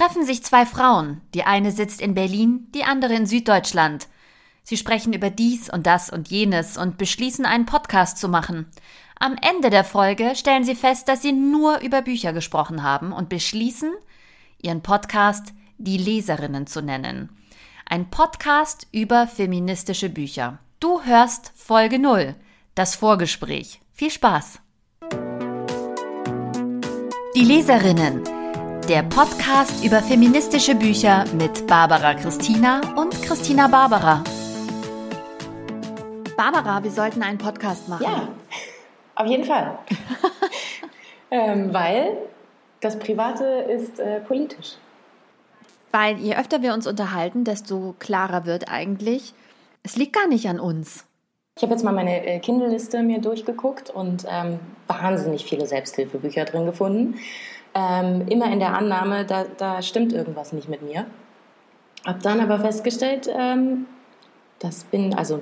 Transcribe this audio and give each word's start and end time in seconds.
treffen 0.00 0.24
sich 0.24 0.42
zwei 0.42 0.64
Frauen. 0.64 1.20
Die 1.34 1.44
eine 1.44 1.72
sitzt 1.72 2.00
in 2.00 2.14
Berlin, 2.14 2.68
die 2.74 2.84
andere 2.84 3.12
in 3.12 3.26
Süddeutschland. 3.26 4.08
Sie 4.62 4.78
sprechen 4.78 5.12
über 5.12 5.28
dies 5.28 5.68
und 5.68 5.86
das 5.86 6.08
und 6.08 6.28
jenes 6.28 6.78
und 6.78 6.96
beschließen, 6.96 7.44
einen 7.44 7.66
Podcast 7.66 8.16
zu 8.16 8.30
machen. 8.30 8.66
Am 9.18 9.36
Ende 9.42 9.68
der 9.68 9.84
Folge 9.84 10.34
stellen 10.36 10.64
sie 10.64 10.74
fest, 10.74 11.06
dass 11.08 11.20
sie 11.20 11.32
nur 11.32 11.80
über 11.80 12.00
Bücher 12.00 12.32
gesprochen 12.32 12.82
haben 12.82 13.12
und 13.12 13.28
beschließen, 13.28 13.92
ihren 14.62 14.82
Podcast 14.82 15.52
Die 15.76 15.98
Leserinnen 15.98 16.66
zu 16.66 16.80
nennen. 16.80 17.28
Ein 17.84 18.08
Podcast 18.08 18.86
über 18.92 19.26
feministische 19.26 20.08
Bücher. 20.08 20.60
Du 20.78 21.02
hörst 21.02 21.52
Folge 21.54 21.98
0, 21.98 22.36
das 22.74 22.94
Vorgespräch. 22.94 23.82
Viel 23.92 24.10
Spaß! 24.10 24.60
Die 27.34 27.44
Leserinnen 27.44 28.39
der 28.90 29.04
Podcast 29.04 29.84
über 29.84 30.02
feministische 30.02 30.74
Bücher 30.74 31.24
mit 31.34 31.64
Barbara 31.68 32.12
Christina 32.12 32.80
und 32.96 33.12
Christina 33.22 33.68
Barbara. 33.68 34.24
Barbara, 36.36 36.82
wir 36.82 36.90
sollten 36.90 37.22
einen 37.22 37.38
Podcast 37.38 37.88
machen. 37.88 38.02
Ja, 38.02 38.28
auf 39.14 39.28
jeden 39.28 39.44
Fall. 39.44 39.78
ähm, 41.30 41.72
weil 41.72 42.16
das 42.80 42.98
Private 42.98 43.44
ist 43.44 44.00
äh, 44.00 44.18
politisch. 44.22 44.72
Weil 45.92 46.16
je 46.16 46.34
öfter 46.34 46.60
wir 46.60 46.74
uns 46.74 46.88
unterhalten, 46.88 47.44
desto 47.44 47.94
klarer 48.00 48.44
wird 48.44 48.68
eigentlich, 48.68 49.34
es 49.84 49.94
liegt 49.94 50.14
gar 50.14 50.26
nicht 50.26 50.48
an 50.48 50.58
uns. 50.58 51.04
Ich 51.56 51.62
habe 51.62 51.74
jetzt 51.74 51.84
mal 51.84 51.92
meine 51.92 52.26
äh, 52.26 52.40
Kindle-Liste 52.40 53.04
mir 53.04 53.20
durchgeguckt 53.20 53.90
und 53.90 54.24
ähm, 54.28 54.58
wahnsinnig 54.88 55.44
viele 55.44 55.66
Selbsthilfebücher 55.66 56.44
drin 56.44 56.66
gefunden 56.66 57.20
ähm, 57.74 58.26
immer 58.28 58.50
in 58.52 58.58
der 58.58 58.76
Annahme, 58.76 59.24
da, 59.24 59.44
da 59.56 59.82
stimmt 59.82 60.12
irgendwas 60.12 60.52
nicht 60.52 60.68
mit 60.68 60.82
mir. 60.82 61.06
Hab 62.04 62.22
dann 62.22 62.40
aber 62.40 62.58
festgestellt, 62.58 63.28
ähm, 63.32 63.86
das 64.58 64.84
bin 64.84 65.14
also 65.14 65.40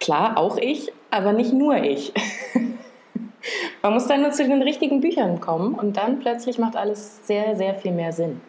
klar 0.00 0.36
auch 0.36 0.58
ich, 0.58 0.92
aber 1.10 1.32
nicht 1.32 1.52
nur 1.52 1.76
ich. 1.76 2.12
Man 3.82 3.94
muss 3.94 4.06
dann 4.06 4.22
nur 4.22 4.30
zu 4.30 4.44
den 4.44 4.62
richtigen 4.62 5.00
Büchern 5.00 5.40
kommen 5.40 5.74
und 5.74 5.96
dann 5.96 6.20
plötzlich 6.20 6.58
macht 6.58 6.76
alles 6.76 7.26
sehr, 7.26 7.56
sehr 7.56 7.74
viel 7.74 7.92
mehr 7.92 8.12
Sinn. 8.12 8.40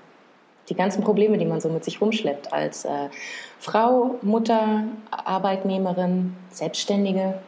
Die 0.69 0.75
ganzen 0.75 1.03
Probleme, 1.03 1.37
die 1.37 1.45
man 1.45 1.59
so 1.59 1.67
mit 1.69 1.83
sich 1.83 1.99
rumschleppt 1.99 2.53
als 2.53 2.85
äh, 2.85 3.09
Frau, 3.59 4.15
Mutter, 4.21 4.83
Arbeitnehmerin, 5.11 6.35
Selbstständige, 6.49 7.39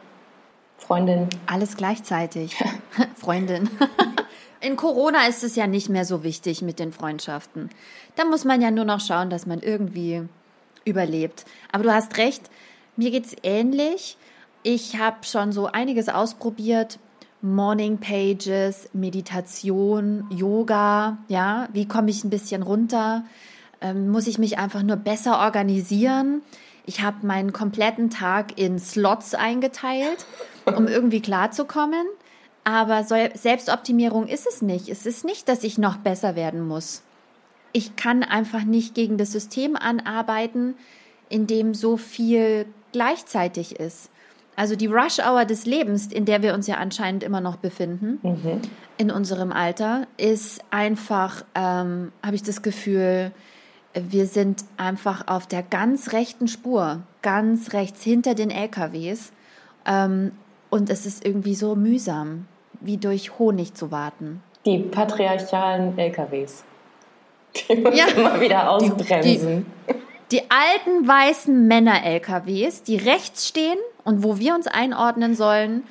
Freundin. 0.76 1.28
Alles 1.46 1.76
gleichzeitig. 1.76 2.56
Freundin. 3.14 3.70
In 4.60 4.76
Corona 4.76 5.26
ist 5.26 5.44
es 5.44 5.56
ja 5.56 5.66
nicht 5.66 5.88
mehr 5.88 6.04
so 6.04 6.22
wichtig 6.22 6.62
mit 6.62 6.78
den 6.78 6.92
Freundschaften. 6.92 7.70
Da 8.14 8.24
muss 8.24 8.44
man 8.44 8.62
ja 8.62 8.70
nur 8.70 8.84
noch 8.84 9.00
schauen, 9.00 9.30
dass 9.30 9.46
man 9.46 9.60
irgendwie 9.60 10.22
überlebt. 10.84 11.44
Aber 11.72 11.84
du 11.84 11.92
hast 11.92 12.16
recht, 12.16 12.50
mir 12.96 13.10
geht 13.10 13.26
es 13.26 13.36
ähnlich. 13.42 14.16
Ich 14.62 14.98
habe 14.98 15.18
schon 15.24 15.52
so 15.52 15.66
einiges 15.66 16.08
ausprobiert. 16.08 16.98
Morning 17.42 17.98
Pages, 17.98 18.88
Meditation, 18.92 20.26
Yoga, 20.30 21.18
ja, 21.28 21.68
wie 21.72 21.86
komme 21.86 22.10
ich 22.10 22.24
ein 22.24 22.30
bisschen 22.30 22.62
runter? 22.62 23.24
Ähm, 23.80 24.08
muss 24.08 24.26
ich 24.26 24.38
mich 24.38 24.58
einfach 24.58 24.82
nur 24.82 24.96
besser 24.96 25.38
organisieren? 25.38 26.42
Ich 26.86 27.02
habe 27.02 27.26
meinen 27.26 27.52
kompletten 27.52 28.10
Tag 28.10 28.58
in 28.58 28.78
Slots 28.78 29.34
eingeteilt, 29.34 30.24
um 30.64 30.88
irgendwie 30.88 31.20
klarzukommen. 31.20 32.06
Aber 32.66 33.04
Selbstoptimierung 33.04 34.26
ist 34.26 34.44
es 34.44 34.60
nicht. 34.60 34.88
Es 34.88 35.06
ist 35.06 35.24
nicht, 35.24 35.48
dass 35.48 35.62
ich 35.62 35.78
noch 35.78 35.98
besser 35.98 36.34
werden 36.34 36.66
muss. 36.66 37.04
Ich 37.72 37.94
kann 37.94 38.24
einfach 38.24 38.64
nicht 38.64 38.92
gegen 38.92 39.18
das 39.18 39.30
System 39.30 39.76
anarbeiten, 39.76 40.74
in 41.28 41.46
dem 41.46 41.74
so 41.74 41.96
viel 41.96 42.66
gleichzeitig 42.90 43.78
ist. 43.78 44.10
Also 44.56 44.74
die 44.74 44.88
Rush-Hour 44.88 45.44
des 45.44 45.64
Lebens, 45.64 46.08
in 46.08 46.24
der 46.24 46.42
wir 46.42 46.54
uns 46.54 46.66
ja 46.66 46.78
anscheinend 46.78 47.22
immer 47.22 47.40
noch 47.40 47.54
befinden, 47.54 48.18
mhm. 48.22 48.60
in 48.98 49.12
unserem 49.12 49.52
Alter, 49.52 50.08
ist 50.16 50.60
einfach, 50.70 51.44
ähm, 51.54 52.10
habe 52.20 52.34
ich 52.34 52.42
das 52.42 52.62
Gefühl, 52.62 53.30
wir 53.94 54.26
sind 54.26 54.64
einfach 54.76 55.28
auf 55.28 55.46
der 55.46 55.62
ganz 55.62 56.12
rechten 56.12 56.48
Spur, 56.48 57.04
ganz 57.22 57.74
rechts 57.74 58.02
hinter 58.02 58.34
den 58.34 58.50
LKWs. 58.50 59.30
Ähm, 59.86 60.32
und 60.68 60.90
es 60.90 61.06
ist 61.06 61.24
irgendwie 61.24 61.54
so 61.54 61.76
mühsam 61.76 62.46
wie 62.80 62.96
durch 62.96 63.38
Honig 63.38 63.74
zu 63.74 63.90
warten. 63.90 64.42
Die 64.64 64.78
patriarchalen 64.78 65.96
LKWs. 65.98 66.64
Die 67.68 67.76
muss 67.76 67.96
ja. 67.96 68.06
immer 68.08 68.40
wieder 68.40 68.70
ausbremsen. 68.70 69.66
Die, 69.86 69.92
die, 69.92 70.00
die 70.32 70.50
alten 70.50 71.06
weißen 71.06 71.66
Männer-LKWs, 71.66 72.82
die 72.82 72.96
rechts 72.96 73.46
stehen 73.46 73.78
und 74.04 74.22
wo 74.22 74.38
wir 74.38 74.54
uns 74.54 74.66
einordnen 74.66 75.34
sollen. 75.34 75.84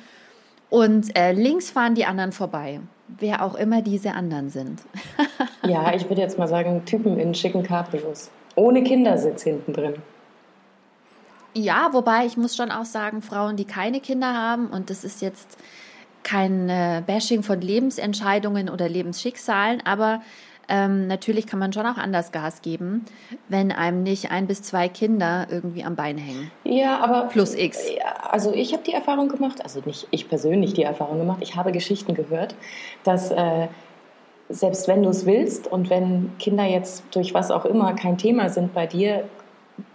Und 0.68 1.16
äh, 1.16 1.32
links 1.32 1.70
fahren 1.70 1.94
die 1.94 2.04
anderen 2.04 2.32
vorbei. 2.32 2.80
Wer 3.08 3.42
auch 3.42 3.54
immer 3.54 3.82
diese 3.82 4.12
anderen 4.12 4.50
sind. 4.50 4.82
ja, 5.66 5.94
ich 5.94 6.08
würde 6.08 6.20
jetzt 6.20 6.38
mal 6.38 6.48
sagen, 6.48 6.84
Typen 6.84 7.18
in 7.18 7.34
schicken 7.34 7.62
Cabrios. 7.62 8.30
Ohne 8.56 8.82
Kindersitz 8.82 9.42
hinten 9.42 9.72
drin. 9.72 9.94
Ja, 11.54 11.88
wobei 11.92 12.26
ich 12.26 12.36
muss 12.36 12.56
schon 12.56 12.70
auch 12.70 12.84
sagen, 12.84 13.22
Frauen, 13.22 13.56
die 13.56 13.64
keine 13.64 14.00
Kinder 14.00 14.34
haben, 14.34 14.66
und 14.66 14.90
das 14.90 15.04
ist 15.04 15.22
jetzt 15.22 15.56
kein 16.26 16.68
äh, 16.68 17.02
Bashing 17.06 17.44
von 17.44 17.60
Lebensentscheidungen 17.60 18.68
oder 18.68 18.88
Lebensschicksalen, 18.88 19.80
aber 19.84 20.22
ähm, 20.68 21.06
natürlich 21.06 21.46
kann 21.46 21.60
man 21.60 21.72
schon 21.72 21.86
auch 21.86 21.96
anders 21.96 22.32
Gas 22.32 22.60
geben, 22.60 23.04
wenn 23.48 23.70
einem 23.70 24.02
nicht 24.02 24.32
ein 24.32 24.48
bis 24.48 24.62
zwei 24.62 24.88
Kinder 24.88 25.46
irgendwie 25.48 25.84
am 25.84 25.94
Bein 25.94 26.18
hängen. 26.18 26.50
Ja, 26.64 26.98
aber. 26.98 27.28
Plus 27.28 27.54
X. 27.54 27.78
Also 28.28 28.52
ich 28.52 28.72
habe 28.72 28.82
die 28.82 28.92
Erfahrung 28.92 29.28
gemacht, 29.28 29.62
also 29.62 29.80
nicht 29.84 30.08
ich 30.10 30.28
persönlich 30.28 30.74
die 30.74 30.82
Erfahrung 30.82 31.18
gemacht, 31.18 31.38
ich 31.42 31.54
habe 31.54 31.70
Geschichten 31.70 32.14
gehört, 32.14 32.56
dass 33.04 33.30
äh, 33.30 33.68
selbst 34.48 34.88
wenn 34.88 35.04
du 35.04 35.10
es 35.10 35.26
willst 35.26 35.68
und 35.68 35.90
wenn 35.90 36.32
Kinder 36.38 36.64
jetzt 36.64 37.04
durch 37.12 37.34
was 37.34 37.52
auch 37.52 37.64
immer 37.64 37.94
kein 37.94 38.18
Thema 38.18 38.48
sind 38.48 38.74
bei 38.74 38.88
dir, 38.88 39.28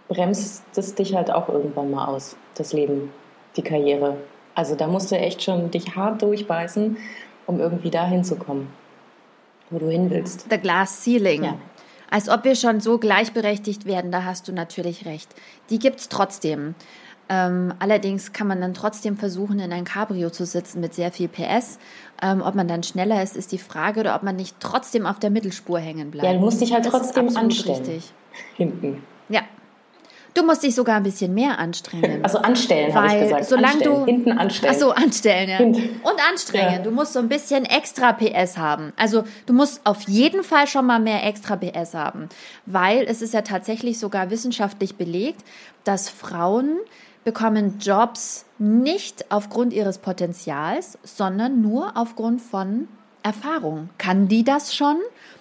bremst 0.08 0.64
es 0.74 0.94
dich 0.94 1.14
halt 1.14 1.30
auch 1.30 1.50
irgendwann 1.50 1.90
mal 1.90 2.06
aus, 2.06 2.36
das 2.54 2.72
Leben, 2.72 3.12
die 3.56 3.62
Karriere. 3.62 4.16
Also 4.54 4.74
da 4.74 4.86
musst 4.86 5.10
du 5.10 5.16
echt 5.16 5.42
schon 5.42 5.70
dich 5.70 5.96
hart 5.96 6.22
durchbeißen, 6.22 6.96
um 7.46 7.60
irgendwie 7.60 7.90
da 7.90 8.06
hinzukommen, 8.06 8.68
wo 9.70 9.78
du 9.78 9.88
hin 9.88 10.10
willst. 10.10 10.46
The 10.50 10.58
Glass 10.58 11.04
Ceiling. 11.04 11.44
Ja. 11.44 11.54
Als 12.10 12.28
ob 12.28 12.44
wir 12.44 12.54
schon 12.54 12.80
so 12.80 12.98
gleichberechtigt 12.98 13.86
werden, 13.86 14.12
da 14.12 14.24
hast 14.24 14.46
du 14.46 14.52
natürlich 14.52 15.06
recht. 15.06 15.34
Die 15.70 15.78
gibt 15.78 16.00
es 16.00 16.08
trotzdem. 16.10 16.74
Ähm, 17.30 17.72
allerdings 17.78 18.34
kann 18.34 18.46
man 18.46 18.60
dann 18.60 18.74
trotzdem 18.74 19.16
versuchen, 19.16 19.58
in 19.58 19.72
ein 19.72 19.84
Cabrio 19.84 20.28
zu 20.28 20.44
sitzen 20.44 20.80
mit 20.80 20.92
sehr 20.92 21.10
viel 21.10 21.28
PS. 21.28 21.78
Ähm, 22.20 22.42
ob 22.42 22.54
man 22.54 22.68
dann 22.68 22.82
schneller 22.82 23.22
ist, 23.22 23.36
ist 23.36 23.52
die 23.52 23.58
Frage, 23.58 24.00
oder 24.00 24.14
ob 24.14 24.22
man 24.22 24.36
nicht 24.36 24.56
trotzdem 24.60 25.06
auf 25.06 25.18
der 25.18 25.30
Mittelspur 25.30 25.78
hängen 25.78 26.10
bleibt. 26.10 26.26
Ja, 26.26 26.34
du 26.34 26.40
musst 26.40 26.60
dich 26.60 26.74
halt 26.74 26.84
das 26.84 26.92
trotzdem 26.92 27.34
anstellen. 27.34 27.78
Richtig. 27.78 28.12
Hinten. 28.56 29.02
Ja, 29.30 29.40
Du 30.34 30.44
musst 30.44 30.62
dich 30.62 30.74
sogar 30.74 30.96
ein 30.96 31.02
bisschen 31.02 31.34
mehr 31.34 31.58
anstrengen. 31.58 32.22
Also 32.32 32.38
anstellen, 32.38 32.94
habe 32.94 33.08
ich 33.08 33.22
gesagt. 33.22 33.44
Solange 33.46 33.74
anstellen. 33.74 33.96
du 33.96 34.04
hinten 34.04 34.32
anstellen. 34.32 34.74
Ach 34.74 34.80
so, 34.80 34.90
anstellen, 34.92 35.50
ja. 35.50 35.56
Hinten. 35.56 36.00
Und 36.02 36.30
anstrengen. 36.30 36.74
Ja. 36.74 36.78
Du 36.78 36.90
musst 36.90 37.12
so 37.12 37.18
ein 37.18 37.28
bisschen 37.28 37.64
extra 37.64 38.12
PS 38.12 38.56
haben. 38.56 38.92
Also 38.96 39.24
du 39.46 39.52
musst 39.52 39.80
auf 39.84 40.02
jeden 40.02 40.44
Fall 40.44 40.66
schon 40.66 40.86
mal 40.86 41.00
mehr 41.00 41.26
extra 41.26 41.56
PS 41.56 41.94
haben, 41.94 42.28
weil 42.64 43.04
es 43.08 43.22
ist 43.22 43.34
ja 43.34 43.42
tatsächlich 43.42 43.98
sogar 43.98 44.30
wissenschaftlich 44.30 44.96
belegt, 44.96 45.42
dass 45.84 46.08
Frauen 46.08 46.78
bekommen 47.24 47.78
Jobs 47.78 48.46
nicht 48.58 49.30
aufgrund 49.30 49.72
ihres 49.72 49.98
Potenzials, 49.98 50.98
sondern 51.02 51.60
nur 51.60 51.96
aufgrund 51.96 52.40
von 52.40 52.88
Erfahrung. 53.22 53.90
Kann 53.98 54.28
die 54.28 54.44
das 54.44 54.74
schon? 54.74 54.96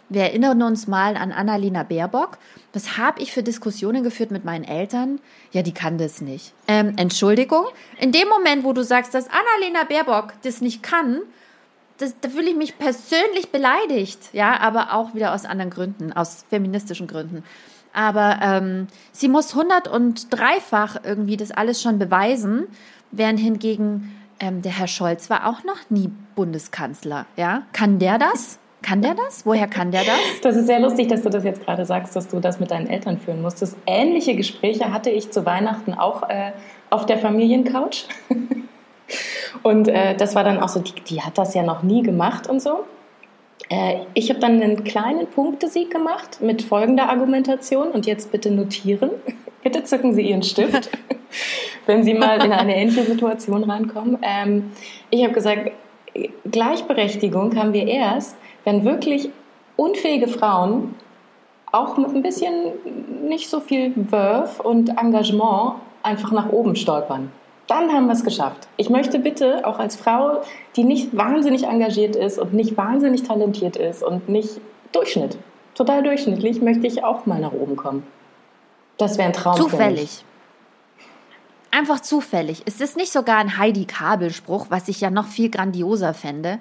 Wir 0.09 0.23
erinnern 0.23 0.61
uns 0.61 0.87
mal 0.87 1.15
an 1.15 1.31
Annalena 1.31 1.83
Baerbock. 1.83 2.37
Was 2.73 2.97
habe 2.97 3.21
ich 3.21 3.33
für 3.33 3.43
Diskussionen 3.43 4.03
geführt 4.03 4.31
mit 4.31 4.45
meinen 4.45 4.63
Eltern? 4.63 5.19
Ja, 5.51 5.61
die 5.61 5.73
kann 5.73 5.97
das 5.97 6.21
nicht. 6.21 6.53
Ähm, 6.67 6.93
Entschuldigung. 6.95 7.65
In 7.99 8.11
dem 8.11 8.29
Moment, 8.29 8.63
wo 8.63 8.71
du 8.71 8.83
sagst, 8.83 9.13
dass 9.13 9.27
Annalena 9.27 9.83
Baerbock 9.83 10.33
das 10.43 10.61
nicht 10.61 10.81
kann, 10.81 11.21
das, 11.97 12.15
da 12.21 12.29
fühle 12.29 12.49
ich 12.49 12.55
mich 12.55 12.77
persönlich 12.77 13.51
beleidigt. 13.51 14.19
Ja, 14.33 14.59
aber 14.59 14.93
auch 14.93 15.13
wieder 15.13 15.33
aus 15.33 15.45
anderen 15.45 15.69
Gründen, 15.69 16.13
aus 16.13 16.45
feministischen 16.49 17.07
Gründen. 17.07 17.43
Aber 17.93 18.39
ähm, 18.41 18.87
sie 19.11 19.27
muss 19.27 19.53
hundert 19.53 19.87
und 19.89 20.33
dreifach 20.33 20.97
irgendwie 21.03 21.35
das 21.35 21.51
alles 21.51 21.81
schon 21.81 21.99
beweisen, 21.99 22.67
während 23.11 23.39
hingegen 23.39 24.15
ähm, 24.39 24.61
der 24.61 24.71
Herr 24.71 24.87
Scholz 24.87 25.29
war 25.29 25.47
auch 25.47 25.63
noch 25.65 25.89
nie 25.89 26.09
Bundeskanzler. 26.35 27.25
Ja, 27.35 27.63
kann 27.73 27.99
der 27.99 28.17
das? 28.17 28.59
Kann 28.81 29.01
der 29.01 29.13
das? 29.13 29.45
Woher 29.45 29.67
kann 29.67 29.91
der 29.91 30.03
das? 30.03 30.41
Das 30.41 30.55
ist 30.55 30.65
sehr 30.65 30.79
lustig, 30.79 31.07
dass 31.07 31.21
du 31.21 31.29
das 31.29 31.43
jetzt 31.43 31.63
gerade 31.63 31.85
sagst, 31.85 32.15
dass 32.15 32.27
du 32.27 32.39
das 32.39 32.59
mit 32.59 32.71
deinen 32.71 32.87
Eltern 32.87 33.19
führen 33.19 33.41
musstest. 33.41 33.77
Ähnliche 33.85 34.35
Gespräche 34.35 34.91
hatte 34.91 35.11
ich 35.11 35.31
zu 35.31 35.45
Weihnachten 35.45 35.93
auch 35.93 36.27
äh, 36.29 36.51
auf 36.89 37.05
der 37.05 37.19
Familiencouch. 37.19 38.05
und 39.63 39.87
äh, 39.87 40.15
das 40.15 40.35
war 40.35 40.43
dann 40.43 40.59
auch 40.59 40.69
so, 40.69 40.79
die, 40.79 40.93
die, 41.07 41.21
hat 41.21 41.37
das 41.37 41.53
ja 41.53 41.63
noch 41.63 41.83
nie 41.83 42.01
gemacht 42.01 42.49
und 42.49 42.59
so. 42.59 42.85
Äh, 43.69 43.97
ich 44.15 44.29
habe 44.29 44.39
dann 44.39 44.61
einen 44.61 44.83
kleinen 44.83 45.27
Punktesieg 45.27 45.91
gemacht 45.91 46.39
mit 46.41 46.63
folgender 46.63 47.09
Argumentation 47.09 47.89
und 47.89 48.07
jetzt 48.07 48.31
bitte 48.31 48.49
notieren. 48.49 49.11
bitte 49.63 49.83
zücken 49.83 50.15
Sie 50.15 50.23
Ihren 50.23 50.41
Stift, 50.41 50.89
wenn 51.85 52.03
Sie 52.03 52.15
mal 52.15 52.43
in 52.43 52.51
eine 52.51 52.75
ähnliche 52.75 53.03
Situation 53.03 53.63
reinkommen. 53.63 54.17
Ähm, 54.23 54.71
ich 55.11 55.23
habe 55.23 55.33
gesagt, 55.33 55.71
Gleichberechtigung 56.49 57.55
haben 57.55 57.73
wir 57.73 57.87
erst, 57.87 58.35
wenn 58.63 58.85
wirklich 58.85 59.29
unfähige 59.75 60.27
Frauen 60.27 60.95
auch 61.71 61.97
mit 61.97 62.09
ein 62.13 62.21
bisschen 62.21 62.73
nicht 63.27 63.49
so 63.49 63.59
viel 63.59 63.93
Wurf 63.95 64.59
und 64.59 64.89
Engagement 64.89 65.75
einfach 66.03 66.31
nach 66.31 66.49
oben 66.49 66.75
stolpern. 66.75 67.31
Dann 67.67 67.93
haben 67.93 68.07
wir 68.07 68.13
es 68.13 68.25
geschafft. 68.25 68.67
Ich 68.75 68.89
möchte 68.89 69.19
bitte 69.19 69.65
auch 69.65 69.79
als 69.79 69.95
Frau, 69.95 70.41
die 70.75 70.83
nicht 70.83 71.15
wahnsinnig 71.15 71.63
engagiert 71.63 72.15
ist 72.15 72.37
und 72.37 72.53
nicht 72.53 72.75
wahnsinnig 72.75 73.23
talentiert 73.23 73.77
ist 73.77 74.03
und 74.03 74.27
nicht 74.27 74.59
Durchschnitt, 74.91 75.37
total 75.73 76.03
durchschnittlich, 76.03 76.61
möchte 76.61 76.85
ich 76.85 77.03
auch 77.03 77.25
mal 77.25 77.39
nach 77.39 77.53
oben 77.53 77.77
kommen. 77.77 78.05
Das 78.97 79.17
wäre 79.17 79.27
ein 79.27 79.33
Traum. 79.33 79.55
Zufällig. 79.55 80.25
Einfach 81.71 82.01
zufällig. 82.01 82.67
Ist 82.67 82.81
es 82.81 82.97
nicht 82.97 83.13
sogar 83.13 83.37
ein 83.37 83.57
Heidi 83.57 83.85
Kabel-Spruch, 83.85 84.65
was 84.69 84.89
ich 84.89 84.99
ja 84.99 85.09
noch 85.09 85.27
viel 85.27 85.49
grandioser 85.49 86.13
fände? 86.13 86.59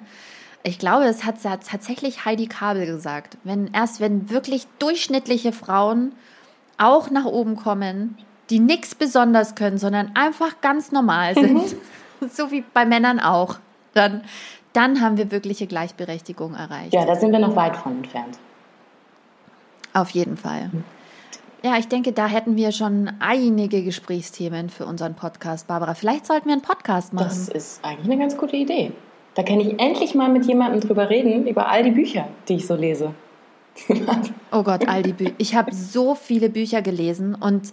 Ich 0.63 0.79
glaube, 0.79 1.05
das 1.05 1.23
hat, 1.23 1.43
hat 1.43 1.67
tatsächlich 1.67 2.25
Heidi 2.25 2.47
Kabel 2.47 2.85
gesagt. 2.85 3.37
Wenn 3.43 3.67
erst 3.73 3.99
wenn 3.99 4.29
wirklich 4.29 4.67
durchschnittliche 4.79 5.51
Frauen 5.53 6.13
auch 6.77 7.09
nach 7.09 7.25
oben 7.25 7.55
kommen, 7.55 8.17
die 8.49 8.59
nichts 8.59 8.95
besonders 8.95 9.55
können, 9.55 9.77
sondern 9.77 10.11
einfach 10.15 10.61
ganz 10.61 10.91
normal 10.91 11.33
sind, 11.35 11.53
mhm. 12.21 12.29
so 12.29 12.51
wie 12.51 12.63
bei 12.73 12.85
Männern 12.85 13.19
auch, 13.19 13.59
dann, 13.93 14.23
dann 14.73 15.01
haben 15.01 15.17
wir 15.17 15.31
wirkliche 15.31 15.67
Gleichberechtigung 15.67 16.53
erreicht. 16.53 16.93
Ja, 16.93 17.05
da 17.05 17.15
sind 17.15 17.31
wir 17.31 17.39
noch 17.39 17.55
weit 17.55 17.75
von 17.75 17.97
entfernt. 17.97 18.37
Auf 19.93 20.11
jeden 20.11 20.37
Fall. 20.37 20.69
Mhm. 20.71 20.83
Ja, 21.63 21.77
ich 21.77 21.87
denke, 21.87 22.11
da 22.11 22.25
hätten 22.25 22.55
wir 22.55 22.71
schon 22.71 23.11
einige 23.19 23.83
Gesprächsthemen 23.83 24.69
für 24.69 24.85
unseren 24.85 25.13
Podcast, 25.13 25.67
Barbara. 25.67 25.93
Vielleicht 25.93 26.25
sollten 26.25 26.47
wir 26.47 26.53
einen 26.53 26.63
Podcast 26.63 27.13
machen. 27.13 27.27
Das 27.27 27.49
ist 27.49 27.85
eigentlich 27.85 28.11
eine 28.11 28.17
ganz 28.17 28.35
gute 28.35 28.55
Idee. 28.55 28.93
Da 29.35 29.43
kann 29.43 29.59
ich 29.59 29.79
endlich 29.79 30.13
mal 30.13 30.29
mit 30.29 30.45
jemandem 30.45 30.81
drüber 30.81 31.09
reden, 31.09 31.47
über 31.47 31.69
all 31.69 31.83
die 31.83 31.91
Bücher, 31.91 32.27
die 32.47 32.55
ich 32.55 32.67
so 32.67 32.75
lese. 32.75 33.13
oh 34.51 34.63
Gott, 34.63 34.87
all 34.87 35.03
die 35.03 35.13
Bücher. 35.13 35.33
Ich 35.37 35.55
habe 35.55 35.73
so 35.73 36.15
viele 36.15 36.49
Bücher 36.49 36.81
gelesen 36.81 37.35
und 37.35 37.71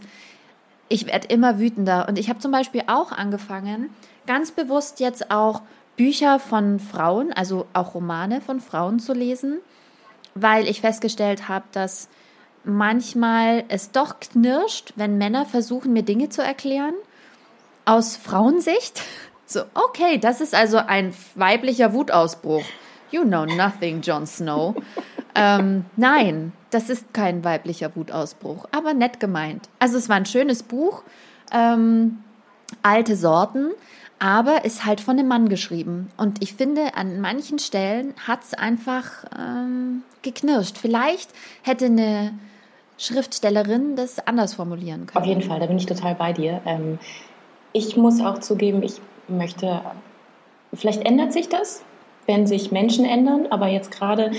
ich 0.89 1.07
werde 1.07 1.29
immer 1.29 1.59
wütender. 1.59 2.07
Und 2.09 2.19
ich 2.19 2.29
habe 2.29 2.39
zum 2.39 2.53
Beispiel 2.53 2.83
auch 2.87 3.13
angefangen, 3.13 3.91
ganz 4.27 4.53
bewusst 4.53 5.01
jetzt 5.01 5.31
auch 5.31 5.63
Bücher 5.97 6.39
von 6.39 6.79
Frauen, 6.79 7.33
also 7.33 7.67
auch 7.73 7.95
Romane 7.95 8.41
von 8.41 8.61
Frauen 8.61 9.01
zu 9.01 9.13
lesen, 9.13 9.59
weil 10.35 10.69
ich 10.69 10.81
festgestellt 10.81 11.49
habe, 11.49 11.65
dass 11.73 12.09
manchmal 12.65 13.65
es 13.69 13.91
doch 13.91 14.21
knirscht, 14.21 14.93
wenn 14.97 15.19
Männer 15.19 15.45
versuchen, 15.45 15.93
mir 15.93 16.03
Dinge 16.03 16.29
zu 16.29 16.43
erklären 16.43 16.95
aus 17.85 18.17
Frauensicht. 18.17 19.03
So, 19.51 19.63
okay, 19.73 20.19
das 20.19 20.43
ist 20.43 20.55
also 20.55 20.77
ein 20.77 21.15
weiblicher 21.35 21.95
Wutausbruch. 21.95 22.65
You 23.11 23.23
know 23.23 23.47
nothing, 23.47 24.03
Jon 24.03 24.27
Snow. 24.27 24.75
ähm, 25.35 25.87
nein, 25.97 26.53
das 26.69 26.91
ist 26.91 27.15
kein 27.15 27.43
weiblicher 27.45 27.97
Wutausbruch, 27.97 28.67
aber 28.73 28.93
nett 28.93 29.21
gemeint. 29.21 29.71
Also 29.79 29.97
es 29.97 30.11
war 30.11 30.17
ein 30.17 30.27
schönes 30.27 30.63
Buch, 30.63 31.03
ähm, 31.51 32.19
alte 32.83 33.17
Sorten, 33.17 33.71
aber 34.19 34.67
ist 34.67 34.85
halt 34.85 35.01
von 35.01 35.19
einem 35.19 35.29
Mann 35.29 35.49
geschrieben. 35.49 36.11
Und 36.19 36.43
ich 36.43 36.53
finde, 36.53 36.95
an 36.97 37.19
manchen 37.23 37.59
Stellen 37.59 38.13
hat 38.27 38.45
es 38.45 38.53
einfach 38.53 39.25
ähm, 39.35 40.03
geknirscht. 40.21 40.77
Vielleicht 40.77 41.31
hätte 41.63 41.87
eine 41.87 42.35
Schriftstellerin 42.99 43.97
das 43.97 44.19
anders 44.27 44.53
formulieren 44.53 45.07
können. 45.07 45.23
Auf 45.23 45.27
jeden 45.27 45.41
Fall, 45.41 45.59
da 45.59 45.65
bin 45.65 45.79
ich 45.79 45.87
total 45.87 46.17
bei 46.17 46.35
dir. 46.35 46.61
Ähm, 46.67 46.99
ich 47.73 47.97
muss 47.97 48.21
auch 48.21 48.41
zugeben, 48.41 48.83
ich 48.83 49.01
möchte, 49.29 49.83
vielleicht 50.75 51.05
ändert 51.05 51.33
sich 51.33 51.49
das, 51.49 51.83
wenn 52.27 52.47
sich 52.47 52.73
Menschen 52.73 53.05
ändern, 53.05 53.47
aber 53.51 53.69
jetzt 53.69 53.91
gerade 53.91 54.33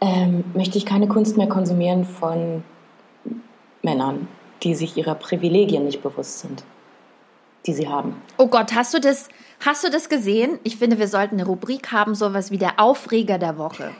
ähm, 0.00 0.44
möchte 0.54 0.78
ich 0.78 0.86
keine 0.86 1.08
Kunst 1.08 1.36
mehr 1.36 1.48
konsumieren 1.48 2.04
von 2.04 2.64
Männern, 3.82 4.28
die 4.62 4.74
sich 4.74 4.96
ihrer 4.96 5.14
Privilegien 5.14 5.84
nicht 5.84 6.02
bewusst 6.02 6.40
sind, 6.40 6.64
die 7.66 7.72
sie 7.72 7.88
haben. 7.88 8.20
Oh 8.36 8.46
Gott, 8.46 8.74
hast 8.74 8.94
du 8.94 9.00
das, 9.00 9.28
hast 9.64 9.84
du 9.84 9.90
das 9.90 10.08
gesehen? 10.08 10.58
Ich 10.64 10.76
finde, 10.76 10.98
wir 10.98 11.08
sollten 11.08 11.36
eine 11.36 11.46
Rubrik 11.46 11.92
haben, 11.92 12.14
sowas 12.14 12.50
wie 12.50 12.58
der 12.58 12.78
Aufreger 12.78 13.38
der 13.38 13.58
Woche. 13.58 13.90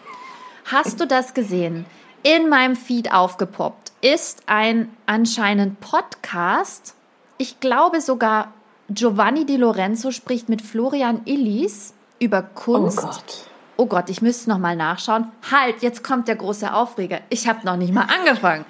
Hast 0.64 1.00
du 1.00 1.06
das 1.06 1.34
gesehen? 1.34 1.86
In 2.22 2.48
meinem 2.48 2.76
Feed 2.76 3.12
aufgepoppt 3.12 3.92
ist 4.00 4.42
ein 4.46 4.88
anscheinend 5.06 5.80
Podcast. 5.80 6.94
Ich 7.36 7.58
glaube 7.58 8.00
sogar 8.00 8.52
Giovanni 8.94 9.46
Di 9.46 9.56
Lorenzo 9.56 10.10
spricht 10.10 10.48
mit 10.48 10.60
Florian 10.60 11.22
Illis 11.24 11.94
über 12.18 12.42
Kunst. 12.42 12.98
Oh 12.98 13.06
Gott. 13.06 13.46
Oh 13.78 13.86
Gott, 13.86 14.10
ich 14.10 14.20
müsste 14.22 14.50
noch 14.50 14.58
mal 14.58 14.76
nachschauen. 14.76 15.28
Halt, 15.50 15.82
jetzt 15.82 16.04
kommt 16.04 16.28
der 16.28 16.36
große 16.36 16.72
Aufreger. 16.72 17.20
Ich 17.30 17.48
habe 17.48 17.64
noch 17.64 17.76
nicht 17.76 17.92
mal 17.92 18.06
angefangen. 18.18 18.64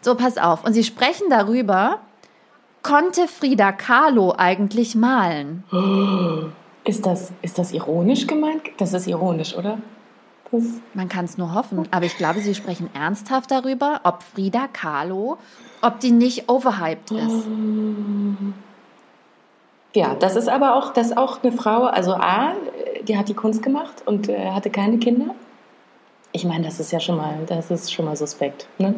So, 0.00 0.14
pass 0.14 0.38
auf. 0.38 0.64
Und 0.64 0.72
sie 0.72 0.82
sprechen 0.82 1.30
darüber, 1.30 2.00
konnte 2.82 3.28
Frida 3.28 3.70
Kahlo 3.72 4.34
eigentlich 4.36 4.94
malen? 4.94 5.62
Ist 6.84 7.06
das, 7.06 7.32
ist 7.42 7.58
das 7.58 7.72
ironisch 7.72 8.26
gemeint? 8.26 8.62
Das 8.78 8.92
ist 8.92 9.06
ironisch, 9.06 9.54
oder? 9.56 9.78
Das 10.50 10.64
Man 10.94 11.08
kann 11.08 11.26
es 11.26 11.38
nur 11.38 11.54
hoffen. 11.54 11.86
Aber 11.92 12.06
ich 12.06 12.16
glaube, 12.16 12.40
sie 12.40 12.54
sprechen 12.54 12.90
ernsthaft 12.92 13.50
darüber, 13.50 14.00
ob 14.02 14.22
Frida 14.22 14.66
Kahlo, 14.66 15.38
ob 15.80 16.00
die 16.00 16.10
nicht 16.10 16.50
overhyped 16.50 17.12
ist. 17.12 17.46
Ja, 19.94 20.14
das 20.14 20.36
ist 20.36 20.48
aber 20.48 20.76
auch, 20.76 20.92
das 20.92 21.08
ist 21.08 21.16
auch 21.16 21.42
eine 21.42 21.52
Frau, 21.52 21.84
also 21.84 22.12
A, 22.12 22.52
die 23.02 23.18
hat 23.18 23.28
die 23.28 23.34
Kunst 23.34 23.62
gemacht 23.62 24.02
und 24.06 24.28
äh, 24.28 24.50
hatte 24.50 24.70
keine 24.70 24.98
Kinder. 24.98 25.34
Ich 26.32 26.44
meine, 26.44 26.64
das 26.64 26.78
ist 26.78 26.92
ja 26.92 27.00
schon 27.00 27.16
mal, 27.16 27.40
das 27.46 27.70
ist 27.70 27.92
schon 27.92 28.04
mal 28.04 28.16
suspekt, 28.16 28.68
ne? 28.78 28.94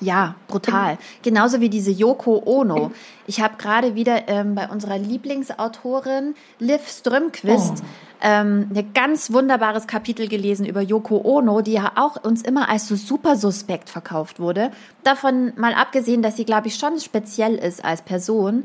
Ja, 0.00 0.34
brutal. 0.48 0.98
Genauso 1.22 1.60
wie 1.60 1.68
diese 1.68 1.90
Yoko 1.90 2.42
Ono. 2.44 2.92
Ich 3.26 3.40
habe 3.40 3.56
gerade 3.56 3.94
wieder 3.94 4.28
ähm, 4.28 4.54
bei 4.54 4.68
unserer 4.68 4.98
Lieblingsautorin 4.98 6.34
Liv 6.58 6.88
Strömquist 6.88 7.82
oh. 7.82 7.86
ähm, 8.20 8.70
ein 8.74 8.92
ganz 8.92 9.32
wunderbares 9.32 9.86
Kapitel 9.86 10.28
gelesen 10.28 10.66
über 10.66 10.80
Yoko 10.80 11.20
Ono, 11.24 11.60
die 11.60 11.72
ja 11.72 11.92
auch 11.96 12.22
uns 12.22 12.42
immer 12.42 12.68
als 12.68 12.88
so 12.88 12.96
super 12.96 13.36
suspekt 13.36 13.88
verkauft 13.88 14.40
wurde. 14.40 14.70
Davon 15.04 15.52
mal 15.56 15.74
abgesehen, 15.74 16.22
dass 16.22 16.36
sie, 16.36 16.44
glaube 16.44 16.68
ich, 16.68 16.76
schon 16.76 16.98
speziell 17.00 17.54
ist 17.54 17.84
als 17.84 18.02
Person, 18.02 18.64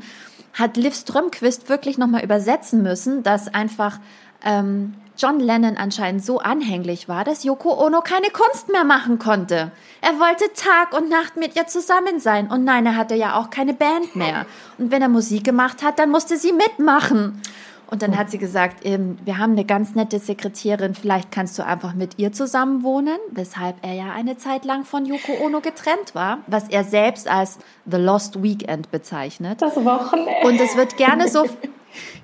hat 0.52 0.76
Liv 0.76 0.94
Strömquist 0.94 1.68
wirklich 1.68 1.96
nochmal 1.96 2.24
übersetzen 2.24 2.82
müssen, 2.82 3.22
dass 3.22 3.48
einfach 3.48 4.00
ähm, 4.44 4.94
John 5.20 5.38
Lennon 5.38 5.76
anscheinend 5.76 6.24
so 6.24 6.38
anhänglich 6.38 7.08
war, 7.08 7.24
dass 7.24 7.44
Yoko 7.44 7.84
Ono 7.84 8.00
keine 8.00 8.30
Kunst 8.30 8.70
mehr 8.70 8.84
machen 8.84 9.18
konnte. 9.18 9.70
Er 10.00 10.18
wollte 10.18 10.44
Tag 10.54 10.98
und 10.98 11.10
Nacht 11.10 11.36
mit 11.36 11.56
ihr 11.56 11.66
zusammen 11.66 12.20
sein. 12.20 12.50
Und 12.50 12.64
nein, 12.64 12.86
er 12.86 12.96
hatte 12.96 13.14
ja 13.14 13.38
auch 13.38 13.50
keine 13.50 13.74
Band 13.74 14.16
mehr. 14.16 14.46
Und 14.78 14.90
wenn 14.90 15.02
er 15.02 15.08
Musik 15.08 15.44
gemacht 15.44 15.82
hat, 15.82 15.98
dann 15.98 16.10
musste 16.10 16.38
sie 16.38 16.52
mitmachen. 16.52 17.42
Und 17.90 18.02
dann 18.02 18.16
hat 18.16 18.30
sie 18.30 18.38
gesagt, 18.38 18.86
ähm, 18.86 19.18
wir 19.24 19.38
haben 19.38 19.52
eine 19.52 19.64
ganz 19.64 19.96
nette 19.96 20.20
Sekretärin, 20.20 20.94
vielleicht 20.94 21.32
kannst 21.32 21.58
du 21.58 21.66
einfach 21.66 21.92
mit 21.92 22.20
ihr 22.20 22.32
zusammen 22.32 22.84
wohnen, 22.84 23.18
weshalb 23.32 23.76
er 23.82 23.92
ja 23.94 24.12
eine 24.12 24.36
Zeit 24.36 24.64
lang 24.64 24.84
von 24.84 25.04
Yoko 25.04 25.32
Ono 25.44 25.60
getrennt 25.60 26.14
war, 26.14 26.38
was 26.46 26.68
er 26.68 26.84
selbst 26.84 27.28
als 27.28 27.58
The 27.86 27.96
Lost 27.96 28.44
Weekend 28.44 28.92
bezeichnet. 28.92 29.60
Das 29.60 29.74
Wochenende. 29.74 30.32
Und 30.44 30.60
es 30.60 30.76
wird 30.76 30.96
gerne 30.98 31.26
so, 31.28 31.46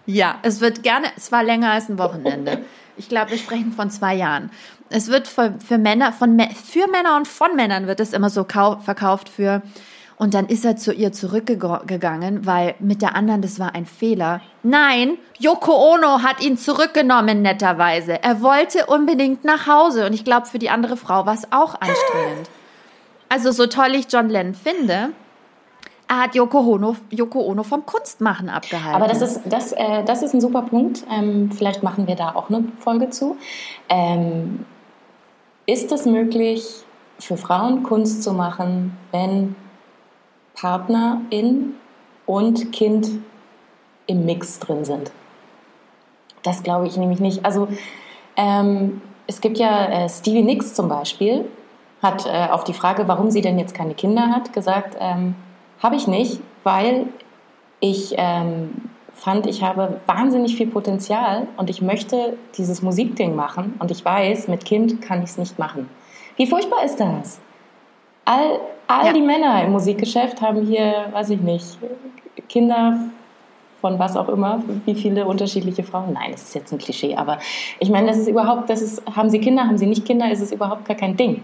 ja, 0.06 0.36
es 0.42 0.60
wird 0.60 0.84
gerne, 0.84 1.08
es 1.16 1.32
war 1.32 1.42
länger 1.42 1.72
als 1.72 1.88
ein 1.88 1.98
Wochenende. 1.98 2.64
Ich 2.96 3.08
glaube, 3.08 3.30
wir 3.30 3.38
sprechen 3.38 3.72
von 3.72 3.90
zwei 3.90 4.14
Jahren. 4.14 4.50
Es 4.88 5.08
wird 5.08 5.28
für, 5.28 5.54
für 5.66 5.78
Männer, 5.78 6.12
von, 6.12 6.38
für 6.40 6.88
Männer 6.90 7.16
und 7.16 7.28
von 7.28 7.56
Männern 7.56 7.86
wird 7.86 8.00
es 8.00 8.12
immer 8.12 8.30
so 8.30 8.44
verkauft 8.44 9.28
für, 9.28 9.62
und 10.18 10.32
dann 10.32 10.46
ist 10.46 10.64
er 10.64 10.76
zu 10.76 10.94
ihr 10.94 11.12
zurückgegangen, 11.12 12.46
weil 12.46 12.74
mit 12.78 13.02
der 13.02 13.14
anderen, 13.14 13.42
das 13.42 13.58
war 13.58 13.74
ein 13.74 13.84
Fehler. 13.84 14.40
Nein, 14.62 15.18
Yoko 15.38 15.94
Ono 15.94 16.22
hat 16.22 16.42
ihn 16.42 16.56
zurückgenommen, 16.56 17.42
netterweise. 17.42 18.22
Er 18.22 18.40
wollte 18.40 18.86
unbedingt 18.86 19.44
nach 19.44 19.66
Hause. 19.66 20.06
Und 20.06 20.14
ich 20.14 20.24
glaube, 20.24 20.46
für 20.46 20.58
die 20.58 20.70
andere 20.70 20.96
Frau 20.96 21.26
war 21.26 21.34
es 21.34 21.52
auch 21.52 21.74
anstrengend. 21.74 22.48
Also, 23.28 23.50
so 23.50 23.66
toll 23.66 23.94
ich 23.94 24.06
John 24.10 24.30
Lennon 24.30 24.54
finde, 24.54 25.10
er 26.08 26.22
hat 26.22 26.34
Yoko 26.34 26.60
Ono, 26.60 26.96
Yoko 27.10 27.40
Ono 27.40 27.62
vom 27.62 27.84
Kunstmachen 27.84 28.48
abgehalten. 28.48 28.94
Aber 28.94 29.08
das 29.08 29.22
ist, 29.22 29.40
das, 29.44 29.72
äh, 29.72 30.04
das 30.04 30.22
ist 30.22 30.34
ein 30.34 30.40
super 30.40 30.62
Punkt. 30.62 31.04
Ähm, 31.10 31.50
vielleicht 31.50 31.82
machen 31.82 32.06
wir 32.06 32.16
da 32.16 32.34
auch 32.34 32.48
eine 32.48 32.64
Folge 32.78 33.10
zu. 33.10 33.36
Ähm, 33.88 34.64
ist 35.66 35.90
es 35.92 36.06
möglich, 36.06 36.64
für 37.18 37.36
Frauen 37.36 37.82
Kunst 37.82 38.22
zu 38.22 38.32
machen, 38.32 38.96
wenn 39.10 39.56
Partnerin 40.54 41.74
und 42.26 42.72
Kind 42.72 43.08
im 44.06 44.24
Mix 44.26 44.58
drin 44.58 44.84
sind? 44.84 45.10
Das 46.42 46.62
glaube 46.62 46.86
ich 46.86 46.96
nämlich 46.96 47.20
nicht. 47.20 47.44
Also 47.44 47.68
Ähm, 48.36 49.00
es 49.26 49.40
gibt 49.40 49.58
ja 49.58 49.86
äh, 49.86 50.08
Stevie 50.08 50.42
Nicks 50.42 50.74
zum 50.74 50.88
Beispiel, 50.88 51.46
hat 52.02 52.26
äh, 52.26 52.48
auf 52.50 52.64
die 52.64 52.74
Frage, 52.74 53.08
warum 53.08 53.30
sie 53.30 53.40
denn 53.40 53.58
jetzt 53.58 53.74
keine 53.74 53.94
Kinder 53.94 54.28
hat, 54.28 54.52
gesagt, 54.52 54.96
ähm, 55.00 55.34
habe 55.82 55.96
ich 55.96 56.06
nicht, 56.06 56.40
weil 56.64 57.06
ich 57.80 58.14
ähm, 58.16 58.70
fand, 59.14 59.46
ich 59.46 59.62
habe 59.62 60.00
wahnsinnig 60.06 60.56
viel 60.56 60.66
Potenzial 60.66 61.46
und 61.56 61.70
ich 61.70 61.80
möchte 61.80 62.36
dieses 62.56 62.82
Musikding 62.82 63.34
machen 63.34 63.74
und 63.78 63.90
ich 63.90 64.04
weiß, 64.04 64.48
mit 64.48 64.64
Kind 64.64 65.00
kann 65.02 65.22
ich 65.22 65.30
es 65.30 65.38
nicht 65.38 65.58
machen. 65.58 65.88
Wie 66.36 66.46
furchtbar 66.46 66.84
ist 66.84 67.00
das? 67.00 67.40
All, 68.24 68.60
all 68.88 69.06
ja. 69.06 69.12
die 69.12 69.22
Männer 69.22 69.64
im 69.64 69.72
Musikgeschäft 69.72 70.40
haben 70.42 70.66
hier, 70.66 71.06
weiß 71.12 71.30
ich 71.30 71.40
nicht, 71.40 71.78
Kinder 72.48 72.98
von 73.80 73.98
was 73.98 74.16
auch 74.16 74.28
immer, 74.28 74.62
wie 74.84 74.94
viele 74.94 75.26
unterschiedliche 75.26 75.82
Frauen. 75.82 76.12
Nein, 76.12 76.32
das 76.32 76.42
ist 76.42 76.54
jetzt 76.54 76.72
ein 76.72 76.78
Klischee, 76.78 77.14
aber 77.14 77.38
ich 77.78 77.88
meine, 77.88 78.08
das 78.08 78.18
ist 78.18 78.28
überhaupt, 78.28 78.68
das 78.68 78.82
ist, 78.82 79.02
haben 79.14 79.30
sie 79.30 79.38
Kinder, 79.38 79.64
haben 79.64 79.78
sie 79.78 79.86
nicht 79.86 80.04
Kinder, 80.04 80.30
ist 80.30 80.40
es 80.40 80.52
überhaupt 80.52 80.86
gar 80.86 80.96
kein 80.96 81.16
Ding. 81.16 81.42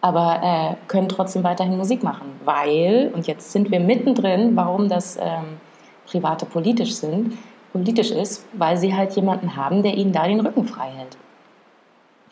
Aber 0.00 0.40
äh, 0.42 0.86
können 0.86 1.08
trotzdem 1.08 1.42
weiterhin 1.42 1.76
Musik 1.76 2.02
machen, 2.02 2.32
weil, 2.44 3.10
und 3.14 3.26
jetzt 3.26 3.50
sind 3.52 3.70
wir 3.70 3.80
mittendrin, 3.80 4.54
warum 4.54 4.88
das 4.88 5.16
ähm, 5.16 5.58
Private 6.06 6.46
politisch 6.46 6.94
sind, 6.94 7.36
politisch 7.72 8.10
ist, 8.10 8.46
weil 8.52 8.76
sie 8.76 8.94
halt 8.94 9.12
jemanden 9.16 9.56
haben, 9.56 9.82
der 9.82 9.94
ihnen 9.94 10.12
da 10.12 10.26
den 10.26 10.40
Rücken 10.40 10.64
frei 10.66 10.90
hält. 10.90 11.16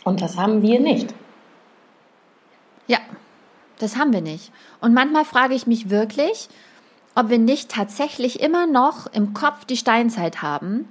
Und 0.05 0.23
das 0.23 0.39
haben 0.39 0.63
wir 0.63 0.79
nicht. 0.79 1.13
Ja, 2.87 2.99
das 3.79 3.97
haben 3.97 4.13
wir 4.13 4.21
nicht. 4.21 4.53
Und 4.81 4.95
manchmal 4.95 5.25
frage 5.25 5.55
ich 5.55 5.67
mich 5.67 5.91
wirklich, 5.91 6.49
ob 7.17 7.31
wir 7.31 7.39
nicht 7.39 7.71
tatsächlich 7.71 8.41
immer 8.41 8.67
noch 8.67 9.07
im 9.07 9.35
Kopf 9.35 9.65
die 9.65 9.77
Steinzeit 9.77 10.43
haben. 10.43 10.89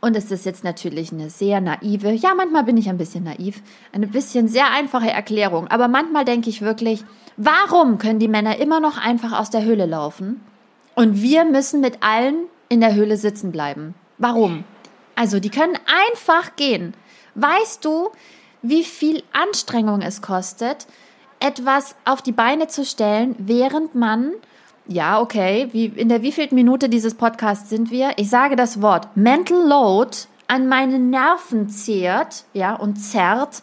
Und 0.00 0.16
es 0.16 0.30
ist 0.30 0.46
jetzt 0.46 0.64
natürlich 0.64 1.12
eine 1.12 1.28
sehr 1.28 1.60
naive, 1.60 2.12
ja, 2.12 2.34
manchmal 2.34 2.64
bin 2.64 2.78
ich 2.78 2.88
ein 2.88 2.96
bisschen 2.96 3.24
naiv, 3.24 3.62
eine 3.92 4.06
bisschen 4.06 4.48
sehr 4.48 4.70
einfache 4.70 5.10
Erklärung. 5.10 5.68
Aber 5.68 5.88
manchmal 5.88 6.24
denke 6.24 6.48
ich 6.48 6.62
wirklich, 6.62 7.04
warum 7.36 7.98
können 7.98 8.18
die 8.18 8.28
Männer 8.28 8.56
immer 8.56 8.80
noch 8.80 8.96
einfach 8.96 9.38
aus 9.38 9.50
der 9.50 9.64
Höhle 9.64 9.86
laufen? 9.86 10.40
Und 10.94 11.20
wir 11.20 11.44
müssen 11.44 11.80
mit 11.80 12.02
allen 12.02 12.46
in 12.68 12.80
der 12.80 12.94
Höhle 12.94 13.16
sitzen 13.16 13.52
bleiben. 13.52 13.94
Warum? 14.16 14.64
Also, 15.16 15.38
die 15.38 15.50
können 15.50 15.76
einfach 16.08 16.56
gehen. 16.56 16.94
Weißt 17.34 17.84
du, 17.84 18.08
wie 18.62 18.84
viel 18.84 19.22
Anstrengung 19.32 20.00
es 20.02 20.22
kostet, 20.22 20.86
etwas 21.40 21.94
auf 22.04 22.22
die 22.22 22.32
Beine 22.32 22.68
zu 22.68 22.84
stellen, 22.84 23.34
während 23.38 23.94
man 23.94 24.32
ja, 24.86 25.20
okay. 25.20 25.68
Wie, 25.72 25.86
in 25.86 26.08
der 26.08 26.22
wievielten 26.22 26.54
Minute 26.54 26.88
dieses 26.88 27.14
Podcasts 27.14 27.70
sind 27.70 27.90
wir? 27.90 28.12
Ich 28.16 28.28
sage 28.28 28.56
das 28.56 28.82
Wort 28.82 29.16
Mental 29.16 29.66
Load 29.66 30.16
an 30.48 30.68
meine 30.68 30.98
Nerven 30.98 31.68
zehrt, 31.68 32.44
ja, 32.52 32.74
und 32.74 32.96
zerrt. 32.96 33.62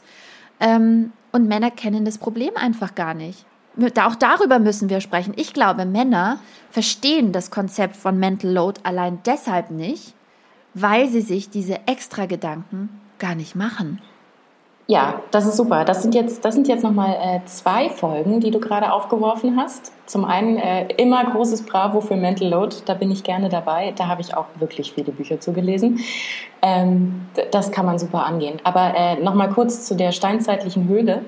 Ähm, 0.60 1.12
und 1.32 1.48
Männer 1.48 1.70
kennen 1.70 2.06
das 2.06 2.18
Problem 2.18 2.52
einfach 2.56 2.96
gar 2.96 3.14
nicht. 3.14 3.46
Auch 4.02 4.16
darüber 4.16 4.58
müssen 4.58 4.90
wir 4.90 5.02
sprechen. 5.02 5.34
Ich 5.36 5.54
glaube, 5.54 5.86
Männer 5.86 6.40
verstehen 6.72 7.32
das 7.32 7.52
Konzept 7.52 7.96
von 7.96 8.18
Mental 8.18 8.52
Load 8.52 8.82
allein 8.84 9.20
deshalb 9.26 9.70
nicht, 9.70 10.16
weil 10.74 11.10
sie 11.10 11.22
sich 11.22 11.50
diese 11.50 11.88
extra 11.88 12.26
Gedanken 12.26 12.90
gar 13.20 13.36
nicht 13.36 13.56
machen. 13.56 14.02
Ja, 14.90 15.22
das 15.32 15.46
ist 15.46 15.58
super. 15.58 15.84
Das 15.84 16.02
sind 16.02 16.16
jetzt, 16.16 16.46
das 16.46 16.56
sind 16.56 16.70
jetzt 16.70 16.82
nochmal 16.82 17.18
äh, 17.22 17.46
zwei 17.46 17.90
Folgen, 17.90 18.40
die 18.40 18.52
du 18.52 18.60
gerade 18.60 18.94
aufgeworfen 18.94 19.58
hast. 19.58 19.92
Zum 20.06 20.24
einen 20.24 20.56
äh, 20.58 20.88
immer 20.96 21.26
großes 21.26 21.66
Bravo 21.66 22.00
für 22.00 22.16
Mental 22.16 22.48
Load, 22.48 22.74
da 22.86 22.94
bin 22.94 23.12
ich 23.12 23.26
gerne 23.26 23.50
dabei. 23.50 23.94
Da 23.98 24.08
habe 24.08 24.22
ich 24.22 24.34
auch 24.34 24.46
wirklich 24.60 24.94
viele 24.94 25.12
Bücher 25.12 25.42
zugelesen. 25.42 26.00
Ähm, 26.62 27.28
das 27.52 27.72
kann 27.74 27.86
man 27.86 28.00
super 28.00 28.26
angehen. 28.26 28.62
Aber 28.64 28.94
äh, 28.96 29.22
nochmal 29.22 29.50
kurz 29.50 29.86
zu 29.86 29.94
der 29.94 30.14
steinzeitlichen 30.14 30.88
Höhle. 30.88 31.26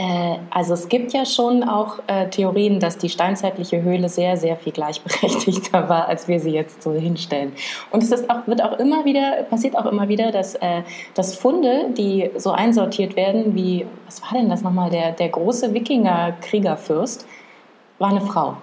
Äh, 0.00 0.38
also 0.48 0.72
es 0.72 0.88
gibt 0.88 1.12
ja 1.12 1.26
schon 1.26 1.62
auch 1.62 1.98
äh, 2.06 2.28
Theorien, 2.30 2.80
dass 2.80 2.96
die 2.96 3.10
steinzeitliche 3.10 3.82
Höhle 3.82 4.08
sehr, 4.08 4.38
sehr 4.38 4.56
viel 4.56 4.72
gleichberechtigter 4.72 5.88
war, 5.90 6.08
als 6.08 6.26
wir 6.26 6.40
sie 6.40 6.52
jetzt 6.52 6.82
so 6.82 6.92
hinstellen. 6.92 7.52
Und 7.90 8.02
es 8.02 8.30
auch, 8.30 8.46
wird 8.46 8.62
auch 8.62 8.78
immer 8.78 9.04
wieder, 9.04 9.42
passiert 9.50 9.76
auch 9.76 9.84
immer 9.84 10.08
wieder, 10.08 10.32
dass, 10.32 10.54
äh, 10.54 10.82
dass 11.14 11.34
Funde, 11.36 11.90
die 11.90 12.30
so 12.36 12.50
einsortiert 12.50 13.14
werden, 13.14 13.54
wie, 13.54 13.86
was 14.06 14.22
war 14.22 14.32
denn 14.32 14.48
das 14.48 14.62
nochmal, 14.62 14.88
der, 14.88 15.12
der 15.12 15.28
große 15.28 15.74
Wikinger-Kriegerfürst, 15.74 17.26
war 17.98 18.08
eine 18.08 18.22
Frau. 18.22 18.56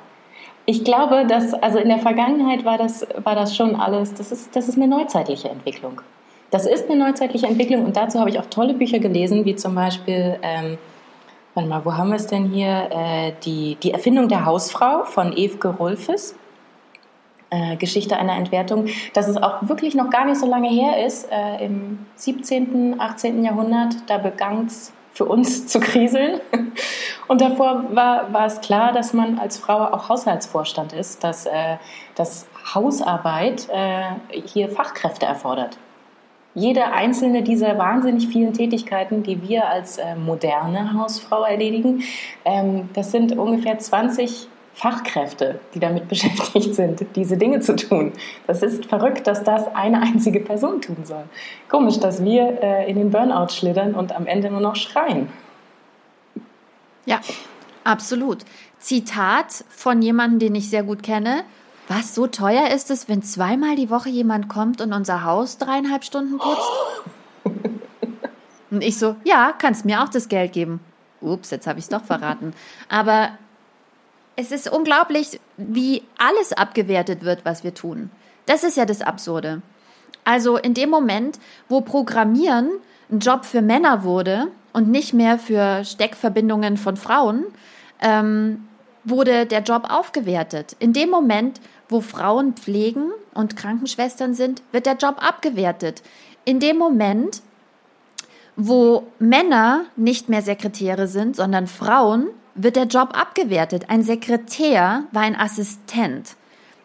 Ich 0.65 0.83
glaube, 0.83 1.27
dass, 1.27 1.53
also 1.53 1.77
in 1.77 1.89
der 1.89 1.99
Vergangenheit 1.99 2.65
war 2.65 2.79
das, 2.79 3.05
war 3.23 3.35
das 3.35 3.55
schon 3.55 3.75
alles, 3.75 4.15
das 4.15 4.31
ist, 4.31 4.55
das 4.55 4.67
ist 4.67 4.75
eine 4.75 4.87
neuzeitliche 4.87 5.49
Entwicklung. 5.49 6.01
Das 6.49 6.65
ist 6.65 6.89
eine 6.89 6.97
neuzeitliche 6.97 7.45
Entwicklung 7.45 7.85
und 7.85 7.95
dazu 7.95 8.19
habe 8.19 8.29
ich 8.31 8.39
auch 8.39 8.45
tolle 8.47 8.73
Bücher 8.73 8.99
gelesen, 8.99 9.45
wie 9.45 9.55
zum 9.55 9.75
Beispiel 9.75 10.39
ähm, 10.41 10.77
warte 11.57 11.69
mal, 11.69 11.83
wo 11.85 11.97
haben 11.97 12.09
wir 12.09 12.17
es 12.17 12.27
denn 12.27 12.45
hier? 12.45 12.87
Äh, 12.91 13.33
die, 13.43 13.77
die 13.81 13.91
Erfindung 13.91 14.27
der 14.29 14.45
Hausfrau 14.45 15.03
von 15.05 15.35
Evke 15.35 15.69
Rolfes. 15.69 16.35
Äh, 17.49 17.77
Geschichte 17.77 18.17
einer 18.17 18.35
Entwertung, 18.35 18.87
dass 19.13 19.27
es 19.27 19.37
auch 19.37 19.67
wirklich 19.67 19.95
noch 19.95 20.09
gar 20.09 20.25
nicht 20.25 20.39
so 20.39 20.45
lange 20.45 20.69
her 20.69 21.05
ist, 21.05 21.31
äh, 21.31 21.65
im 21.65 22.05
17., 22.15 22.99
18. 22.99 23.43
Jahrhundert, 23.43 23.95
da 24.07 24.17
begann 24.17 24.65
es 24.65 24.91
für 25.13 25.25
uns 25.25 25.65
zu 25.67 25.79
kriseln. 25.79 26.41
Und 27.27 27.41
davor 27.41 27.85
war, 27.91 28.45
es 28.45 28.59
klar, 28.61 28.91
dass 28.91 29.13
man 29.13 29.39
als 29.39 29.57
Frau 29.57 29.79
auch 29.79 30.09
Haushaltsvorstand 30.09 30.93
ist, 30.93 31.23
dass, 31.23 31.45
äh, 31.45 31.77
dass 32.15 32.47
Hausarbeit 32.75 33.67
äh, 33.71 34.03
hier 34.45 34.69
Fachkräfte 34.69 35.25
erfordert 35.25 35.77
jede 36.57 36.91
einzelne 36.91 37.43
dieser 37.43 37.77
wahnsinnig 37.77 38.27
vielen 38.29 38.51
Tätigkeiten, 38.51 39.21
die 39.21 39.47
wir 39.47 39.69
als 39.69 39.99
äh, 39.99 40.15
moderne 40.15 40.91
Hausfrau 40.93 41.43
erledigen, 41.43 42.01
ähm, 42.45 42.89
das 42.93 43.11
sind 43.11 43.37
ungefähr 43.37 43.77
20 43.77 44.47
Fachkräfte, 44.73 45.59
die 45.75 45.79
damit 45.79 46.07
beschäftigt 46.09 46.73
sind, 46.73 47.05
diese 47.15 47.37
Dinge 47.37 47.59
zu 47.59 47.75
tun. 47.75 48.11
Das 48.47 48.63
ist 48.63 48.87
verrückt, 48.87 49.27
dass 49.27 49.43
das 49.43 49.67
eine 49.75 50.01
einzige 50.01 50.39
Person 50.39 50.81
tun 50.81 50.97
soll. 51.03 51.25
Komisch, 51.69 51.99
dass 51.99 52.23
wir 52.23 52.57
äh, 52.63 52.89
in 52.89 52.97
den 52.97 53.11
Burnout 53.11 53.49
schlittern 53.49 53.93
und 53.93 54.15
am 54.15 54.25
Ende 54.25 54.49
nur 54.49 54.61
noch 54.61 54.75
schreien. 54.75 55.29
Ja, 57.05 57.21
absolut. 57.83 58.39
Zitat 58.79 59.63
von 59.69 60.01
jemandem, 60.01 60.39
den 60.39 60.55
ich 60.55 60.71
sehr 60.71 60.83
gut 60.83 61.03
kenne. 61.03 61.43
Was, 61.87 62.13
so 62.13 62.27
teuer 62.27 62.69
ist 62.69 62.91
es, 62.91 63.07
wenn 63.07 63.23
zweimal 63.23 63.75
die 63.75 63.89
Woche 63.89 64.09
jemand 64.09 64.49
kommt 64.49 64.81
und 64.81 64.91
unser 64.91 65.23
Haus 65.23 65.57
dreieinhalb 65.57 66.03
Stunden 66.03 66.37
putzt? 66.37 66.71
Und 68.69 68.83
ich 68.83 68.97
so, 68.97 69.15
ja, 69.23 69.53
kannst 69.57 69.85
mir 69.85 70.03
auch 70.03 70.09
das 70.09 70.27
Geld 70.27 70.51
geben. 70.51 70.81
Ups, 71.21 71.51
jetzt 71.51 71.65
habe 71.67 71.79
ich 71.79 71.85
es 71.85 71.89
doch 71.89 72.03
verraten. 72.03 72.53
Aber 72.89 73.29
es 74.35 74.51
ist 74.51 74.69
unglaublich, 74.69 75.39
wie 75.55 76.03
alles 76.17 76.53
abgewertet 76.53 77.23
wird, 77.23 77.45
was 77.45 77.63
wir 77.63 77.73
tun. 77.73 78.11
Das 78.45 78.63
ist 78.63 78.77
ja 78.77 78.85
das 78.85 79.01
Absurde. 79.01 79.61
Also 80.25 80.57
in 80.57 80.73
dem 80.73 80.89
Moment, 80.89 81.39
wo 81.69 81.81
Programmieren 81.81 82.69
ein 83.09 83.19
Job 83.19 83.45
für 83.45 83.61
Männer 83.61 84.03
wurde 84.03 84.47
und 84.73 84.89
nicht 84.89 85.13
mehr 85.13 85.39
für 85.39 85.85
Steckverbindungen 85.85 86.75
von 86.75 86.97
Frauen, 86.97 87.45
ähm, 88.01 88.67
wurde 89.09 89.45
der 89.45 89.61
Job 89.61 89.87
aufgewertet. 89.89 90.75
In 90.79 90.93
dem 90.93 91.09
Moment, 91.09 91.61
wo 91.89 92.01
Frauen 92.01 92.53
pflegen 92.53 93.11
und 93.33 93.55
Krankenschwestern 93.55 94.33
sind, 94.33 94.61
wird 94.71 94.85
der 94.85 94.97
Job 94.97 95.15
abgewertet. 95.19 96.03
In 96.45 96.59
dem 96.59 96.77
Moment, 96.77 97.41
wo 98.55 99.07
Männer 99.19 99.85
nicht 99.95 100.29
mehr 100.29 100.41
Sekretäre 100.41 101.07
sind, 101.07 101.35
sondern 101.35 101.67
Frauen, 101.67 102.27
wird 102.55 102.75
der 102.75 102.85
Job 102.85 103.17
abgewertet. 103.17 103.85
Ein 103.89 104.03
Sekretär 104.03 105.03
war 105.11 105.21
ein 105.21 105.39
Assistent. 105.39 106.35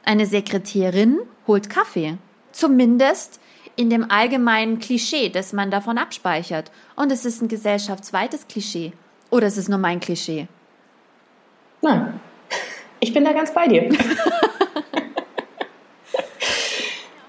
Eine 0.05 0.27
Sekretärin 0.27 1.19
holt 1.47 1.71
Kaffee. 1.71 2.19
Zumindest 2.53 3.41
in 3.75 3.89
dem 3.89 4.11
allgemeinen 4.11 4.79
Klischee, 4.81 5.31
das 5.31 5.55
man 5.55 5.71
davon 5.71 5.97
abspeichert. 5.97 6.71
Und 6.95 7.11
es 7.11 7.25
ist 7.25 7.41
ein 7.41 7.49
gesellschaftsweites 7.49 8.49
Klischee. 8.49 8.93
Oder 9.31 9.47
ist 9.47 9.57
es 9.57 9.69
nur 9.69 9.79
mein 9.79 10.01
Klischee? 10.01 10.47
Nein, 11.83 12.21
ich 13.01 13.13
bin 13.13 13.25
da 13.25 13.33
ganz 13.33 13.53
bei 13.53 13.67
dir. 13.67 13.91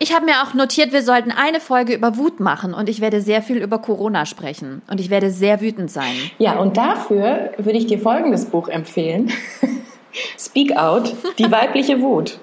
Ich 0.03 0.13
habe 0.13 0.25
mir 0.25 0.43
auch 0.43 0.53
notiert, 0.53 0.91
wir 0.91 1.01
sollten 1.01 1.31
eine 1.31 1.61
Folge 1.61 1.93
über 1.93 2.17
Wut 2.17 2.41
machen 2.41 2.73
und 2.73 2.89
ich 2.89 2.99
werde 2.99 3.21
sehr 3.21 3.41
viel 3.41 3.55
über 3.55 3.79
Corona 3.79 4.25
sprechen 4.25 4.81
und 4.89 4.99
ich 4.99 5.09
werde 5.09 5.31
sehr 5.31 5.61
wütend 5.61 5.89
sein. 5.89 6.13
Ja, 6.39 6.59
und 6.59 6.75
dafür 6.75 7.53
würde 7.57 7.77
ich 7.77 7.87
dir 7.87 7.99
folgendes 7.99 8.43
Buch 8.43 8.67
empfehlen. 8.67 9.31
Speak 10.37 10.75
Out, 10.75 11.13
die 11.39 11.49
weibliche 11.49 12.01
Wut 12.01 12.37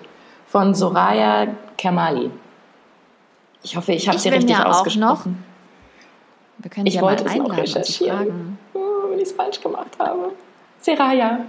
von 0.47 0.75
Soraya 0.75 1.49
Kermali. 1.77 2.31
Ich 3.63 3.77
hoffe, 3.77 3.93
ich 3.93 4.09
habe 4.09 4.19
sie 4.19 4.31
richtig 4.31 4.53
ja 4.53 4.65
ausgesprochen. 4.65 5.45
Noch, 6.57 6.65
wir 6.65 6.71
können 6.71 6.87
ich 6.87 6.95
ja 6.95 7.03
wollte 7.03 7.25
mal 7.25 7.31
einladen, 7.33 7.63
es 7.63 7.75
noch 7.75 7.77
recherchieren, 7.77 8.59
oh, 8.73 9.11
wenn 9.11 9.19
ich 9.19 9.25
es 9.25 9.33
falsch 9.33 9.61
gemacht 9.61 9.99
habe. 9.99 10.33
Seraya. 10.81 11.41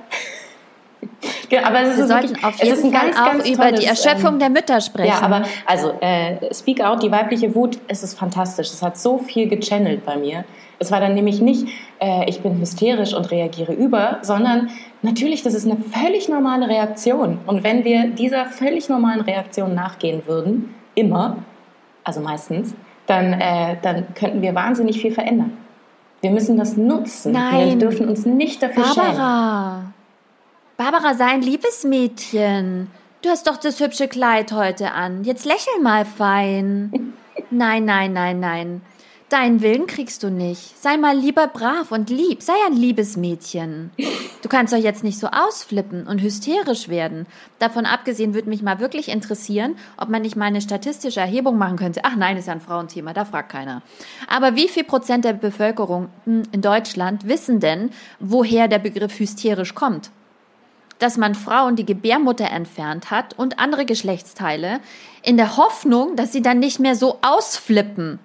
Aber 1.60 1.82
es 1.82 1.98
Wir 1.98 2.04
ist 2.04 2.10
wirklich, 2.10 2.44
auf 2.44 2.56
es 2.56 2.62
jeden 2.62 2.78
ist 2.78 2.86
ein 2.86 2.92
Fall 2.92 3.06
ganz, 3.08 3.20
auch 3.20 3.26
ganz 3.26 3.50
über 3.50 3.64
tolles, 3.64 3.80
die 3.80 3.86
Erschöpfung 3.86 4.34
ähm, 4.34 4.40
der 4.40 4.50
Mütter 4.50 4.82
sprechen. 4.82 5.10
Ja, 5.10 5.22
aber 5.22 5.44
also 5.66 5.94
äh, 6.02 6.54
Speak 6.54 6.82
Out, 6.82 7.04
die 7.04 7.12
weibliche 7.12 7.54
Wut, 7.56 7.78
es 7.88 8.04
ist 8.04 8.18
fantastisch. 8.18 8.70
Es 8.70 8.82
hat 8.82 8.98
so 8.98 9.18
viel 9.18 9.48
gechannelt 9.48 10.06
bei 10.06 10.18
mir. 10.18 10.46
Es 10.80 10.92
war 10.92 11.00
dann 11.00 11.14
nämlich 11.14 11.42
nicht, 11.42 11.68
äh, 12.00 12.28
ich 12.28 12.42
bin 12.42 12.60
hysterisch 12.60 13.14
und 13.14 13.30
reagiere 13.30 13.74
über, 13.74 14.18
sondern 14.24 14.70
natürlich, 15.04 15.44
das 15.44 15.54
ist 15.54 15.66
eine 15.66 15.78
völlig 15.78 16.28
normale 16.28 16.68
Reaktion. 16.68 17.40
Und 17.46 17.64
wenn 17.64 17.84
wir 17.84 18.08
dieser 18.08 18.46
völlig 18.46 18.90
normalen 18.90 19.22
Reaktion 19.22 19.76
nachgehen 19.76 20.24
würden, 20.26 20.74
immer, 20.96 21.38
also 22.04 22.20
meistens, 22.20 22.74
dann, 23.06 23.34
äh, 23.34 23.78
dann 23.82 24.14
könnten 24.16 24.42
wir 24.42 24.56
wahnsinnig 24.56 25.00
viel 25.00 25.12
verändern. 25.12 25.58
Wir 26.22 26.32
müssen 26.32 26.58
das 26.58 26.78
nutzen. 26.78 27.34
Nein. 27.34 27.70
Wir 27.70 27.76
dürfen 27.78 28.08
uns 28.08 28.26
nicht 28.26 28.62
dafür 28.64 28.86
schämen. 28.86 29.94
Barbara. 30.82 31.14
Sei 31.14 31.28
ein 31.28 31.44
liebes 31.44 31.84
Mädchen. 31.84 32.90
Du 33.22 33.30
hast 33.30 33.46
doch 33.46 33.58
das 33.58 33.80
hübsche 33.80 34.08
Kleid 34.08 34.52
heute 34.52 34.94
an. 34.94 35.24
Jetzt 35.24 35.46
lächel 35.46 35.80
mal 35.84 36.06
fein. 36.06 37.14
Nein, 37.52 37.86
nein, 37.86 38.14
nein, 38.14 38.40
nein. 38.40 38.82
Deinen 39.30 39.62
Willen 39.62 39.86
kriegst 39.86 40.24
du 40.24 40.30
nicht. 40.32 40.82
Sei 40.82 40.98
mal 40.98 41.16
lieber 41.16 41.48
brav 41.48 41.92
und 41.92 42.10
lieb. 42.10 42.42
Sei 42.42 42.54
ein 42.66 42.76
liebes 42.76 43.16
Mädchen. 43.16 43.92
Du 44.42 44.50
kannst 44.50 44.74
doch 44.74 44.78
jetzt 44.78 45.04
nicht 45.04 45.20
so 45.20 45.28
ausflippen 45.28 46.08
und 46.08 46.22
hysterisch 46.22 46.90
werden. 46.90 47.28
Davon 47.60 47.86
abgesehen 47.86 48.34
würde 48.34 48.50
mich 48.50 48.64
mal 48.64 48.80
wirklich 48.80 49.10
interessieren, 49.10 49.76
ob 49.98 50.10
man 50.10 50.24
nicht 50.24 50.36
mal 50.36 50.46
eine 50.46 50.62
statistische 50.62 51.20
Erhebung 51.20 51.58
machen 51.60 51.78
könnte. 51.78 52.02
Ach 52.04 52.16
nein, 52.16 52.38
ist 52.38 52.48
ja 52.48 52.54
ein 52.54 52.62
Frauenthema, 52.62 53.14
da 53.14 53.26
fragt 53.26 53.52
keiner. 53.52 53.84
Aber 54.28 54.56
wie 54.56 54.68
viel 54.68 54.84
Prozent 54.84 55.26
der 55.26 55.34
Bevölkerung 55.34 56.10
hm, 56.24 56.44
in 56.52 56.62
Deutschland 56.62 57.28
wissen 57.28 57.60
denn, 57.60 57.92
woher 58.20 58.68
der 58.68 58.80
Begriff 58.80 59.20
hysterisch 59.20 59.76
kommt? 59.76 60.10
Dass 61.02 61.18
man 61.18 61.36
Frauen 61.36 61.76
die 61.76 61.86
Gebärmutter 61.86 62.50
entfernt 62.50 63.12
hat 63.12 63.38
und 63.38 63.60
andere 63.60 63.86
Geschlechtsteile, 63.86 64.80
in 65.24 65.38
der 65.38 65.58
Hoffnung, 65.58 66.16
dass 66.16 66.32
sie 66.32 66.42
dann 66.42 66.60
nicht 66.60 66.80
mehr 66.80 66.96
so 66.96 67.20
ausflippen 67.22 68.20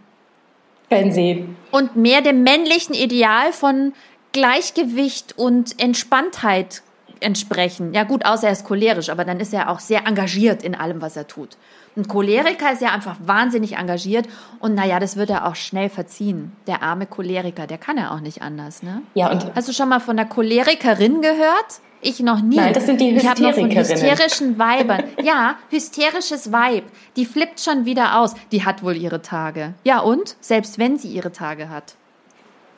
Wenn 0.89 1.13
sie 1.13 1.47
und 1.71 1.97
mehr 1.97 2.23
dem 2.23 2.43
männlichen 2.43 2.95
Ideal 2.95 3.53
von 3.53 3.93
Gleichgewicht 4.33 5.39
und 5.39 5.81
Entspanntheit 5.81 6.83
entsprechen. 7.21 7.95
Ja 7.95 8.05
gut, 8.05 8.27
außer 8.27 8.47
er 8.47 8.53
ist 8.53 8.67
cholerisch, 8.67 9.09
aber 9.09 9.25
dann 9.25 9.41
ist 9.41 9.55
er 9.55 9.71
auch 9.71 9.81
sehr 9.81 10.07
engagiert 10.07 10.63
in 10.63 10.75
allem, 10.75 11.01
was 11.01 11.17
er 11.17 11.27
tut. 11.27 11.57
Ein 11.97 12.07
Choleriker 12.07 12.73
ist 12.73 12.83
ja 12.83 12.91
einfach 12.91 13.17
wahnsinnig 13.25 13.77
engagiert 13.77 14.27
und 14.61 14.75
naja, 14.75 15.01
das 15.01 15.17
wird 15.17 15.31
er 15.31 15.47
auch 15.47 15.55
schnell 15.55 15.89
verziehen. 15.89 16.53
Der 16.67 16.83
arme 16.83 17.07
Choleriker, 17.07 17.67
der 17.67 17.79
kann 17.79 17.97
ja 17.97 18.15
auch 18.15 18.21
nicht 18.21 18.43
anders, 18.43 18.83
ne? 18.83 19.01
Ja, 19.15 19.31
und 19.31 19.51
Hast 19.55 19.69
du 19.69 19.73
schon 19.73 19.89
mal 19.89 20.01
von 20.01 20.19
einer 20.19 20.29
Cholerikerin 20.29 21.23
gehört? 21.23 21.81
Ich 22.07 22.21
noch 22.21 22.41
nie. 22.41 22.55
Nein, 22.55 22.73
das 22.73 22.87
sind 22.87 23.01
die 23.01 23.11
Ich 23.11 23.27
habe 23.27 23.43
nur 23.43 23.53
von 23.53 23.69
hysterischen 23.69 24.57
Weibern. 24.61 25.03
Ja, 25.25 25.57
hysterisches 25.71 26.53
Weib. 26.53 26.85
Die 27.17 27.27
flippt 27.27 27.59
schon 27.59 27.85
wieder 27.85 28.21
aus. 28.21 28.35
Die 28.53 28.65
hat 28.65 28.85
wohl 28.85 28.97
ihre 28.97 29.23
Tage. 29.23 29.75
Ja, 29.83 29.99
und? 29.99 30.37
Selbst 30.41 30.79
wenn 30.79 30.99
sie 30.99 31.09
ihre 31.09 31.33
Tage 31.33 31.69
hat. 31.69 31.97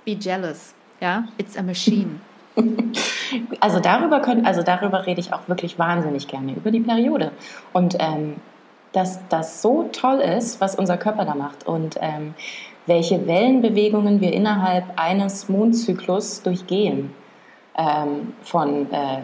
Be 0.07 0.13
jealous. 0.13 0.73
Ja, 1.03 1.25
it's 1.37 1.59
a 1.59 1.63
machine. 1.63 2.21
Also 3.61 3.79
darüber 3.79 4.21
können, 4.21 4.47
also 4.47 4.63
darüber 4.63 5.05
rede 5.05 5.21
ich 5.21 5.35
auch 5.35 5.47
wirklich 5.49 5.79
wahnsinnig 5.79 6.29
gerne 6.29 6.55
über 6.55 6.71
die 6.71 6.81
Periode 6.81 7.31
und 7.75 7.97
ähm, 8.01 8.37
dass 8.93 9.21
das 9.29 9.61
so 9.61 9.91
toll 9.93 10.21
ist, 10.21 10.61
was 10.63 10.75
unser 10.75 10.97
Körper 10.97 11.27
da 11.27 11.35
macht 11.35 11.67
und 11.67 11.99
ähm, 12.01 12.35
welche 12.87 13.27
Wellenbewegungen 13.27 14.23
wir 14.23 14.33
innerhalb 14.33 14.85
eines 14.97 15.51
Mondzyklus 15.51 16.43
durchgehen, 16.43 17.11
ähm, 17.79 18.35
von 18.43 18.93
äh, 18.93 19.23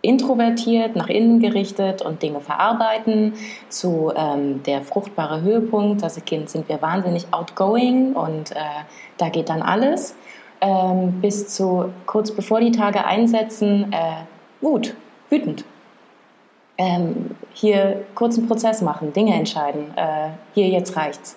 introvertiert 0.00 0.94
nach 0.94 1.08
innen 1.08 1.40
gerichtet 1.40 2.02
und 2.02 2.22
Dinge 2.22 2.40
verarbeiten 2.40 3.32
zu 3.68 4.12
ähm, 4.14 4.62
der 4.62 4.82
fruchtbare 4.82 5.40
Höhepunkt. 5.40 6.04
Als 6.04 6.24
Kind 6.24 6.48
sind 6.48 6.68
wir 6.68 6.80
wahnsinnig 6.80 7.26
outgoing 7.32 8.12
und 8.12 8.52
äh, 8.52 8.60
da 9.16 9.28
geht 9.28 9.48
dann 9.48 9.62
alles 9.62 10.14
ähm, 10.60 11.20
bis 11.20 11.48
zu 11.48 11.92
kurz 12.06 12.30
bevor 12.30 12.60
die 12.60 12.72
Tage 12.72 13.04
einsetzen, 13.04 13.92
äh, 13.92 14.24
Wut, 14.60 14.94
wütend. 15.30 15.64
Ähm, 16.76 17.32
hier 17.52 18.04
kurzen 18.14 18.46
Prozess 18.46 18.82
machen, 18.82 19.12
Dinge 19.12 19.34
entscheiden. 19.34 19.92
Äh, 19.96 20.30
hier 20.54 20.68
jetzt 20.68 20.96
reicht's. 20.96 21.36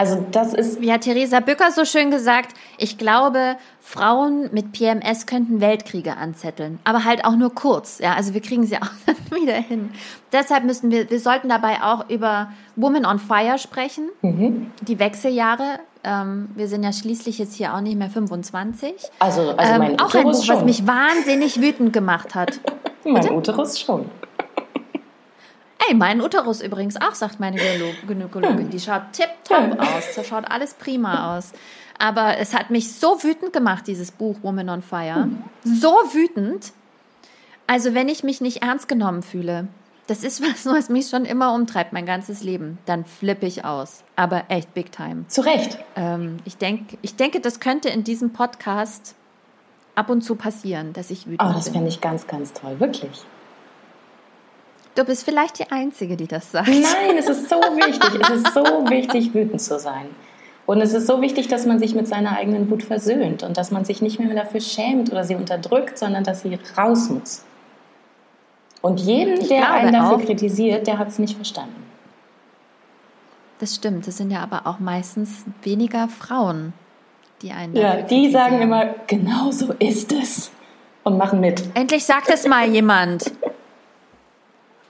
Also 0.00 0.24
das 0.30 0.54
ist 0.54 0.80
Wie 0.80 0.90
hat 0.90 1.02
Theresa 1.02 1.40
Bücker 1.40 1.70
so 1.72 1.84
schön 1.84 2.10
gesagt, 2.10 2.56
ich 2.78 2.96
glaube, 2.96 3.56
Frauen 3.82 4.48
mit 4.50 4.72
PMS 4.72 5.26
könnten 5.26 5.60
Weltkriege 5.60 6.16
anzetteln, 6.16 6.78
aber 6.84 7.04
halt 7.04 7.26
auch 7.26 7.36
nur 7.36 7.54
kurz. 7.54 7.98
Ja, 7.98 8.14
also 8.14 8.32
wir 8.32 8.40
kriegen 8.40 8.64
sie 8.64 8.76
auch 8.80 8.88
dann 9.04 9.38
wieder 9.38 9.52
hin. 9.52 9.90
Deshalb 10.32 10.64
müssen 10.64 10.90
wir, 10.90 11.10
wir 11.10 11.20
sollten 11.20 11.50
dabei 11.50 11.82
auch 11.82 12.08
über 12.08 12.48
Woman 12.76 13.04
on 13.04 13.18
Fire 13.18 13.58
sprechen, 13.58 14.08
mhm. 14.22 14.70
die 14.80 14.98
Wechseljahre. 14.98 15.80
Ähm, 16.02 16.48
wir 16.54 16.66
sind 16.66 16.82
ja 16.82 16.94
schließlich 16.94 17.38
jetzt 17.38 17.56
hier 17.56 17.74
auch 17.74 17.82
nicht 17.82 17.98
mehr 17.98 18.08
25. 18.08 18.94
also 19.18 19.50
also 19.50 19.78
mein 19.78 19.90
ähm, 19.90 20.00
auch 20.00 20.14
ein 20.14 20.20
Uterus 20.20 20.38
Buch, 20.38 20.44
schon. 20.46 20.56
was 20.56 20.64
mich 20.64 20.86
wahnsinnig 20.86 21.60
wütend 21.60 21.92
gemacht 21.92 22.34
hat. 22.34 22.58
mein 23.04 23.30
Uterus 23.30 23.78
schon. 23.78 24.06
Ey, 25.88 25.94
mein 25.94 26.20
Uterus 26.20 26.60
übrigens 26.60 26.96
auch, 27.00 27.14
sagt 27.14 27.40
meine 27.40 27.56
Gynäkologin. 28.06 28.70
Die 28.70 28.80
schaut 28.80 29.12
tipptopp 29.12 29.78
aus. 29.80 30.14
Da 30.14 30.24
schaut 30.24 30.50
alles 30.50 30.74
prima 30.74 31.36
aus. 31.36 31.52
Aber 31.98 32.38
es 32.38 32.54
hat 32.54 32.70
mich 32.70 32.92
so 32.92 33.22
wütend 33.22 33.52
gemacht, 33.52 33.86
dieses 33.86 34.10
Buch 34.10 34.36
Woman 34.42 34.68
on 34.68 34.82
Fire. 34.82 35.28
So 35.64 35.88
wütend. 36.12 36.72
Also, 37.66 37.94
wenn 37.94 38.08
ich 38.08 38.24
mich 38.24 38.40
nicht 38.40 38.62
ernst 38.62 38.88
genommen 38.88 39.22
fühle, 39.22 39.68
das 40.06 40.24
ist 40.24 40.42
was, 40.42 40.66
was 40.66 40.88
mich 40.88 41.08
schon 41.08 41.24
immer 41.24 41.54
umtreibt, 41.54 41.92
mein 41.92 42.06
ganzes 42.06 42.42
Leben, 42.42 42.78
dann 42.86 43.04
flippe 43.04 43.46
ich 43.46 43.64
aus. 43.64 44.02
Aber 44.16 44.44
echt 44.48 44.74
big 44.74 44.92
time. 44.92 45.24
Zu 45.28 45.42
Recht. 45.42 45.78
Ähm, 45.96 46.38
ich, 46.44 46.56
denk, 46.56 46.98
ich 47.02 47.16
denke, 47.16 47.40
das 47.40 47.60
könnte 47.60 47.88
in 47.88 48.02
diesem 48.04 48.32
Podcast 48.32 49.14
ab 49.94 50.10
und 50.10 50.22
zu 50.22 50.36
passieren, 50.36 50.92
dass 50.92 51.10
ich 51.10 51.26
wütend 51.26 51.42
Oh, 51.42 51.52
das 51.52 51.64
bin. 51.66 51.74
fände 51.74 51.88
ich 51.88 52.00
ganz, 52.00 52.26
ganz 52.26 52.52
toll, 52.52 52.80
wirklich. 52.80 53.22
Du 54.94 55.04
bist 55.04 55.24
vielleicht 55.24 55.58
die 55.58 55.70
Einzige, 55.70 56.16
die 56.16 56.26
das 56.26 56.50
sagt. 56.50 56.68
Nein, 56.68 57.16
es 57.18 57.28
ist 57.28 57.48
so 57.48 57.56
wichtig. 57.56 58.20
Es 58.22 58.30
ist 58.30 58.54
so 58.54 58.62
wichtig, 58.90 59.32
wütend 59.34 59.60
zu 59.60 59.78
sein. 59.78 60.06
Und 60.66 60.80
es 60.80 60.92
ist 60.92 61.06
so 61.06 61.20
wichtig, 61.20 61.48
dass 61.48 61.66
man 61.66 61.78
sich 61.78 61.94
mit 61.94 62.06
seiner 62.06 62.36
eigenen 62.36 62.70
Wut 62.70 62.82
versöhnt 62.82 63.42
und 63.42 63.56
dass 63.56 63.70
man 63.70 63.84
sich 63.84 64.02
nicht 64.02 64.20
mehr 64.20 64.34
dafür 64.34 64.60
schämt 64.60 65.10
oder 65.10 65.24
sie 65.24 65.34
unterdrückt, 65.34 65.98
sondern 65.98 66.22
dass 66.24 66.42
sie 66.42 66.58
raus 66.76 67.08
muss. 67.08 67.44
Und 68.82 69.00
jeden, 69.00 69.40
Ich 69.40 69.48
der 69.48 69.70
einen 69.72 69.92
dafür 69.92 70.16
auch- 70.16 70.22
kritisiert, 70.24 70.86
der 70.86 70.98
hat 70.98 71.08
es 71.08 71.18
nicht 71.18 71.34
verstanden. 71.36 71.82
Das 73.58 73.74
stimmt. 73.74 74.06
Das 74.06 74.16
sind 74.16 74.30
ja 74.30 74.40
aber 74.42 74.66
auch 74.66 74.78
meistens 74.78 75.44
weniger 75.62 76.08
Frauen, 76.08 76.72
die 77.42 77.52
einen. 77.52 77.76
Ja, 77.76 77.96
dafür 77.96 78.08
die 78.08 78.30
sagen 78.30 78.60
immer, 78.60 78.94
genau 79.06 79.50
so 79.50 79.72
ist 79.78 80.12
es. 80.12 80.50
Und 81.02 81.16
machen 81.18 81.40
mit. 81.40 81.62
Endlich 81.74 82.04
sagt 82.04 82.28
es 82.30 82.46
mal 82.46 82.66
jemand. 82.68 83.32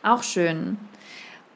Auch 0.03 0.23
schön. 0.23 0.79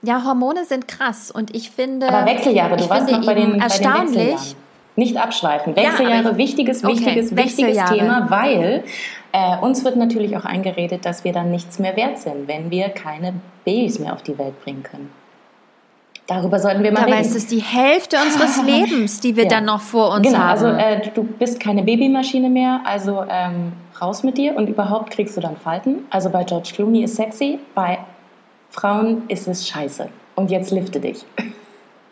Ja, 0.02 0.22
Hormone 0.24 0.64
sind 0.66 0.86
krass 0.86 1.30
und 1.30 1.54
ich 1.54 1.70
finde. 1.70 2.08
Aber 2.08 2.26
Wechseljahre, 2.26 2.76
du 2.76 2.88
warst 2.90 3.10
noch 3.10 3.24
bei 3.24 3.34
den, 3.34 3.44
bei 3.52 3.52
den 3.52 3.60
erstaunlich. 3.60 4.56
Nicht 4.96 5.16
abschweifen. 5.16 5.74
Ja, 5.76 5.84
Wechseljahre, 5.84 6.28
aber- 6.28 6.36
wichtiges, 6.36 6.84
Okay, 6.84 6.94
wichtiges, 6.94 7.34
wichtiges. 7.36 7.90
Thema, 7.90 8.26
weil 8.30 8.84
äh, 9.32 9.56
uns 9.58 9.82
wird 9.84 9.96
natürlich 9.96 10.36
auch 10.36 10.44
eingeredet, 10.44 11.04
dass 11.04 11.24
wir 11.24 11.32
dann 11.32 11.50
nichts 11.50 11.78
mehr 11.80 11.96
wert 11.96 12.18
sind, 12.18 12.46
wenn 12.46 12.70
wir 12.70 12.90
keine 12.90 13.34
Babys 13.64 13.98
mehr 13.98 14.12
auf 14.12 14.22
die 14.22 14.38
Welt 14.38 14.62
bringen 14.62 14.82
können. 14.84 15.10
Darüber 16.26 16.58
sollten 16.58 16.82
wir 16.82 16.92
mal 16.92 17.00
Dabei 17.00 17.16
reden. 17.16 17.26
ist 17.26 17.34
es 17.36 17.46
die 17.48 17.58
Hälfte 17.60 18.16
unseres 18.24 18.62
Lebens, 18.66 19.20
die 19.20 19.36
wir 19.36 19.44
Ja. 19.44 19.48
dann 19.50 19.64
noch 19.64 19.80
vor 19.80 20.12
uns 20.14 20.26
genau, 20.26 20.38
haben. 20.38 20.48
also 20.50 20.66
äh, 20.68 21.10
du 21.12 21.24
bist 21.24 21.58
keine 21.60 21.82
Babymaschine 21.82 22.48
mehr, 22.48 22.80
also 22.84 23.24
ähm, 23.28 23.72
raus 24.00 24.22
mit 24.22 24.38
dir 24.38 24.56
und 24.56 24.68
überhaupt 24.68 25.10
kriegst 25.10 25.36
du 25.36 25.40
dann 25.40 25.56
Falten. 25.56 26.06
Also 26.10 26.30
bei 26.30 26.44
George 26.44 26.70
Clooney 26.74 27.02
ist 27.04 27.16
sexy, 27.16 27.58
bei 27.74 27.98
Frauen 28.74 29.22
ist 29.28 29.46
es 29.46 29.68
scheiße. 29.68 30.08
Und 30.34 30.50
jetzt 30.50 30.72
lifte 30.72 30.98
dich. 30.98 31.24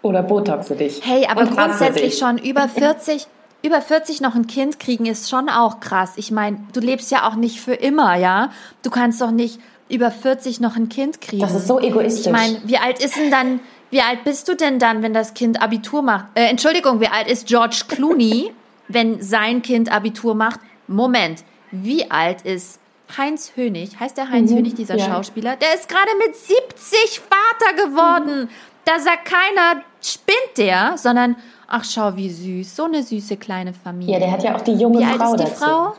Oder 0.03 0.23
botoxe 0.23 0.77
dich. 0.77 1.01
Hey, 1.05 1.27
aber 1.27 1.47
grundsätzlich 1.47 2.19
schon 2.19 2.39
über 2.39 2.69
40, 2.69 3.27
über 3.63 3.81
40 3.81 4.21
noch 4.21 4.35
ein 4.35 4.47
Kind 4.47 4.81
kriegen 4.81 5.07
ist 5.07 5.29
schon 5.29 5.49
auch 5.49 5.81
krass. 5.81 6.13
Ich 6.17 6.31
meine, 6.31 6.59
du 6.73 6.81
lebst 6.81 7.11
ja 7.11 7.29
auch 7.29 7.37
nicht 7.37 7.61
für 7.61 7.75
immer, 7.75 8.17
ja? 8.17 8.51
Du 8.83 8.91
kannst 8.91 9.21
doch 9.21 9.31
nicht 9.31 9.61
über 9.89 10.11
40 10.11 10.61
noch 10.61 10.77
ein 10.77 10.89
Kind 10.89 11.21
kriegen. 11.21 11.43
Das 11.43 11.55
ist 11.55 11.67
so 11.69 11.79
egoistisch. 11.79 12.27
Ich 12.27 12.33
meine, 12.33 12.61
wie 12.65 12.79
alt 12.79 13.05
ist 13.05 13.17
denn 13.17 13.31
dann, 13.31 13.61
wie 13.91 14.01
alt 14.01 14.25
bist 14.25 14.49
du 14.49 14.57
denn 14.57 14.79
dann, 14.79 15.03
wenn 15.03 15.15
das 15.15 15.35
Kind 15.35 15.63
Abitur 15.63 16.03
macht? 16.03 16.27
Äh, 16.35 16.47
Entschuldigung, 16.47 17.01
wie 17.01 17.09
alt 17.09 17.29
ist 17.29 17.47
George 17.47 17.83
Clooney, 17.89 18.53
wenn 18.89 19.21
sein 19.21 19.63
Kind 19.63 19.93
Abitur 19.93 20.35
macht? 20.35 20.61
Moment, 20.89 21.45
wie 21.71 22.11
alt 22.11 22.43
ist 22.43 22.81
Heinz 23.19 23.53
Hönig? 23.57 23.99
Heißt 23.99 24.17
der 24.17 24.31
Heinz 24.31 24.51
Mhm, 24.51 24.59
Hönig, 24.59 24.75
dieser 24.75 24.97
ja. 24.97 25.05
Schauspieler? 25.07 25.57
Der 25.57 25.75
ist 25.75 25.89
gerade 25.89 26.11
mit 26.27 26.35
70 26.37 27.21
Vater 27.21 27.75
geworden. 27.77 28.49
Da 28.85 28.99
sagt 28.99 29.27
keiner, 29.27 29.83
spinnt 30.03 30.57
der, 30.59 30.95
sondern, 30.97 31.37
ach 31.69 31.85
schau, 31.85 32.17
wie 32.17 32.29
süß, 32.31 32.75
so 32.75 32.85
eine 32.85 33.03
süße 33.03 33.37
kleine 33.37 33.73
Familie. 33.73 34.15
Ja, 34.15 34.19
der 34.19 34.33
hat 34.33 34.43
ja 34.43 34.57
auch 34.57 34.61
die 34.61 34.75
junge 34.75 34.99
wie 34.99 35.05
alt 35.05 35.17
Frau 35.17 35.35
ist 35.35 35.41
die 35.41 35.45
dazu. 35.45 35.65
Frau? 35.65 35.93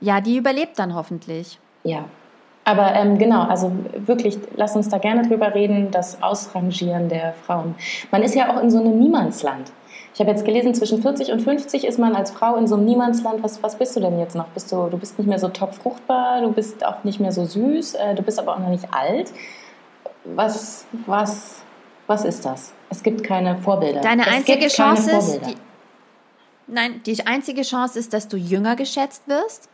Ja, 0.00 0.20
die 0.20 0.36
überlebt 0.36 0.78
dann 0.78 0.94
hoffentlich. 0.94 1.58
Ja. 1.84 2.04
Aber 2.64 2.94
ähm, 2.94 3.18
genau, 3.18 3.44
also 3.44 3.72
wirklich, 3.96 4.38
lass 4.56 4.76
uns 4.76 4.88
da 4.88 4.98
gerne 4.98 5.26
drüber 5.26 5.54
reden, 5.54 5.90
das 5.90 6.22
Ausrangieren 6.22 7.08
der 7.08 7.32
Frauen. 7.46 7.74
Man 8.10 8.22
ist 8.22 8.34
ja 8.34 8.54
auch 8.54 8.62
in 8.62 8.70
so 8.70 8.78
einem 8.78 8.98
Niemandsland. 8.98 9.72
Ich 10.20 10.26
habe 10.26 10.36
jetzt 10.36 10.44
gelesen, 10.44 10.74
zwischen 10.74 11.00
40 11.00 11.32
und 11.32 11.40
50 11.40 11.86
ist 11.86 11.98
man 11.98 12.14
als 12.14 12.30
Frau 12.30 12.56
in 12.56 12.66
so 12.66 12.74
einem 12.74 12.84
Niemandsland. 12.84 13.42
Was, 13.42 13.62
was 13.62 13.78
bist 13.78 13.96
du 13.96 14.00
denn 14.00 14.18
jetzt 14.18 14.36
noch? 14.36 14.48
Bist 14.48 14.70
du, 14.70 14.88
du 14.90 14.98
bist 14.98 15.18
nicht 15.18 15.26
mehr 15.26 15.38
so 15.38 15.48
top 15.48 15.74
fruchtbar, 15.74 16.42
du 16.42 16.52
bist 16.52 16.84
auch 16.84 17.04
nicht 17.04 17.20
mehr 17.20 17.32
so 17.32 17.46
süß, 17.46 17.94
äh, 17.94 18.14
du 18.14 18.22
bist 18.22 18.38
aber 18.38 18.52
auch 18.52 18.58
noch 18.58 18.68
nicht 18.68 18.92
alt. 18.92 19.32
Was, 20.26 20.84
was, 21.06 21.62
was 22.06 22.26
ist 22.26 22.44
das? 22.44 22.74
Es 22.90 23.02
gibt 23.02 23.24
keine 23.24 23.56
Vorbilder. 23.56 24.02
Deine 24.02 24.26
es 24.26 24.28
einzige 24.28 24.68
Chance 24.68 25.10
ist, 25.10 25.40
die, 25.46 25.54
nein, 26.66 27.00
die 27.06 27.26
einzige 27.26 27.62
Chance 27.62 27.98
ist, 27.98 28.12
dass 28.12 28.28
du 28.28 28.36
jünger 28.36 28.76
geschätzt 28.76 29.26
wirst. 29.26 29.70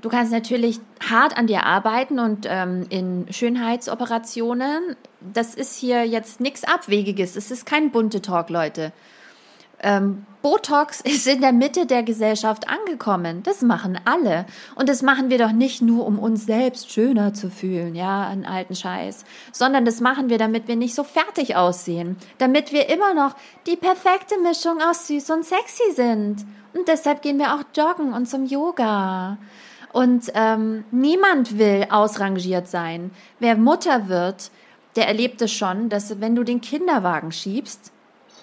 Du 0.00 0.08
kannst 0.08 0.32
natürlich 0.32 0.80
hart 1.10 1.36
an 1.36 1.46
dir 1.46 1.66
arbeiten 1.66 2.20
und 2.20 2.46
ähm, 2.48 2.86
in 2.88 3.26
Schönheitsoperationen. 3.30 4.96
Das 5.20 5.54
ist 5.54 5.76
hier 5.76 6.06
jetzt 6.06 6.40
nichts 6.40 6.64
Abwegiges. 6.64 7.36
Es 7.36 7.50
ist 7.50 7.66
kein 7.66 7.90
bunte 7.90 8.22
Talk, 8.22 8.48
Leute. 8.48 8.94
Ähm, 9.82 10.26
Botox 10.42 11.00
ist 11.04 11.26
in 11.26 11.40
der 11.40 11.52
Mitte 11.52 11.86
der 11.86 12.02
Gesellschaft 12.02 12.68
angekommen. 12.68 13.42
Das 13.42 13.62
machen 13.62 13.98
alle. 14.04 14.46
Und 14.74 14.88
das 14.88 15.02
machen 15.02 15.30
wir 15.30 15.38
doch 15.38 15.52
nicht 15.52 15.82
nur, 15.82 16.06
um 16.06 16.18
uns 16.18 16.46
selbst 16.46 16.90
schöner 16.90 17.32
zu 17.32 17.50
fühlen, 17.50 17.94
ja, 17.94 18.26
einen 18.26 18.44
alten 18.44 18.74
Scheiß, 18.74 19.24
sondern 19.52 19.84
das 19.84 20.00
machen 20.00 20.28
wir, 20.28 20.38
damit 20.38 20.68
wir 20.68 20.76
nicht 20.76 20.94
so 20.94 21.04
fertig 21.04 21.56
aussehen, 21.56 22.16
damit 22.38 22.72
wir 22.72 22.88
immer 22.88 23.14
noch 23.14 23.34
die 23.66 23.76
perfekte 23.76 24.38
Mischung 24.40 24.80
aus 24.82 25.06
süß 25.06 25.30
und 25.30 25.44
sexy 25.44 25.92
sind. 25.94 26.44
Und 26.74 26.88
deshalb 26.88 27.22
gehen 27.22 27.38
wir 27.38 27.54
auch 27.54 27.64
joggen 27.76 28.12
und 28.12 28.26
zum 28.26 28.46
Yoga. 28.46 29.38
Und 29.92 30.32
ähm, 30.34 30.84
niemand 30.90 31.58
will 31.58 31.86
ausrangiert 31.90 32.66
sein. 32.66 33.10
Wer 33.38 33.56
Mutter 33.56 34.08
wird, 34.08 34.50
der 34.96 35.06
erlebt 35.06 35.42
es 35.42 35.52
schon, 35.52 35.90
dass 35.90 36.20
wenn 36.20 36.34
du 36.34 36.44
den 36.44 36.62
Kinderwagen 36.62 37.30
schiebst, 37.30 37.92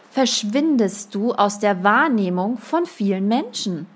verschwindest 0.09 1.13
du 1.15 1.33
aus 1.33 1.59
der 1.59 1.83
Wahrnehmung 1.83 2.57
von 2.57 2.85
vielen 2.85 3.27
Menschen. 3.27 3.87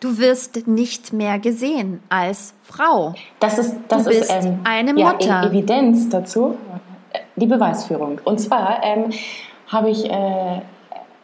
Du 0.00 0.18
wirst 0.18 0.68
nicht 0.68 1.12
mehr 1.12 1.38
gesehen 1.40 2.00
als 2.08 2.54
Frau. 2.62 3.14
Das 3.40 3.58
ist, 3.58 3.74
das 3.88 4.04
du 4.04 4.10
bist 4.10 4.22
ist 4.22 4.44
ähm, 4.44 4.60
eine 4.64 4.94
Mutter. 4.94 5.26
Ja, 5.26 5.46
Evidenz 5.46 6.08
dazu, 6.08 6.56
die 7.34 7.46
Beweisführung. 7.46 8.20
Und 8.24 8.38
zwar 8.38 8.80
ähm, 8.84 9.10
habe 9.66 9.90
ich 9.90 10.08
äh, 10.08 10.60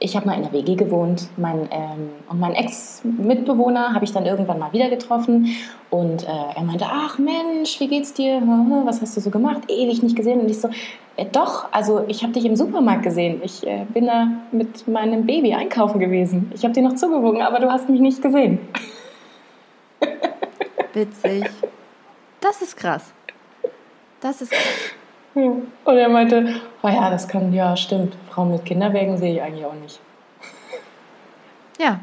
ich 0.04 0.16
habe 0.16 0.26
mal 0.26 0.34
in 0.34 0.42
der 0.42 0.52
WG 0.52 0.74
gewohnt 0.74 1.28
mein, 1.38 1.66
ähm, 1.70 2.10
und 2.28 2.38
mein 2.38 2.52
Ex-Mitbewohner 2.52 3.94
habe 3.94 4.04
ich 4.04 4.12
dann 4.12 4.26
irgendwann 4.26 4.58
mal 4.58 4.72
wieder 4.74 4.90
getroffen 4.90 5.56
und 5.88 6.24
äh, 6.24 6.26
er 6.26 6.62
meinte, 6.62 6.84
ach 6.86 7.18
Mensch, 7.18 7.80
wie 7.80 7.88
geht's 7.88 8.12
dir? 8.12 8.42
Was 8.84 9.00
hast 9.00 9.16
du 9.16 9.20
so 9.22 9.30
gemacht? 9.30 9.62
Ewig 9.68 10.02
nicht 10.02 10.14
gesehen. 10.14 10.40
Und 10.40 10.50
ich 10.50 10.60
so, 10.60 10.68
äh, 11.16 11.24
doch, 11.32 11.72
also 11.72 12.04
ich 12.06 12.22
habe 12.22 12.34
dich 12.34 12.44
im 12.44 12.54
Supermarkt 12.54 13.02
gesehen. 13.02 13.40
Ich 13.42 13.66
äh, 13.66 13.86
bin 13.94 14.06
da 14.06 14.28
mit 14.52 14.86
meinem 14.86 15.24
Baby 15.24 15.54
einkaufen 15.54 15.98
gewesen. 15.98 16.52
Ich 16.54 16.64
habe 16.64 16.74
dir 16.74 16.82
noch 16.82 16.96
zugewogen, 16.96 17.40
aber 17.40 17.58
du 17.58 17.70
hast 17.70 17.88
mich 17.88 18.00
nicht 18.00 18.20
gesehen. 18.20 18.58
Witzig. 20.92 21.50
Das 22.40 22.60
ist 22.60 22.76
krass. 22.76 23.14
Das 24.20 24.42
ist 24.42 24.52
krass. 24.52 24.94
Und 25.34 25.96
er 25.96 26.08
meinte, 26.08 26.60
oh 26.82 26.88
ja, 26.88 27.10
das 27.10 27.26
kann, 27.26 27.52
ja, 27.52 27.76
stimmt. 27.76 28.14
Frauen 28.30 28.52
mit 28.52 28.64
Kinderwägen 28.64 29.16
sehe 29.16 29.34
ich 29.34 29.42
eigentlich 29.42 29.64
auch 29.64 29.74
nicht. 29.74 30.00
Ja. 31.78 32.00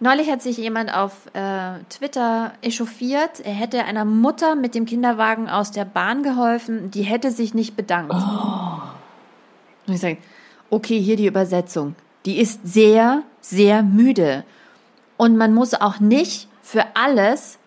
Neulich 0.00 0.30
hat 0.30 0.42
sich 0.42 0.56
jemand 0.58 0.94
auf 0.94 1.26
äh, 1.34 1.80
Twitter 1.90 2.52
echauffiert, 2.62 3.40
er 3.40 3.52
hätte 3.52 3.84
einer 3.84 4.04
Mutter 4.04 4.54
mit 4.54 4.76
dem 4.76 4.86
Kinderwagen 4.86 5.48
aus 5.48 5.72
der 5.72 5.84
Bahn 5.84 6.22
geholfen, 6.22 6.92
die 6.92 7.02
hätte 7.02 7.32
sich 7.32 7.52
nicht 7.52 7.74
bedankt. 7.74 8.14
Oh. 8.14 8.80
Und 9.88 9.94
ich 9.94 10.00
sage, 10.00 10.18
okay, 10.70 11.00
hier 11.00 11.16
die 11.16 11.26
Übersetzung. 11.26 11.96
Die 12.26 12.38
ist 12.38 12.60
sehr, 12.62 13.22
sehr 13.40 13.82
müde. 13.82 14.44
Und 15.16 15.36
man 15.36 15.52
muss 15.52 15.74
auch 15.74 15.98
nicht 15.98 16.48
für 16.62 16.84
alles 16.94 17.58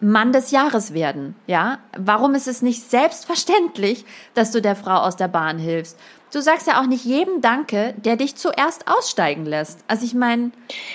Mann 0.00 0.32
des 0.32 0.50
Jahres 0.50 0.94
werden, 0.94 1.36
ja? 1.46 1.78
Warum 1.96 2.34
ist 2.34 2.48
es 2.48 2.62
nicht 2.62 2.90
selbstverständlich, 2.90 4.04
dass 4.34 4.50
du 4.50 4.62
der 4.62 4.74
Frau 4.74 4.96
aus 4.96 5.16
der 5.16 5.28
Bahn 5.28 5.58
hilfst? 5.58 5.98
Du 6.32 6.40
sagst 6.40 6.66
ja 6.66 6.80
auch 6.80 6.86
nicht 6.86 7.04
jedem 7.04 7.40
Danke, 7.40 7.94
der 7.98 8.16
dich 8.16 8.36
zuerst 8.36 8.86
aussteigen 8.88 9.44
lässt. 9.44 9.80
Also 9.88 10.04
ich 10.04 10.14
meine. 10.14 10.52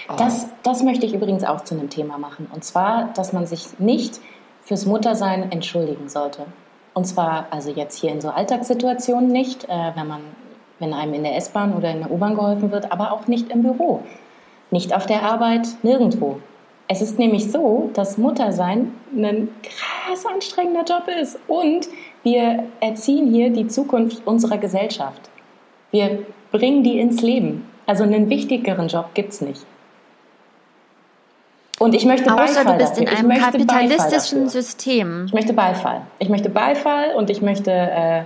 Oh. 0.09 0.15
Das, 0.17 0.47
das 0.63 0.81
möchte 0.81 1.05
ich 1.05 1.13
übrigens 1.13 1.43
auch 1.43 1.61
zu 1.61 1.75
einem 1.75 1.89
Thema 1.89 2.17
machen. 2.17 2.47
Und 2.53 2.63
zwar, 2.63 3.13
dass 3.13 3.33
man 3.33 3.45
sich 3.45 3.77
nicht 3.79 4.19
fürs 4.63 4.85
Muttersein 4.85 5.51
entschuldigen 5.51 6.09
sollte. 6.09 6.45
Und 6.93 7.05
zwar, 7.05 7.47
also 7.51 7.69
jetzt 7.69 7.99
hier 7.99 8.11
in 8.11 8.21
so 8.21 8.29
Alltagssituationen 8.29 9.29
nicht, 9.29 9.65
äh, 9.65 9.91
wenn 9.95 10.07
man, 10.07 10.21
wenn 10.79 10.93
einem 10.93 11.13
in 11.13 11.23
der 11.23 11.35
S-Bahn 11.35 11.73
oder 11.73 11.91
in 11.91 11.99
der 11.99 12.11
U-Bahn 12.11 12.35
geholfen 12.35 12.71
wird, 12.71 12.91
aber 12.91 13.11
auch 13.11 13.27
nicht 13.27 13.49
im 13.49 13.61
Büro. 13.61 14.01
Nicht 14.71 14.95
auf 14.95 15.05
der 15.05 15.23
Arbeit, 15.23 15.67
nirgendwo. 15.83 16.39
Es 16.87 17.01
ist 17.01 17.17
nämlich 17.17 17.51
so, 17.51 17.89
dass 17.93 18.17
Muttersein 18.17 18.93
ein 19.15 19.49
krass 19.63 20.25
anstrengender 20.25 20.83
Job 20.83 21.07
ist 21.21 21.39
und 21.47 21.87
wir 22.23 22.65
erziehen 22.79 23.31
hier 23.31 23.49
die 23.49 23.67
Zukunft 23.67 24.25
unserer 24.25 24.57
Gesellschaft. 24.57 25.21
Wir 25.91 26.25
bringen 26.51 26.83
die 26.83 26.99
ins 26.99 27.21
Leben. 27.21 27.67
Also 27.87 28.03
einen 28.03 28.29
wichtigeren 28.29 28.87
Job 28.87 29.13
gibt 29.13 29.33
es 29.33 29.41
nicht. 29.41 29.65
Und 31.77 31.93
ich 31.93 32.05
möchte 32.05 32.31
Außer 32.31 32.63
Beifall 32.63 32.65
du 32.65 32.77
bist 32.77 32.91
dafür. 32.97 33.11
in 33.11 33.31
einem 33.31 33.41
kapitalistischen 33.41 34.49
System. 34.49 35.25
Ich 35.27 35.33
möchte 35.33 35.53
Beifall. 35.53 36.01
Ich 36.19 36.29
möchte 36.29 36.49
Beifall 36.49 37.13
und 37.15 37.29
ich 37.29 37.41
möchte 37.41 37.71
äh, 37.71 38.23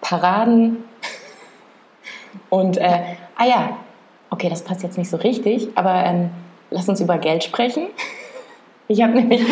Paraden. 0.00 0.84
Und, 2.48 2.78
äh, 2.78 3.00
ah 3.36 3.46
ja, 3.46 3.76
okay, 4.30 4.48
das 4.48 4.62
passt 4.62 4.82
jetzt 4.82 4.98
nicht 4.98 5.08
so 5.08 5.18
richtig, 5.18 5.68
aber 5.74 6.04
ähm, 6.04 6.30
lass 6.72 6.88
uns 6.88 7.00
über 7.00 7.18
Geld 7.18 7.44
sprechen. 7.44 7.86
Ich 8.88 9.00
habe 9.02 9.12
nämlich, 9.14 9.42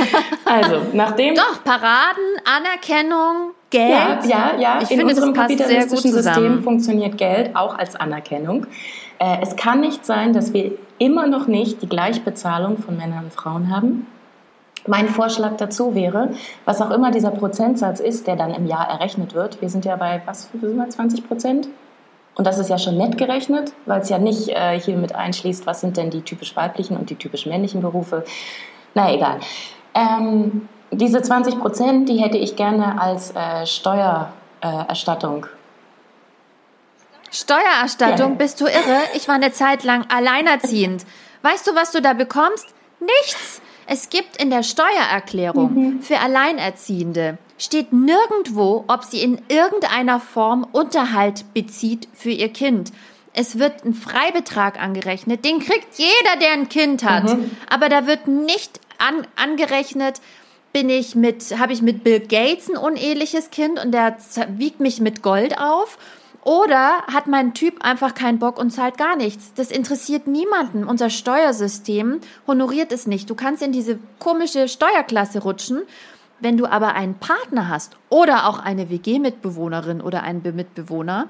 also 0.45 0.83
nachdem. 0.93 1.35
Doch, 1.35 1.63
Paraden, 1.65 2.25
Anerkennung, 2.45 3.53
Geld. 3.71 4.25
Ja, 4.25 4.25
ja, 4.25 4.53
ja. 4.59 4.79
Ich 4.83 4.91
in 4.91 4.99
finde, 4.99 5.15
unserem 5.15 5.33
kapitalistischen 5.33 6.13
System 6.13 6.63
funktioniert 6.63 7.17
Geld 7.17 7.55
auch 7.55 7.79
als 7.79 7.97
Anerkennung. 7.97 8.67
Äh, 9.19 9.39
es 9.43 9.57
kann 9.57 9.81
nicht 9.81 10.05
sein, 10.05 10.33
dass 10.33 10.53
wir 10.53 10.73
immer 10.99 11.27
noch 11.27 11.47
nicht 11.47 11.81
die 11.83 11.89
Gleichbezahlung 11.89 12.79
von 12.79 12.97
Männern 12.97 13.25
und 13.25 13.33
Frauen 13.33 13.75
haben. 13.75 14.07
Mein 14.87 15.09
Vorschlag 15.09 15.57
dazu 15.59 15.95
wäre, 15.95 16.31
was 16.65 16.81
auch 16.81 16.91
immer 16.91 17.11
dieser 17.11 17.31
Prozentsatz 17.31 18.01
ist, 18.01 18.27
der 18.27 18.37
dann 18.37 18.53
im 18.53 18.67
Jahr 18.67 18.89
errechnet 18.89 19.35
wird. 19.35 19.61
Wir 19.61 19.69
sind 19.69 19.85
ja 19.85 19.97
bei, 19.97 20.23
was, 20.25 20.49
20 20.89 21.29
Prozent? 21.29 21.69
Und 22.35 22.47
das 22.47 22.59
ist 22.59 22.71
ja 22.71 22.79
schon 22.79 22.97
nett 22.97 23.19
gerechnet, 23.19 23.73
weil 23.87 24.01
es 24.01 24.09
ja 24.09 24.19
nicht 24.19 24.49
äh, 24.49 24.79
hier 24.81 24.97
mit 24.97 25.15
einschließt, 25.15 25.67
was 25.67 25.81
sind 25.81 25.97
denn 25.97 26.11
die 26.11 26.23
typisch 26.23 26.57
weiblichen 26.57 26.97
und 26.97 27.11
die 27.11 27.17
typisch 27.17 27.47
männlichen 27.47 27.83
Berufe. 27.83 28.25
Na 28.95 29.13
egal. 29.13 29.41
Ähm, 29.95 30.69
diese 30.91 31.23
20 31.23 31.59
Prozent, 31.59 32.09
die 32.09 32.19
hätte 32.19 32.39
ich 32.39 32.57
gerne 32.57 33.01
als 33.01 33.35
äh, 33.35 33.67
Steuererstattung. 33.67 35.47
Steuererstattung? 37.31 38.31
Ja. 38.31 38.37
Bist 38.37 38.61
du 38.61 38.67
irre? 38.67 39.03
Ich 39.15 39.29
war 39.29 39.37
eine 39.37 39.53
Zeit 39.53 39.85
lang 39.85 40.07
alleinerziehend. 40.09 41.05
Weißt 41.43 41.67
du, 41.67 41.75
was 41.75 41.93
du 41.93 42.03
da 42.03 42.13
bekommst? 42.13 42.67
Nichts. 43.01 43.63
Es 43.87 44.11
gibt 44.11 44.41
in 44.43 44.51
der 44.51 44.63
Steuererklärung 44.63 45.75
mhm. 45.75 46.03
für 46.03 46.19
Alleinerziehende 46.21 47.39
steht 47.61 47.93
nirgendwo, 47.93 48.85
ob 48.89 49.05
sie 49.05 49.23
in 49.23 49.41
irgendeiner 49.49 50.19
Form 50.19 50.67
Unterhalt 50.73 51.45
bezieht 51.53 52.09
für 52.15 52.31
ihr 52.31 52.49
Kind. 52.49 52.91
Es 53.33 53.59
wird 53.59 53.85
ein 53.85 53.95
Freibetrag 53.95 54.81
angerechnet, 54.81 55.45
den 55.45 55.61
kriegt 55.61 55.99
jeder, 55.99 56.41
der 56.41 56.53
ein 56.53 56.69
Kind 56.69 57.05
hat. 57.05 57.25
Mhm. 57.25 57.51
Aber 57.69 57.89
da 57.89 58.07
wird 58.07 58.27
nicht 58.27 58.81
an, 58.99 59.27
angerechnet, 59.37 60.21
bin 60.73 60.89
ich 60.89 61.15
mit, 61.15 61.59
habe 61.59 61.73
ich 61.73 61.83
mit 61.83 62.03
Bill 62.03 62.21
Gates 62.21 62.69
ein 62.69 62.77
uneheliches 62.77 63.51
Kind 63.51 63.83
und 63.83 63.93
der 63.93 64.17
wiegt 64.57 64.81
mich 64.81 65.01
mit 65.01 65.23
Gold 65.23 65.59
auf. 65.59 65.99
Oder 66.43 67.03
hat 67.13 67.27
mein 67.27 67.53
Typ 67.53 67.85
einfach 67.85 68.15
keinen 68.15 68.39
Bock 68.39 68.59
und 68.59 68.71
zahlt 68.71 68.97
gar 68.97 69.15
nichts? 69.15 69.53
Das 69.55 69.71
interessiert 69.71 70.27
niemanden. 70.27 70.85
Unser 70.85 71.11
Steuersystem 71.11 72.21
honoriert 72.47 72.93
es 72.93 73.07
nicht. 73.07 73.29
Du 73.29 73.35
kannst 73.35 73.63
in 73.63 73.73
diese 73.73 73.99
komische 74.19 74.67
Steuerklasse 74.67 75.43
rutschen 75.43 75.83
wenn 76.41 76.57
du 76.57 76.67
aber 76.67 76.95
einen 76.95 77.15
Partner 77.15 77.69
hast 77.69 77.97
oder 78.09 78.49
auch 78.49 78.59
eine 78.59 78.91
WG-Mitbewohnerin 78.91 80.01
oder 80.01 80.23
einen 80.23 80.43
Mitbewohner, 80.55 81.29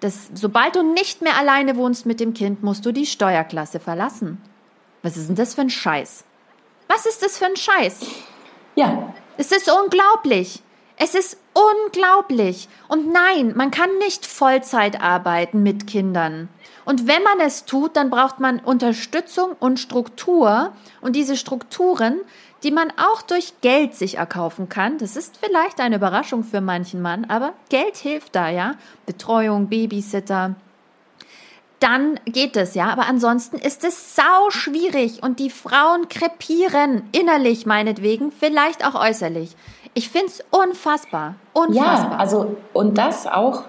das, 0.00 0.30
sobald 0.34 0.76
du 0.76 0.82
nicht 0.82 1.22
mehr 1.22 1.36
alleine 1.36 1.76
wohnst 1.76 2.06
mit 2.06 2.20
dem 2.20 2.34
Kind, 2.34 2.62
musst 2.62 2.86
du 2.86 2.92
die 2.92 3.06
Steuerklasse 3.06 3.80
verlassen. 3.80 4.40
Was 5.02 5.16
ist 5.16 5.28
denn 5.28 5.36
das 5.36 5.54
für 5.54 5.62
ein 5.62 5.70
Scheiß? 5.70 6.24
Was 6.86 7.06
ist 7.06 7.22
das 7.22 7.38
für 7.38 7.46
ein 7.46 7.56
Scheiß? 7.56 8.00
Ja. 8.74 9.12
Es 9.36 9.52
ist 9.52 9.70
unglaublich. 9.70 10.62
Es 10.96 11.14
ist 11.14 11.38
unglaublich. 11.52 12.68
Und 12.88 13.12
nein, 13.12 13.52
man 13.56 13.70
kann 13.70 13.90
nicht 13.98 14.26
Vollzeit 14.26 15.00
arbeiten 15.00 15.62
mit 15.62 15.86
Kindern. 15.86 16.48
Und 16.84 17.06
wenn 17.06 17.22
man 17.22 17.40
es 17.40 17.66
tut, 17.66 17.96
dann 17.96 18.10
braucht 18.10 18.40
man 18.40 18.58
Unterstützung 18.60 19.52
und 19.60 19.78
Struktur. 19.78 20.72
Und 21.00 21.14
diese 21.14 21.36
Strukturen, 21.36 22.20
die 22.62 22.70
man 22.70 22.92
auch 22.96 23.22
durch 23.22 23.60
Geld 23.60 23.94
sich 23.94 24.18
erkaufen 24.18 24.68
kann. 24.68 24.98
Das 24.98 25.16
ist 25.16 25.36
vielleicht 25.36 25.80
eine 25.80 25.96
Überraschung 25.96 26.44
für 26.44 26.60
manchen 26.60 27.00
Mann, 27.00 27.24
aber 27.26 27.52
Geld 27.68 27.96
hilft 27.96 28.34
da, 28.34 28.48
ja. 28.48 28.74
Betreuung, 29.06 29.68
Babysitter. 29.68 30.54
Dann 31.80 32.18
geht 32.24 32.56
es, 32.56 32.74
ja. 32.74 32.88
Aber 32.88 33.06
ansonsten 33.06 33.56
ist 33.56 33.84
es 33.84 34.16
sau 34.16 34.50
schwierig 34.50 35.22
und 35.22 35.38
die 35.38 35.50
Frauen 35.50 36.08
krepieren 36.08 37.04
innerlich 37.12 37.66
meinetwegen, 37.66 38.32
vielleicht 38.32 38.84
auch 38.84 39.00
äußerlich. 39.00 39.54
Ich 39.94 40.08
finde 40.10 40.26
es 40.26 40.44
unfassbar. 40.50 41.36
Unfassbar. 41.52 42.10
Ja, 42.12 42.16
also, 42.18 42.56
und 42.72 42.98
das 42.98 43.26
auch 43.26 43.64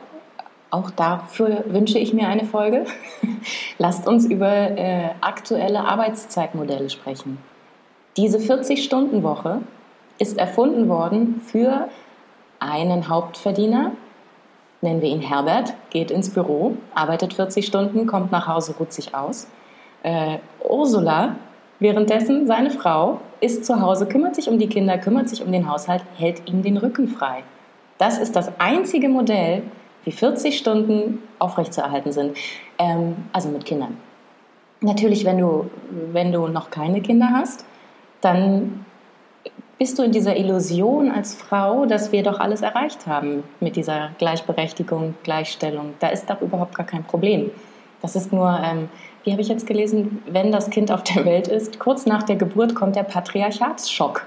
auch 0.72 0.92
dafür 0.92 1.64
wünsche 1.68 1.98
ich 1.98 2.14
mir 2.14 2.28
eine 2.28 2.46
Folge. 2.46 2.86
Lasst 3.80 4.08
uns 4.08 4.26
über 4.26 4.48
äh, 4.48 5.10
aktuelle 5.22 5.80
Arbeitszeitmodelle 5.80 6.92
sprechen. 6.92 7.40
Diese 8.18 8.38
40-Stunden-Woche 8.38 9.62
ist 10.18 10.38
erfunden 10.38 10.90
worden 10.90 11.42
für 11.46 11.88
einen 12.60 13.08
Hauptverdiener, 13.08 13.92
nennen 14.82 15.02
wir 15.02 15.10
ihn 15.10 15.22
Herbert, 15.22 15.74
geht 15.90 16.12
ins 16.12 16.30
Büro, 16.30 16.76
arbeitet 16.94 17.34
40 17.34 17.66
Stunden, 17.66 18.08
kommt 18.08 18.32
nach 18.32 18.48
Hause, 18.48 18.76
ruht 18.78 18.94
sich 18.94 19.16
aus. 19.16 19.48
Äh, 20.04 20.40
Ursula, 20.68 21.36
währenddessen 21.80 22.48
seine 22.48 22.72
Frau, 22.72 23.22
ist 23.42 23.66
zu 23.66 23.82
Hause, 23.82 24.06
kümmert 24.06 24.36
sich 24.36 24.50
um 24.50 24.60
die 24.60 24.68
Kinder, 24.68 24.98
kümmert 24.98 25.30
sich 25.30 25.44
um 25.44 25.52
den 25.52 25.70
Haushalt, 25.70 26.04
hält 26.18 26.50
ihm 26.50 26.62
den 26.62 26.78
Rücken 26.78 27.08
frei. 27.08 27.44
Das 27.98 28.18
ist 28.18 28.36
das 28.36 28.52
einzige 28.60 29.10
Modell, 29.10 29.64
wie 30.04 30.12
40 30.12 30.58
Stunden 30.58 31.20
aufrechtzuerhalten 31.40 32.12
sind. 32.12 32.38
Ähm, 32.78 33.16
also 33.34 33.50
mit 33.50 33.66
Kindern. 33.66 33.98
Natürlich, 34.82 35.26
wenn 35.26 35.38
du, 35.38 35.70
wenn 36.14 36.32
du 36.32 36.48
noch 36.48 36.70
keine 36.70 37.02
Kinder 37.02 37.30
hast, 37.34 37.66
dann 38.22 38.86
bist 39.78 39.98
du 39.98 40.04
in 40.04 40.12
dieser 40.12 40.36
Illusion 40.36 41.10
als 41.10 41.36
Frau, 41.36 41.86
dass 41.86 42.12
wir 42.12 42.22
doch 42.22 42.40
alles 42.40 42.62
erreicht 42.62 43.08
haben 43.08 43.44
mit 43.62 43.78
dieser 43.78 44.12
Gleichberechtigung, 44.18 45.16
Gleichstellung. 45.24 45.94
Da 46.00 46.10
ist 46.10 46.30
doch 46.30 46.42
überhaupt 46.42 46.76
gar 46.76 46.86
kein 46.86 47.04
Problem. 47.04 47.50
Das 48.02 48.16
ist 48.16 48.34
nur, 48.34 48.60
ähm, 48.62 48.90
wie 49.24 49.32
habe 49.32 49.42
ich 49.42 49.48
jetzt 49.48 49.68
gelesen, 49.68 50.22
wenn 50.26 50.52
das 50.52 50.70
Kind 50.70 50.92
auf 50.92 51.04
der 51.04 51.26
Welt 51.26 51.48
ist, 51.48 51.80
kurz 51.80 52.06
nach 52.06 52.24
der 52.24 52.36
Geburt 52.36 52.76
kommt 52.76 52.96
der 52.96 53.04
Patriarchatsschock. 53.04 54.26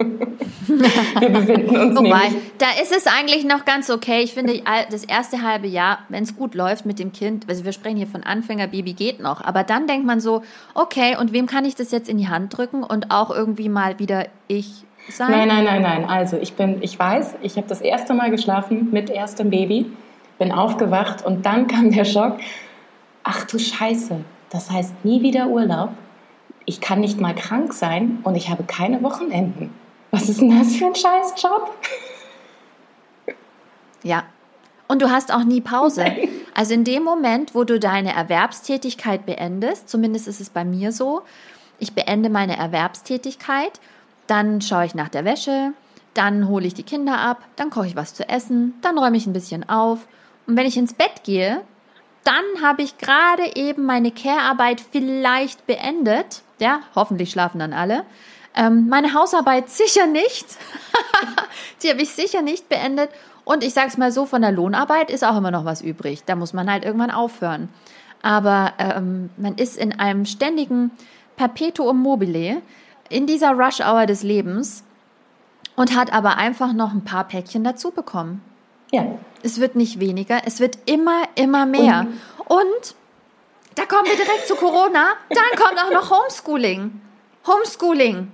Wir 0.00 1.28
befinden 1.28 1.76
uns 1.76 1.98
Wobei, 1.98 2.30
da 2.58 2.66
ist 2.80 2.94
es 2.94 3.06
eigentlich 3.06 3.44
noch 3.44 3.64
ganz 3.64 3.90
okay. 3.90 4.22
Ich 4.22 4.32
finde, 4.32 4.62
das 4.90 5.04
erste 5.04 5.42
halbe 5.42 5.66
Jahr, 5.66 6.00
wenn 6.08 6.22
es 6.22 6.36
gut 6.36 6.54
läuft 6.54 6.86
mit 6.86 6.98
dem 6.98 7.12
Kind, 7.12 7.46
also 7.48 7.64
wir 7.64 7.72
sprechen 7.72 7.98
hier 7.98 8.06
von 8.06 8.22
Anfänger, 8.22 8.68
Baby 8.68 8.94
geht 8.94 9.20
noch, 9.20 9.42
aber 9.42 9.62
dann 9.62 9.86
denkt 9.86 10.06
man 10.06 10.20
so, 10.20 10.42
okay, 10.74 11.16
und 11.18 11.32
wem 11.32 11.46
kann 11.46 11.64
ich 11.64 11.74
das 11.74 11.90
jetzt 11.90 12.08
in 12.08 12.18
die 12.18 12.28
Hand 12.28 12.56
drücken 12.56 12.82
und 12.82 13.10
auch 13.10 13.30
irgendwie 13.30 13.68
mal 13.68 13.98
wieder 13.98 14.26
ich 14.48 14.84
sein? 15.08 15.30
Nein, 15.30 15.48
nein, 15.48 15.64
nein, 15.64 15.82
nein. 15.82 16.04
Also 16.06 16.38
ich 16.38 16.54
bin, 16.54 16.78
ich 16.82 16.98
weiß, 16.98 17.36
ich 17.42 17.56
habe 17.56 17.66
das 17.66 17.80
erste 17.80 18.14
Mal 18.14 18.30
geschlafen 18.30 18.88
mit 18.90 19.10
erstem 19.10 19.50
Baby, 19.50 19.86
bin 20.38 20.52
aufgewacht 20.52 21.24
und 21.24 21.44
dann 21.44 21.66
kam 21.68 21.90
der 21.90 22.04
Schock. 22.04 22.38
Ach 23.22 23.44
du 23.44 23.58
Scheiße, 23.58 24.16
das 24.48 24.70
heißt 24.70 25.04
nie 25.04 25.22
wieder 25.22 25.48
Urlaub. 25.48 25.90
Ich 26.64 26.80
kann 26.80 27.00
nicht 27.00 27.20
mal 27.20 27.34
krank 27.34 27.74
sein 27.74 28.20
und 28.22 28.36
ich 28.36 28.48
habe 28.48 28.62
keine 28.62 29.02
Wochenenden. 29.02 29.70
Was 30.10 30.28
ist 30.28 30.40
denn 30.40 30.58
das 30.58 30.74
für 30.74 30.86
ein 30.86 30.94
Scheißjob? 30.94 31.70
Ja. 34.02 34.24
Und 34.88 35.02
du 35.02 35.10
hast 35.10 35.32
auch 35.32 35.44
nie 35.44 35.60
Pause. 35.60 36.04
Also 36.54 36.74
in 36.74 36.82
dem 36.82 37.04
Moment, 37.04 37.54
wo 37.54 37.62
du 37.62 37.78
deine 37.78 38.12
Erwerbstätigkeit 38.12 39.24
beendest, 39.24 39.88
zumindest 39.88 40.26
ist 40.26 40.40
es 40.40 40.50
bei 40.50 40.64
mir 40.64 40.90
so, 40.90 41.22
ich 41.78 41.94
beende 41.94 42.28
meine 42.28 42.56
Erwerbstätigkeit, 42.56 43.80
dann 44.26 44.60
schaue 44.60 44.86
ich 44.86 44.94
nach 44.94 45.08
der 45.08 45.24
Wäsche, 45.24 45.72
dann 46.14 46.48
hole 46.48 46.66
ich 46.66 46.74
die 46.74 46.82
Kinder 46.82 47.18
ab, 47.18 47.44
dann 47.56 47.70
koche 47.70 47.86
ich 47.86 47.96
was 47.96 48.14
zu 48.14 48.28
essen, 48.28 48.74
dann 48.82 48.98
räume 48.98 49.16
ich 49.16 49.26
ein 49.26 49.32
bisschen 49.32 49.68
auf. 49.68 50.06
Und 50.46 50.56
wenn 50.56 50.66
ich 50.66 50.76
ins 50.76 50.94
Bett 50.94 51.22
gehe, 51.24 51.60
dann 52.24 52.44
habe 52.62 52.82
ich 52.82 52.98
gerade 52.98 53.56
eben 53.56 53.86
meine 53.86 54.10
Care-Arbeit 54.10 54.82
vielleicht 54.90 55.66
beendet. 55.66 56.42
Ja, 56.58 56.80
hoffentlich 56.94 57.30
schlafen 57.30 57.60
dann 57.60 57.72
alle. 57.72 58.04
Ähm, 58.54 58.88
meine 58.88 59.14
Hausarbeit 59.14 59.70
sicher 59.70 60.06
nicht. 60.06 60.46
die 61.82 61.90
habe 61.90 62.02
ich 62.02 62.10
sicher 62.10 62.42
nicht 62.42 62.68
beendet. 62.68 63.10
Und 63.44 63.64
ich 63.64 63.74
sage 63.74 63.88
es 63.88 63.96
mal 63.96 64.12
so, 64.12 64.26
von 64.26 64.42
der 64.42 64.52
Lohnarbeit 64.52 65.10
ist 65.10 65.24
auch 65.24 65.36
immer 65.36 65.50
noch 65.50 65.64
was 65.64 65.82
übrig. 65.82 66.24
Da 66.24 66.36
muss 66.36 66.52
man 66.52 66.70
halt 66.70 66.84
irgendwann 66.84 67.10
aufhören. 67.10 67.68
Aber 68.22 68.74
ähm, 68.78 69.30
man 69.36 69.54
ist 69.56 69.76
in 69.76 69.98
einem 69.98 70.26
ständigen 70.26 70.90
Perpetuum 71.36 72.00
mobile, 72.00 72.60
in 73.08 73.26
dieser 73.26 73.52
Rush-Hour 73.52 74.06
des 74.06 74.22
Lebens 74.22 74.84
und 75.74 75.96
hat 75.96 76.12
aber 76.12 76.36
einfach 76.36 76.72
noch 76.72 76.92
ein 76.92 77.04
paar 77.04 77.24
Päckchen 77.24 77.64
dazu 77.64 77.90
bekommen. 77.90 78.42
Ja. 78.92 79.06
Es 79.42 79.58
wird 79.60 79.74
nicht 79.74 80.00
weniger, 80.00 80.42
es 80.44 80.60
wird 80.60 80.78
immer, 80.86 81.22
immer 81.34 81.64
mehr. 81.64 82.06
Und, 82.46 82.58
und 82.58 82.94
da 83.74 83.86
kommen 83.86 84.06
wir 84.06 84.16
direkt 84.16 84.46
zu 84.46 84.54
Corona, 84.56 85.12
dann 85.30 85.58
kommt 85.58 85.78
auch 85.78 85.92
noch 85.92 86.10
Homeschooling. 86.10 87.00
Homeschooling. 87.46 88.30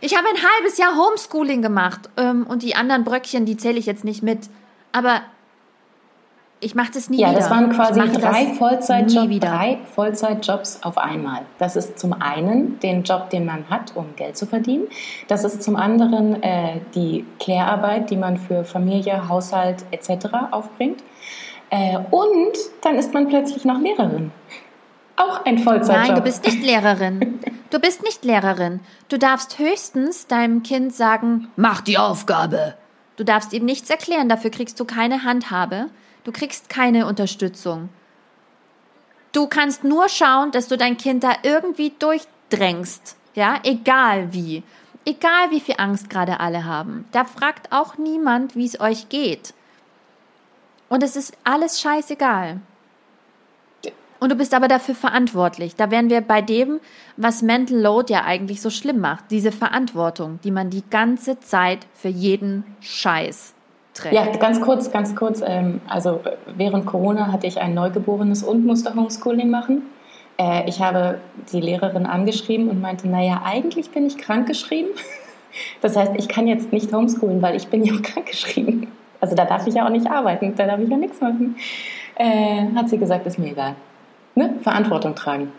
Ich 0.00 0.16
habe 0.16 0.28
ein 0.28 0.36
halbes 0.36 0.78
Jahr 0.78 0.96
Homeschooling 0.96 1.62
gemacht 1.62 2.08
ähm, 2.16 2.46
und 2.48 2.62
die 2.62 2.76
anderen 2.76 3.04
Bröckchen, 3.04 3.46
die 3.46 3.56
zähle 3.56 3.78
ich 3.78 3.86
jetzt 3.86 4.04
nicht 4.04 4.22
mit. 4.22 4.48
Aber 4.92 5.22
ich 6.60 6.74
mache 6.74 6.90
das 6.92 7.08
nie 7.08 7.20
ja, 7.20 7.30
wieder. 7.30 7.40
Ja, 7.40 7.48
das 7.48 7.50
waren 7.50 7.70
quasi 7.70 8.20
drei, 8.20 8.46
Vollzeitjob, 8.54 9.40
drei 9.40 9.78
Vollzeitjobs 9.94 10.82
auf 10.82 10.98
einmal. 10.98 11.42
Das 11.58 11.76
ist 11.76 11.98
zum 11.98 12.12
einen 12.20 12.78
den 12.80 13.02
Job, 13.02 13.30
den 13.30 13.44
man 13.44 13.68
hat, 13.70 13.94
um 13.94 14.06
Geld 14.16 14.36
zu 14.36 14.46
verdienen. 14.46 14.88
Das 15.28 15.44
ist 15.44 15.62
zum 15.62 15.76
anderen 15.76 16.42
äh, 16.42 16.80
die 16.94 17.24
Klärarbeit, 17.38 18.10
die 18.10 18.16
man 18.16 18.36
für 18.36 18.64
Familie, 18.64 19.28
Haushalt 19.28 19.84
etc. 19.90 20.26
aufbringt. 20.50 21.02
Äh, 21.70 21.98
und 22.10 22.56
dann 22.82 22.96
ist 22.96 23.12
man 23.14 23.28
plötzlich 23.28 23.64
noch 23.64 23.80
Lehrerin. 23.80 24.32
Auch 25.18 25.44
ein 25.44 25.58
Vollzeitjob. 25.58 26.06
Nein, 26.06 26.14
du 26.14 26.22
bist 26.22 26.44
nicht 26.44 26.62
Lehrerin. 26.62 27.40
Du 27.70 27.80
bist 27.80 28.02
nicht 28.02 28.24
Lehrerin. 28.24 28.80
Du 29.10 29.18
darfst 29.18 29.58
höchstens 29.58 30.26
deinem 30.26 30.62
Kind 30.62 30.94
sagen, 30.94 31.48
mach 31.56 31.82
die 31.82 31.98
Aufgabe. 31.98 32.78
Du 33.16 33.24
darfst 33.24 33.52
ihm 33.52 33.66
nichts 33.66 33.90
erklären, 33.90 34.30
dafür 34.30 34.50
kriegst 34.50 34.80
du 34.80 34.86
keine 34.86 35.22
Handhabe. 35.22 35.90
Du 36.24 36.32
kriegst 36.32 36.70
keine 36.70 37.06
Unterstützung. 37.06 37.90
Du 39.32 39.48
kannst 39.48 39.84
nur 39.84 40.08
schauen, 40.08 40.50
dass 40.50 40.68
du 40.68 40.78
dein 40.78 40.96
Kind 40.96 41.24
da 41.24 41.32
irgendwie 41.42 41.92
durchdrängst. 41.98 43.16
Ja, 43.34 43.60
egal 43.64 44.32
wie. 44.32 44.62
Egal 45.04 45.50
wie 45.50 45.60
viel 45.60 45.74
Angst 45.76 46.08
gerade 46.08 46.40
alle 46.40 46.64
haben. 46.64 47.06
Da 47.12 47.24
fragt 47.24 47.70
auch 47.70 47.98
niemand, 47.98 48.56
wie 48.56 48.64
es 48.64 48.80
euch 48.80 49.10
geht. 49.10 49.52
Und 50.88 51.02
es 51.02 51.16
ist 51.16 51.36
alles 51.44 51.82
scheißegal. 51.82 52.60
Und 54.20 54.32
du 54.32 54.36
bist 54.36 54.52
aber 54.54 54.68
dafür 54.68 54.94
verantwortlich. 54.94 55.76
Da 55.76 55.90
wären 55.90 56.10
wir 56.10 56.20
bei 56.20 56.42
dem, 56.42 56.80
was 57.16 57.42
Mental 57.42 57.78
Load 57.78 58.12
ja 58.12 58.24
eigentlich 58.24 58.60
so 58.60 58.70
schlimm 58.70 59.00
macht. 59.00 59.24
Diese 59.30 59.52
Verantwortung, 59.52 60.40
die 60.42 60.50
man 60.50 60.70
die 60.70 60.82
ganze 60.90 61.38
Zeit 61.38 61.86
für 61.94 62.08
jeden 62.08 62.64
Scheiß 62.80 63.54
trägt. 63.94 64.14
Ja, 64.14 64.26
ganz 64.36 64.60
kurz, 64.60 64.90
ganz 64.90 65.14
kurz. 65.14 65.40
Ähm, 65.44 65.80
also 65.88 66.20
während 66.56 66.86
Corona 66.86 67.30
hatte 67.30 67.46
ich 67.46 67.60
ein 67.60 67.74
Neugeborenes 67.74 68.42
und 68.42 68.66
musste 68.66 68.94
Homeschooling 68.94 69.50
machen. 69.50 69.82
Äh, 70.36 70.68
ich 70.68 70.80
habe 70.80 71.18
die 71.52 71.60
Lehrerin 71.60 72.06
angeschrieben 72.06 72.68
und 72.68 72.80
meinte, 72.80 73.08
naja, 73.08 73.42
eigentlich 73.44 73.90
bin 73.90 74.06
ich 74.06 74.18
krankgeschrieben. 74.18 74.90
Das 75.80 75.96
heißt, 75.96 76.12
ich 76.18 76.28
kann 76.28 76.46
jetzt 76.46 76.72
nicht 76.72 76.92
homeschoolen, 76.92 77.40
weil 77.40 77.56
ich 77.56 77.68
bin 77.68 77.82
ja 77.82 77.94
krankgeschrieben. 78.02 78.86
Also 79.18 79.34
da 79.34 79.46
darf 79.46 79.66
ich 79.66 79.74
ja 79.74 79.86
auch 79.86 79.90
nicht 79.90 80.08
arbeiten, 80.08 80.54
da 80.54 80.66
darf 80.66 80.78
ich 80.78 80.90
ja 80.90 80.96
nichts 80.98 81.22
machen. 81.22 81.56
Äh, 82.16 82.66
hat 82.76 82.90
sie 82.90 82.98
gesagt, 82.98 83.26
ist 83.26 83.38
mir 83.38 83.52
egal 83.52 83.74
ne, 84.38 84.54
Verantwortung 84.62 85.14
tragen. 85.14 85.52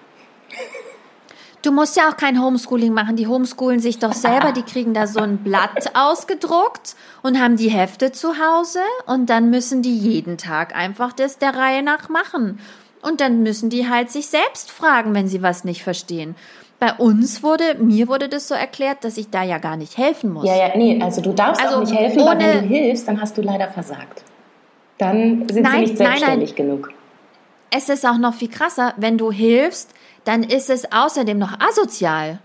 Du 1.62 1.74
musst 1.74 1.98
ja 1.98 2.10
auch 2.10 2.16
kein 2.16 2.42
Homeschooling 2.42 2.94
machen. 2.94 3.18
Die 3.18 3.28
homeschoolen 3.28 3.82
sich 3.82 4.00
doch 4.00 4.14
selber. 4.14 4.54
Die 4.54 4.64
kriegen 4.64 4.94
da 4.94 5.08
so 5.08 5.20
ein 5.20 5.40
Blatt 5.40 5.92
ausgedruckt 5.94 6.96
und 7.22 7.40
haben 7.40 7.58
die 7.58 7.70
Hefte 7.70 8.14
zu 8.14 8.40
Hause 8.40 8.80
und 9.08 9.30
dann 9.30 9.50
müssen 9.50 9.82
die 9.82 9.98
jeden 9.98 10.38
Tag 10.38 10.76
einfach 10.76 11.12
das 11.12 11.38
der 11.38 11.56
Reihe 11.56 11.84
nach 11.84 12.08
machen. 12.08 12.60
Und 13.02 13.20
dann 13.20 13.44
müssen 13.44 13.70
die 13.70 13.90
halt 13.90 14.10
sich 14.10 14.28
selbst 14.28 14.72
fragen, 14.72 15.14
wenn 15.14 15.28
sie 15.28 15.42
was 15.42 15.64
nicht 15.64 15.84
verstehen. 15.84 16.36
Bei 16.80 16.94
uns 16.94 17.44
wurde, 17.44 17.76
mir 17.78 18.08
wurde 18.08 18.30
das 18.30 18.48
so 18.48 18.56
erklärt, 18.56 19.04
dass 19.04 19.18
ich 19.18 19.30
da 19.30 19.44
ja 19.44 19.58
gar 19.58 19.76
nicht 19.76 19.98
helfen 19.98 20.32
muss. 20.32 20.46
Ja, 20.46 20.56
ja, 20.56 20.78
nee, 20.78 21.02
also 21.02 21.22
du 21.22 21.34
darfst 21.34 21.62
also 21.62 21.76
auch 21.76 21.80
nicht 21.82 21.94
helfen, 21.94 22.26
weil 22.26 22.40
wenn 22.40 22.62
du 22.62 22.68
hilfst, 22.68 23.06
dann 23.06 23.20
hast 23.20 23.38
du 23.38 23.42
leider 23.42 23.68
versagt. 23.68 24.24
Dann 24.98 25.48
sind 25.50 25.64
nein, 25.64 25.74
sie 25.74 25.80
nicht 25.80 25.98
selbstständig 25.98 26.56
nein, 26.58 26.68
nein. 26.68 26.78
genug 26.78 26.99
es 27.72 27.90
ist 27.90 28.06
auch 28.06 28.18
noch 28.18 28.34
viel 28.34 28.50
krasser, 28.50 28.94
wenn 28.98 29.18
du 29.18 29.32
hilfst, 29.32 29.94
dann 30.24 30.44
ist 30.44 30.70
es 30.70 30.92
außerdem 30.92 31.38
noch 31.38 31.60
asozial. 31.60 32.40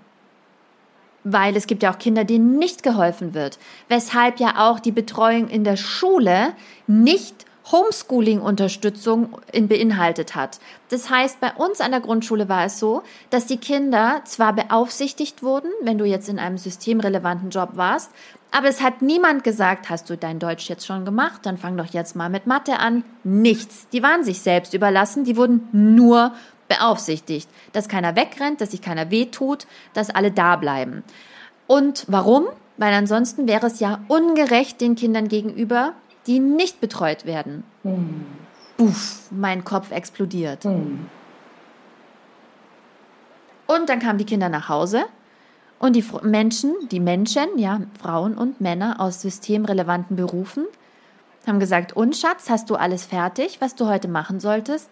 Weil 1.25 1.57
es 1.57 1.67
gibt 1.67 1.83
ja 1.83 1.93
auch 1.93 1.99
Kinder, 1.99 2.25
denen 2.25 2.59
nicht 2.59 2.83
geholfen 2.83 3.35
wird. 3.35 3.59
Weshalb 3.89 4.41
ja 4.41 4.69
auch 4.69 4.79
die 4.79 4.93
Betreuung 4.93 5.49
in 5.49 5.65
der 5.65 5.77
Schule 5.77 6.53
nicht 6.87 7.47
Homeschooling-Unterstützung 7.73 9.39
beinhaltet 9.53 10.35
hat. 10.35 10.61
Das 10.91 11.09
heißt, 11.09 11.41
bei 11.41 11.53
uns 11.55 11.81
an 11.81 11.93
der 11.93 12.01
Grundschule 12.01 12.49
war 12.49 12.67
es 12.67 12.79
so, 12.79 13.03
dass 13.31 13.47
die 13.47 13.57
Kinder 13.57 14.21
zwar 14.25 14.53
beaufsichtigt 14.53 15.43
wurden, 15.43 15.71
wenn 15.83 15.97
du 15.97 16.05
jetzt 16.05 16.29
in 16.29 16.39
einem 16.39 16.59
systemrelevanten 16.59 17.49
Job 17.49 17.71
warst, 17.75 18.11
aber 18.55 18.69
es 18.69 18.81
hat 18.81 19.03
niemand 19.03 19.43
gesagt, 19.43 19.90
hast 19.90 20.09
du 20.09 20.17
dein 20.17 20.38
Deutsch 20.38 20.69
jetzt 20.69 20.87
schon 20.87 21.05
gemacht, 21.05 21.40
dann 21.43 21.59
fang 21.59 21.77
doch 21.77 21.87
jetzt 21.87 22.14
mal 22.14 22.31
mit 22.31 22.47
Mathe 22.47 22.79
an. 22.79 23.03
Nichts. 23.25 23.88
Die 23.88 24.01
waren 24.01 24.23
sich 24.23 24.43
selbst 24.43 24.75
überlassen, 24.75 25.25
die 25.25 25.37
wurden 25.37 25.69
nur 25.73 26.33
beaufsichtigt, 26.69 27.49
dass 27.73 27.88
keiner 27.88 28.14
wegrennt, 28.14 28.61
dass 28.61 28.71
sich 28.71 28.81
keiner 28.81 29.11
wehtut, 29.11 29.67
dass 29.93 30.11
alle 30.11 30.31
da 30.31 30.55
bleiben. 30.55 31.03
Und 31.67 32.05
warum? 32.07 32.47
Weil 32.77 32.95
ansonsten 32.95 33.49
wäre 33.49 33.67
es 33.67 33.81
ja 33.81 34.05
ungerecht 34.07 34.81
den 34.81 34.95
Kindern 34.95 35.27
gegenüber, 35.27 35.95
die 36.29 36.38
nicht 36.38 36.81
betreut 36.81 37.27
werden. 37.27 37.64
Hm. 37.83 38.25
Buff, 38.77 39.23
mein 39.33 39.64
Kopf 39.64 39.90
explodiert. 39.90 40.62
Hm. 40.62 41.07
Und 43.67 43.88
dann 43.88 43.99
kamen 43.99 44.19
die 44.19 44.27
Kinder 44.27 44.49
nach 44.49 44.69
Hause 44.69 45.07
und 45.85 45.92
die 45.92 46.05
Menschen, 46.23 46.73
die 46.90 46.99
Menschen, 46.99 47.59
ja, 47.59 47.79
Frauen 48.01 48.38
und 48.38 48.59
Männer 48.59 49.01
aus 49.01 49.20
systemrelevanten 49.20 50.16
Berufen, 50.16 50.64
haben 51.47 51.61
gesagt, 51.61 51.94
und 51.94 52.16
Schatz, 52.16 52.49
hast 52.49 52.70
du 52.70 52.77
alles 52.77 53.05
fertig, 53.05 53.61
was 53.61 53.75
du 53.75 53.87
heute 53.87 54.09
machen 54.09 54.40
solltest? 54.40 54.88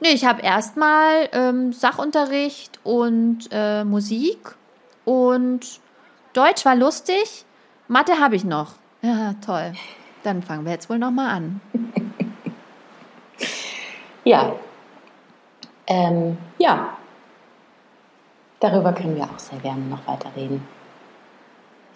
Nee, 0.00 0.08
ich 0.08 0.24
habe 0.24 0.42
erstmal 0.42 1.28
ähm, 1.30 1.72
Sachunterricht 1.72 2.80
und 2.82 3.50
äh, 3.52 3.84
Musik 3.84 4.56
und 5.04 5.78
Deutsch 6.32 6.64
war 6.64 6.74
lustig, 6.74 7.44
Mathe 7.86 8.18
habe 8.18 8.34
ich 8.34 8.44
noch. 8.44 8.72
Ja, 9.04 9.34
toll. 9.44 9.72
Dann 10.24 10.42
fangen 10.42 10.64
wir 10.64 10.72
jetzt 10.72 10.88
wohl 10.88 10.98
nochmal 10.98 11.30
an. 11.30 11.60
ja. 14.24 14.54
Ähm, 15.88 16.36
ja. 16.58 16.96
Darüber 18.62 18.92
können 18.92 19.16
wir 19.16 19.24
auch 19.24 19.38
sehr 19.40 19.58
gerne 19.58 19.84
noch 19.86 20.06
weiter 20.06 20.30
reden. 20.36 20.64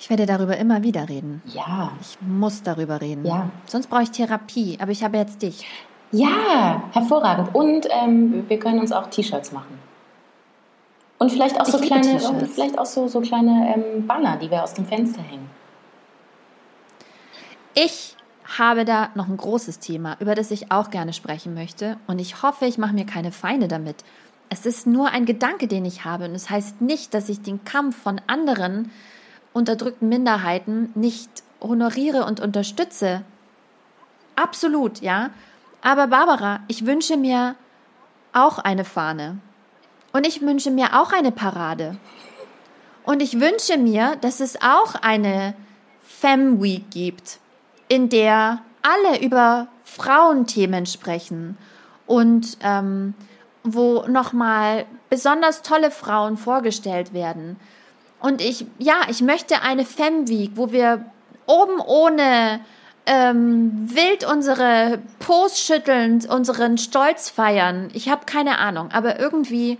Ich 0.01 0.11
werde 0.11 0.27
darüber 0.27 0.57
immer 0.57 0.83
wieder 0.83 1.09
reden. 1.09 1.41
Ja. 1.47 1.93
Ich 2.01 2.19
muss 2.21 2.65
darüber 2.65 3.01
reden. 3.01 3.25
Ja. 3.25 3.51
Sonst 3.67 3.87
brauche 3.87 4.03
ich 4.03 4.11
Therapie, 4.11 4.77
aber 4.81 4.91
ich 4.91 5.05
habe 5.05 5.17
jetzt 5.17 5.41
dich. 5.43 5.65
Ja, 6.11 6.83
hervorragend. 6.91 7.55
Und 7.55 7.87
ähm, 7.91 8.47
wir 8.49 8.59
können 8.59 8.81
uns 8.81 8.91
auch 8.91 9.07
T-Shirts 9.07 9.53
machen. 9.53 9.79
Und 11.19 11.31
vielleicht 11.31 11.61
auch 11.61 11.67
so 11.67 11.79
kleine, 11.79 12.19
vielleicht 12.53 12.79
auch 12.81 12.85
so, 12.85 13.07
so 13.07 13.21
kleine 13.21 13.73
ähm, 13.75 14.07
Banner, 14.07 14.37
die 14.37 14.51
wir 14.51 14.65
aus 14.65 14.75
dem 14.75 14.87
Fenster 14.87 15.23
hängen. 15.23 15.49
Ich 17.75 18.17
habe 18.59 18.85
da 18.85 19.11
noch 19.15 19.29
ein 19.29 19.37
großes 19.37 19.79
Thema, 19.79 20.17
über 20.19 20.35
das 20.35 20.51
ich 20.51 20.73
auch 20.73 20.91
gerne 20.91 21.13
sprechen 21.13 21.55
möchte. 21.55 21.97
Und 22.09 22.19
ich 22.19 22.43
hoffe, 22.43 22.67
ich 22.67 22.77
mache 22.77 22.93
mir 22.93 23.07
keine 23.07 23.31
Feinde 23.31 23.69
damit. 23.69 24.05
Es 24.49 24.67
ist 24.67 24.87
nur 24.87 25.11
ein 25.11 25.27
Gedanke, 25.27 25.67
den 25.67 25.85
ich 25.85 26.05
habe. 26.05 26.25
Und 26.25 26.35
es 26.35 26.45
das 26.45 26.51
heißt 26.51 26.81
nicht, 26.81 27.15
dass 27.15 27.29
ich 27.29 27.43
den 27.43 27.65
Kampf 27.65 27.97
von 27.97 28.21
anderen 28.27 28.91
unterdrückten 29.53 30.09
Minderheiten 30.09 30.91
nicht 30.95 31.31
honoriere 31.61 32.25
und 32.25 32.41
unterstütze. 32.41 33.23
Absolut, 34.37 35.01
ja. 35.01 35.31
Aber 35.83 36.09
Barbara, 36.09 36.61
ich 36.69 36.87
wünsche 36.87 37.17
mir 37.17 37.57
auch 38.33 38.59
eine 38.59 38.85
Fahne. 38.85 39.39
Und 40.13 40.27
ich 40.27 40.41
wünsche 40.43 40.71
mir 40.71 41.01
auch 41.01 41.13
eine 41.13 41.33
Parade. 41.33 41.97
Und 43.05 43.23
ich 43.23 43.41
wünsche 43.41 43.79
mir, 43.79 44.17
dass 44.17 44.41
es 44.41 44.61
auch 44.61 44.95
eine 44.97 45.55
Fem 46.03 46.63
Week 46.63 46.91
gibt 46.91 47.39
in 47.89 48.09
der 48.09 48.61
alle 48.83 49.21
über 49.21 49.69
Frauenthemen 49.85 50.87
sprechen 50.87 51.57
und 52.07 52.59
ähm, 52.63 53.15
wo 53.75 54.05
nochmal 54.07 54.87
besonders 55.11 55.63
tolle 55.63 55.91
Frauen 55.91 56.37
vorgestellt 56.37 57.13
werden. 57.13 57.57
Und 58.21 58.41
ich, 58.41 58.67
ja, 58.79 58.95
ich 59.09 59.21
möchte 59.21 59.63
eine 59.63 59.85
Femweek, 59.85 60.53
wo 60.55 60.73
wir 60.73 61.05
oben 61.47 61.81
ohne 61.81 62.61
ähm, 63.07 63.89
wild 63.93 64.25
unsere 64.25 64.99
Pos 65.19 65.61
schüttelnd, 65.61 66.29
unseren 66.29 66.79
Stolz 66.79 67.31
feiern. 67.31 67.89
Ich 67.93 68.09
habe 68.09 68.27
keine 68.27 68.59
Ahnung, 68.59 68.91
aber 68.93 69.21
irgendwie. 69.21 69.79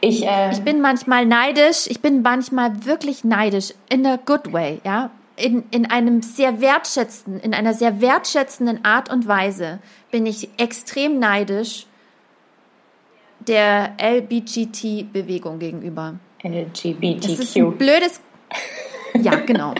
Ich, 0.00 0.26
äh, 0.26 0.52
ich 0.52 0.62
bin 0.62 0.82
manchmal 0.82 1.24
neidisch, 1.24 1.86
ich 1.86 2.02
bin 2.02 2.20
manchmal 2.20 2.84
wirklich 2.84 3.24
neidisch, 3.24 3.72
in 3.88 4.06
a 4.06 4.16
good 4.16 4.52
way, 4.52 4.80
ja 4.84 5.10
in, 5.36 5.64
in 5.70 5.86
einem 5.86 6.22
sehr 6.22 6.60
wertschätzenden, 6.60 7.40
in 7.40 7.54
einer 7.54 7.74
sehr 7.74 8.00
wertschätzenden 8.00 8.84
Art 8.84 9.10
und 9.10 9.28
Weise 9.28 9.78
bin 10.10 10.26
ich 10.26 10.48
extrem 10.58 11.18
neidisch 11.18 11.86
der 13.48 13.96
LBGT-Bewegung 14.00 15.58
gegenüber. 15.58 16.14
LGBTQ. 16.42 17.20
Das 17.22 17.38
ist 17.38 17.56
ein 17.56 17.76
blödes. 17.76 18.20
Ja, 19.14 19.36
genau. 19.36 19.74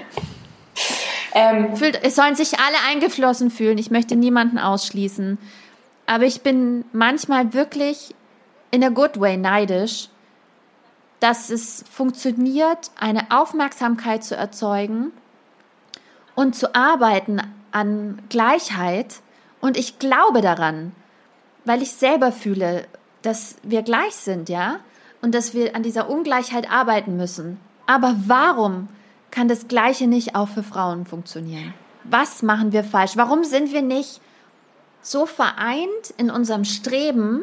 ähm, 1.35 1.69
es 2.03 2.17
sollen 2.17 2.35
sich 2.35 2.59
alle 2.59 2.77
eingeflossen 2.89 3.51
fühlen. 3.51 3.79
Ich 3.79 3.91
möchte 3.91 4.17
niemanden 4.17 4.59
ausschließen. 4.59 5.39
Aber 6.07 6.25
ich 6.25 6.43
bin 6.43 6.85
manchmal 6.93 7.53
wirklich 7.53 8.15
in 8.71 8.85
a 8.85 8.89
good 8.89 9.19
way 9.21 9.37
neidisch, 9.37 10.09
dass 11.21 11.51
es 11.51 11.85
funktioniert, 11.91 12.91
eine 12.99 13.31
Aufmerksamkeit 13.31 14.23
zu 14.23 14.37
erzeugen 14.37 15.13
und 16.35 16.55
zu 16.55 16.75
arbeiten 16.75 17.41
an 17.73 18.23
Gleichheit. 18.29 19.17
Und 19.61 19.77
ich 19.77 19.99
glaube 19.99 20.43
daran, 20.43 20.93
weil 21.65 21.83
ich 21.83 21.93
selber 21.93 22.33
fühle, 22.33 22.87
dass 23.27 23.57
wir 23.63 23.83
gleich 23.83 24.15
sind, 24.15 24.49
ja, 24.49 24.81
und 25.21 25.35
dass 25.35 25.55
wir 25.55 25.75
an 25.75 25.83
dieser 25.83 26.09
Ungleichheit 26.09 26.71
arbeiten 26.71 27.17
müssen. 27.17 27.59
Aber 27.87 28.15
warum 28.27 28.89
kann 29.31 29.49
das 29.49 29.69
Gleiche 29.69 30.07
nicht 30.07 30.35
auch 30.35 30.49
für 30.49 30.63
Frauen 30.63 31.07
funktionieren? 31.07 31.75
Was 32.05 32.43
machen 32.43 32.73
wir 32.73 32.85
falsch? 32.85 33.17
Warum 33.17 33.43
sind 33.45 33.73
wir 33.73 33.83
nicht 33.83 34.21
so 35.03 35.27
vereint 35.27 36.15
in 36.17 36.31
unserem 36.31 36.65
Streben? 36.65 37.43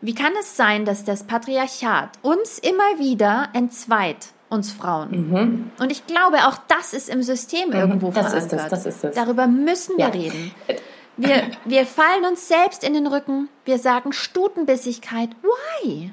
Wie 0.00 0.14
kann 0.14 0.32
es 0.40 0.56
sein, 0.56 0.84
dass 0.84 1.04
das 1.04 1.24
Patriarchat 1.24 2.10
uns 2.22 2.58
immer 2.58 2.98
wieder 2.98 3.48
entzweit? 3.52 4.28
uns 4.50 4.70
Frauen. 4.70 5.10
Mhm. 5.10 5.70
Und 5.80 5.90
ich 5.90 6.06
glaube, 6.06 6.46
auch 6.46 6.56
das 6.68 6.92
ist 6.92 7.08
im 7.08 7.22
System 7.22 7.70
mhm. 7.70 7.74
irgendwo 7.74 8.12
das 8.12 8.28
verankert. 8.28 8.52
Ist 8.52 8.52
es, 8.52 8.70
das 8.70 8.86
ist 8.86 9.04
es. 9.04 9.14
Darüber 9.16 9.48
müssen 9.48 9.96
wir 9.96 10.04
ja. 10.04 10.10
reden. 10.10 10.52
Wir, 11.16 11.44
wir 11.64 11.86
fallen 11.86 12.24
uns 12.28 12.48
selbst 12.48 12.82
in 12.82 12.94
den 12.94 13.06
Rücken. 13.06 13.48
Wir 13.64 13.78
sagen 13.78 14.12
Stutenbissigkeit. 14.12 15.30
Why? 15.42 16.12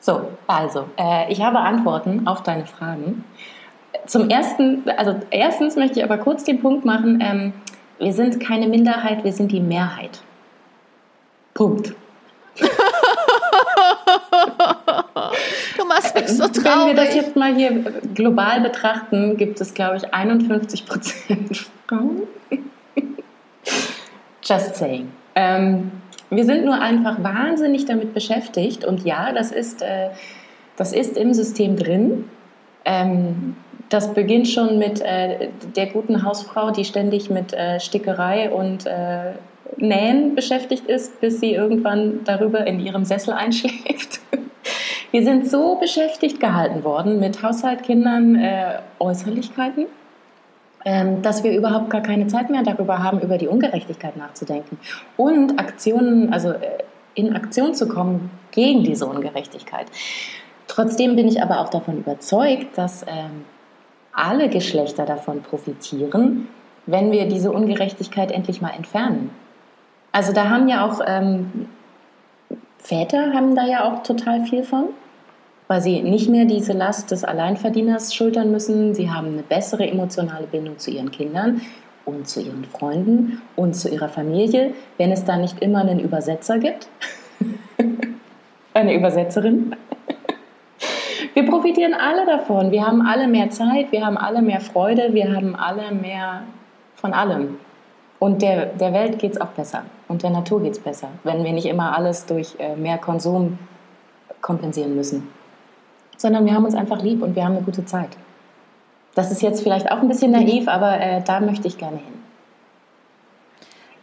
So, 0.00 0.32
also, 0.46 0.88
äh, 0.98 1.32
ich 1.32 1.40
habe 1.42 1.58
Antworten 1.58 2.26
auf 2.26 2.42
deine 2.42 2.66
Fragen. 2.66 3.24
Zum 4.06 4.28
ersten, 4.28 4.88
also 4.96 5.20
erstens 5.30 5.76
möchte 5.76 6.00
ich 6.00 6.04
aber 6.04 6.18
kurz 6.18 6.44
den 6.44 6.60
Punkt 6.60 6.84
machen, 6.84 7.20
ähm, 7.20 7.52
wir 7.98 8.12
sind 8.12 8.40
keine 8.40 8.68
Minderheit, 8.68 9.24
wir 9.24 9.32
sind 9.32 9.52
die 9.52 9.60
Mehrheit. 9.60 10.20
Punkt. 11.54 11.94
du 15.76 15.84
machst 15.86 16.14
mich 16.14 16.28
so 16.28 16.46
traurig. 16.48 16.64
Wenn 16.64 16.96
wir 16.96 17.04
das 17.04 17.14
jetzt 17.14 17.36
mal 17.36 17.54
hier 17.54 17.70
global 18.14 18.60
betrachten, 18.60 19.36
gibt 19.36 19.60
es, 19.60 19.72
glaube 19.72 19.96
ich, 19.96 20.12
51 20.12 20.86
Prozent 20.86 21.66
Frauen. 21.88 22.22
Just 24.46 24.76
saying. 24.76 25.10
Ähm, 25.34 25.90
wir 26.30 26.44
sind 26.44 26.64
nur 26.64 26.80
einfach 26.80 27.22
wahnsinnig 27.22 27.84
damit 27.84 28.14
beschäftigt 28.14 28.84
und 28.84 29.04
ja, 29.04 29.32
das 29.32 29.52
ist, 29.52 29.82
äh, 29.82 30.10
das 30.76 30.92
ist 30.92 31.16
im 31.16 31.34
System 31.34 31.76
drin. 31.76 32.24
Ähm, 32.84 33.56
das 33.88 34.14
beginnt 34.14 34.48
schon 34.48 34.78
mit 34.78 35.00
äh, 35.00 35.48
der 35.76 35.86
guten 35.86 36.22
Hausfrau, 36.22 36.70
die 36.70 36.84
ständig 36.84 37.30
mit 37.30 37.52
äh, 37.52 37.78
Stickerei 37.78 38.50
und 38.50 38.86
äh, 38.86 39.32
Nähen 39.76 40.34
beschäftigt 40.34 40.86
ist, 40.86 41.20
bis 41.20 41.40
sie 41.40 41.52
irgendwann 41.52 42.20
darüber 42.24 42.66
in 42.66 42.80
ihrem 42.80 43.04
Sessel 43.04 43.34
einschläft. 43.34 44.20
Wir 45.12 45.22
sind 45.22 45.48
so 45.48 45.76
beschäftigt 45.76 46.40
gehalten 46.40 46.82
worden 46.82 47.20
mit 47.20 47.42
Haushalt, 47.42 47.84
Kindern, 47.84 48.34
äh, 48.34 48.78
Äußerlichkeiten, 48.98 49.86
dass 51.22 51.42
wir 51.42 51.56
überhaupt 51.56 51.90
gar 51.90 52.00
keine 52.00 52.28
Zeit 52.28 52.48
mehr 52.48 52.62
darüber 52.62 53.02
haben, 53.02 53.20
über 53.20 53.38
die 53.38 53.48
Ungerechtigkeit 53.48 54.16
nachzudenken 54.16 54.78
und 55.16 55.58
Aktionen, 55.58 56.32
also 56.32 56.50
äh, 56.50 56.60
in 57.14 57.34
Aktion 57.34 57.74
zu 57.74 57.88
kommen 57.88 58.30
gegen 58.52 58.84
diese 58.84 59.06
Ungerechtigkeit. 59.06 59.86
Trotzdem 60.68 61.16
bin 61.16 61.26
ich 61.26 61.42
aber 61.42 61.60
auch 61.60 61.70
davon 61.70 61.98
überzeugt, 61.98 62.76
dass 62.78 63.02
ähm, 63.02 63.44
alle 64.12 64.48
Geschlechter 64.48 65.06
davon 65.06 65.42
profitieren, 65.42 66.48
wenn 66.86 67.10
wir 67.10 67.26
diese 67.26 67.50
Ungerechtigkeit 67.50 68.30
endlich 68.30 68.60
mal 68.60 68.70
entfernen. 68.70 69.30
Also 70.12 70.32
da 70.32 70.48
haben 70.48 70.68
ja 70.68 70.86
auch 70.86 71.00
ähm, 71.06 71.68
Väter 72.78 73.32
haben 73.32 73.56
da 73.56 73.66
ja 73.66 73.84
auch 73.84 74.02
total 74.02 74.44
viel 74.44 74.62
von, 74.62 74.90
weil 75.68 75.80
sie 75.80 76.02
nicht 76.02 76.28
mehr 76.28 76.44
diese 76.44 76.72
Last 76.72 77.10
des 77.10 77.24
Alleinverdieners 77.24 78.14
schultern 78.14 78.50
müssen. 78.50 78.94
Sie 78.94 79.10
haben 79.10 79.28
eine 79.28 79.42
bessere 79.42 79.86
emotionale 79.88 80.46
Bindung 80.46 80.78
zu 80.78 80.90
ihren 80.90 81.10
Kindern 81.10 81.60
und 82.04 82.28
zu 82.28 82.40
ihren 82.40 82.64
Freunden 82.64 83.42
und 83.56 83.74
zu 83.74 83.88
ihrer 83.88 84.08
Familie, 84.08 84.72
wenn 84.96 85.10
es 85.10 85.24
da 85.24 85.36
nicht 85.36 85.60
immer 85.60 85.80
einen 85.80 85.98
Übersetzer 85.98 86.58
gibt. 86.58 86.88
Eine 88.74 88.94
Übersetzerin. 88.94 89.74
Wir 91.34 91.46
profitieren 91.46 91.94
alle 91.94 92.26
davon. 92.26 92.70
Wir 92.70 92.86
haben 92.86 93.00
alle 93.00 93.26
mehr 93.26 93.48
Zeit, 93.48 93.90
wir 93.90 94.04
haben 94.04 94.18
alle 94.18 94.42
mehr 94.42 94.60
Freude, 94.60 95.14
wir 95.14 95.34
haben 95.34 95.56
alle 95.56 95.92
mehr 95.92 96.42
von 96.94 97.14
allem. 97.14 97.56
Und 98.18 98.42
der, 98.42 98.66
der 98.66 98.92
Welt 98.92 99.18
geht 99.18 99.32
es 99.32 99.40
auch 99.40 99.48
besser 99.48 99.84
und 100.08 100.22
der 100.22 100.30
Natur 100.30 100.62
geht 100.62 100.72
es 100.72 100.78
besser, 100.78 101.08
wenn 101.24 101.44
wir 101.44 101.52
nicht 101.52 101.66
immer 101.66 101.96
alles 101.96 102.26
durch 102.26 102.56
äh, 102.58 102.76
mehr 102.76 102.98
Konsum 102.98 103.58
kompensieren 104.40 104.94
müssen. 104.94 105.28
Sondern 106.16 106.46
wir 106.46 106.54
haben 106.54 106.64
uns 106.64 106.74
einfach 106.74 107.02
lieb 107.02 107.22
und 107.22 107.36
wir 107.36 107.44
haben 107.44 107.56
eine 107.56 107.64
gute 107.64 107.84
Zeit. 107.84 108.10
Das 109.14 109.30
ist 109.30 109.42
jetzt 109.42 109.62
vielleicht 109.62 109.90
auch 109.90 109.98
ein 109.98 110.08
bisschen 110.08 110.32
naiv, 110.32 110.68
aber 110.68 111.00
äh, 111.00 111.22
da 111.22 111.40
möchte 111.40 111.68
ich 111.68 111.78
gerne 111.78 111.96
hin. 111.96 112.14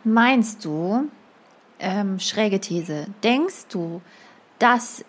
Meinst 0.03 0.65
du, 0.65 1.09
ähm, 1.79 2.19
schräge 2.19 2.59
These, 2.59 3.05
denkst 3.23 3.67
du, 3.69 4.01
dass 4.59 5.05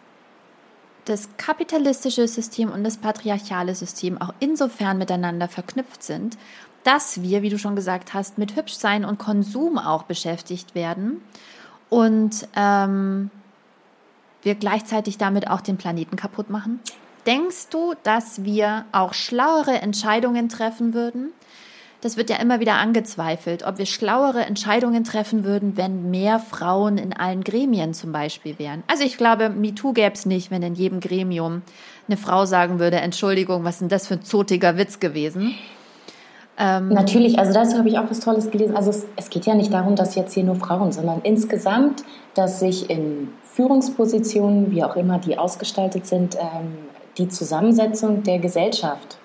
das 1.04 1.28
kapitalistische 1.36 2.26
System 2.28 2.70
und 2.70 2.84
das 2.84 2.96
patriarchale 2.96 3.74
System 3.74 4.20
auch 4.20 4.32
insofern 4.40 4.98
miteinander 4.98 5.48
verknüpft 5.48 6.02
sind, 6.02 6.38
dass 6.82 7.22
wir, 7.22 7.42
wie 7.42 7.48
du 7.48 7.58
schon 7.58 7.76
gesagt 7.76 8.14
hast, 8.14 8.38
mit 8.38 8.56
Hübschsein 8.56 9.04
und 9.04 9.18
Konsum 9.18 9.78
auch 9.78 10.04
beschäftigt 10.04 10.74
werden 10.74 11.22
und 11.88 12.46
ähm, 12.56 13.30
wir 14.44 14.54
gleichzeitig 14.54 15.18
damit 15.18 15.48
auch 15.48 15.60
den 15.60 15.76
Planeten 15.76 16.16
kaputt 16.16 16.50
machen? 16.50 16.80
Denkst 17.26 17.68
du, 17.70 17.94
dass 18.02 18.44
wir 18.44 18.84
auch 18.92 19.14
schlauere 19.14 19.80
Entscheidungen 19.80 20.48
treffen 20.48 20.94
würden? 20.94 21.32
Das 22.02 22.18
wird 22.18 22.28
ja 22.28 22.36
immer 22.36 22.60
wieder 22.60 22.74
angezweifelt, 22.74 23.66
ob 23.66 23.78
wir 23.78 23.86
schlauere 23.86 24.44
Entscheidungen 24.44 25.04
treffen 25.04 25.42
würden, 25.42 25.78
wenn 25.78 26.10
mehr 26.10 26.38
Frauen 26.38 26.98
in 26.98 27.14
allen 27.14 27.42
Gremien 27.42 27.94
zum 27.94 28.12
Beispiel 28.12 28.58
wären. 28.58 28.82
Also 28.88 29.04
ich 29.04 29.16
glaube, 29.16 29.48
MeToo 29.48 29.94
gäbe 29.94 30.12
es 30.12 30.26
nicht, 30.26 30.50
wenn 30.50 30.62
in 30.62 30.74
jedem 30.74 31.00
Gremium 31.00 31.62
eine 32.06 32.18
Frau 32.18 32.44
sagen 32.44 32.78
würde, 32.78 32.98
Entschuldigung, 32.98 33.64
was 33.64 33.76
ist 33.76 33.80
denn 33.80 33.88
das 33.88 34.06
für 34.06 34.14
ein 34.14 34.22
zotiger 34.22 34.76
Witz 34.76 35.00
gewesen? 35.00 35.54
Ähm, 36.58 36.88
Natürlich, 36.88 37.38
also 37.38 37.54
dazu 37.54 37.78
habe 37.78 37.88
ich 37.88 37.98
auch 37.98 38.10
was 38.10 38.20
Tolles 38.20 38.50
gelesen. 38.50 38.76
Also 38.76 38.90
es, 38.90 39.06
es, 39.16 39.30
geht 39.30 39.46
ja 39.46 39.54
nicht 39.54 39.72
darum, 39.72 39.96
dass 39.96 40.14
jetzt 40.14 40.34
hier 40.34 40.44
nur 40.44 40.56
Frauen, 40.56 40.92
sondern 40.92 41.20
insgesamt, 41.22 42.04
dass 42.34 42.60
sich 42.60 42.90
in 42.90 43.28
Führungspositionen, 43.54 44.70
wie 44.70 44.82
auch 44.82 44.96
immer 44.96 45.18
die 45.18 45.38
ausgestaltet 45.38 46.06
sind, 46.06 46.36
ähm, 46.36 46.78
die 47.18 47.28
Zusammensetzung 47.28 48.22
der 48.22 48.38
Gesellschaft 48.38 49.18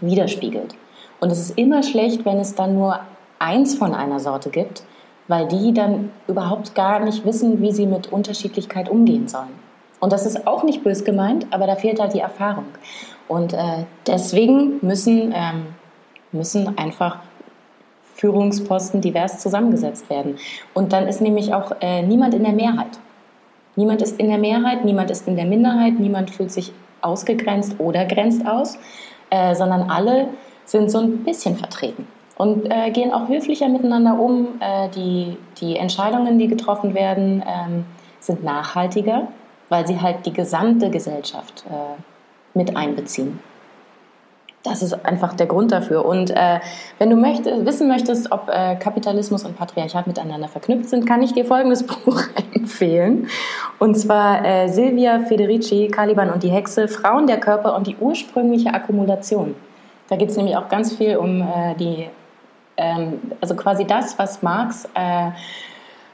widerspiegelt. 0.00 0.74
Und 1.20 1.30
es 1.30 1.38
ist 1.38 1.58
immer 1.58 1.82
schlecht, 1.82 2.24
wenn 2.24 2.38
es 2.38 2.54
dann 2.54 2.74
nur 2.74 3.00
eins 3.38 3.74
von 3.74 3.94
einer 3.94 4.20
Sorte 4.20 4.50
gibt, 4.50 4.82
weil 5.28 5.46
die 5.48 5.72
dann 5.72 6.10
überhaupt 6.26 6.74
gar 6.74 7.00
nicht 7.00 7.24
wissen, 7.24 7.60
wie 7.60 7.72
sie 7.72 7.86
mit 7.86 8.12
Unterschiedlichkeit 8.12 8.88
umgehen 8.88 9.28
sollen. 9.28 9.66
Und 10.00 10.12
das 10.12 10.26
ist 10.26 10.46
auch 10.46 10.62
nicht 10.62 10.84
bös 10.84 11.04
gemeint, 11.04 11.46
aber 11.50 11.66
da 11.66 11.76
fehlt 11.76 12.00
halt 12.00 12.14
die 12.14 12.20
Erfahrung. 12.20 12.66
Und 13.28 13.52
äh, 13.52 13.84
deswegen 14.06 14.78
müssen 14.82 15.32
ähm, 15.34 15.66
müssen 16.32 16.76
einfach 16.78 17.18
Führungsposten 18.14 19.00
divers 19.00 19.40
zusammengesetzt 19.40 20.08
werden. 20.08 20.36
Und 20.74 20.92
dann 20.92 21.06
ist 21.06 21.20
nämlich 21.20 21.52
auch 21.52 21.72
äh, 21.80 22.02
niemand 22.02 22.34
in 22.34 22.44
der 22.44 22.52
Mehrheit. 22.52 22.98
Niemand 23.76 24.02
ist 24.02 24.18
in 24.18 24.28
der 24.28 24.38
Mehrheit, 24.38 24.84
niemand 24.84 25.10
ist 25.10 25.28
in 25.28 25.36
der 25.36 25.44
Minderheit, 25.44 25.98
niemand 25.98 26.30
fühlt 26.30 26.50
sich 26.50 26.72
ausgegrenzt 27.02 27.76
oder 27.78 28.06
grenzt 28.06 28.46
aus, 28.46 28.78
äh, 29.30 29.54
sondern 29.54 29.90
alle 29.90 30.28
sind 30.64 30.90
so 30.90 30.98
ein 30.98 31.24
bisschen 31.24 31.56
vertreten 31.56 32.06
und 32.36 32.70
äh, 32.70 32.90
gehen 32.90 33.12
auch 33.12 33.28
höflicher 33.28 33.68
miteinander 33.68 34.18
um. 34.18 34.60
Äh, 34.60 34.88
die, 34.90 35.36
die 35.60 35.76
Entscheidungen, 35.76 36.38
die 36.38 36.48
getroffen 36.48 36.94
werden, 36.94 37.42
ähm, 37.46 37.84
sind 38.20 38.44
nachhaltiger, 38.44 39.28
weil 39.68 39.86
sie 39.86 40.00
halt 40.00 40.26
die 40.26 40.32
gesamte 40.32 40.90
Gesellschaft 40.90 41.64
äh, 41.68 42.58
mit 42.58 42.76
einbeziehen. 42.76 43.40
Das 44.66 44.82
ist 44.82 45.04
einfach 45.04 45.34
der 45.34 45.46
Grund 45.46 45.70
dafür. 45.70 46.04
Und 46.04 46.30
äh, 46.30 46.58
wenn 46.98 47.08
du 47.08 47.16
möcht, 47.16 47.44
wissen 47.46 47.86
möchtest, 47.86 48.32
ob 48.32 48.48
äh, 48.48 48.74
Kapitalismus 48.74 49.44
und 49.44 49.56
Patriarchat 49.56 50.08
miteinander 50.08 50.48
verknüpft 50.48 50.88
sind, 50.88 51.06
kann 51.06 51.22
ich 51.22 51.32
dir 51.32 51.44
folgendes 51.44 51.86
Buch 51.86 52.22
empfehlen. 52.52 53.28
Und 53.78 53.96
zwar 53.96 54.44
äh, 54.44 54.68
Silvia 54.68 55.20
Federici, 55.20 55.86
Caliban 55.86 56.30
und 56.30 56.42
die 56.42 56.50
Hexe, 56.50 56.88
Frauen, 56.88 57.28
der 57.28 57.38
Körper 57.38 57.76
und 57.76 57.86
die 57.86 57.96
ursprüngliche 58.00 58.74
Akkumulation. 58.74 59.54
Da 60.08 60.16
geht 60.16 60.30
es 60.30 60.36
nämlich 60.36 60.56
auch 60.56 60.68
ganz 60.68 60.96
viel 60.96 61.16
um 61.16 61.42
äh, 61.42 61.74
die, 61.78 62.08
ähm, 62.76 63.20
also 63.40 63.54
quasi 63.54 63.86
das, 63.86 64.18
was 64.18 64.42
Marx 64.42 64.88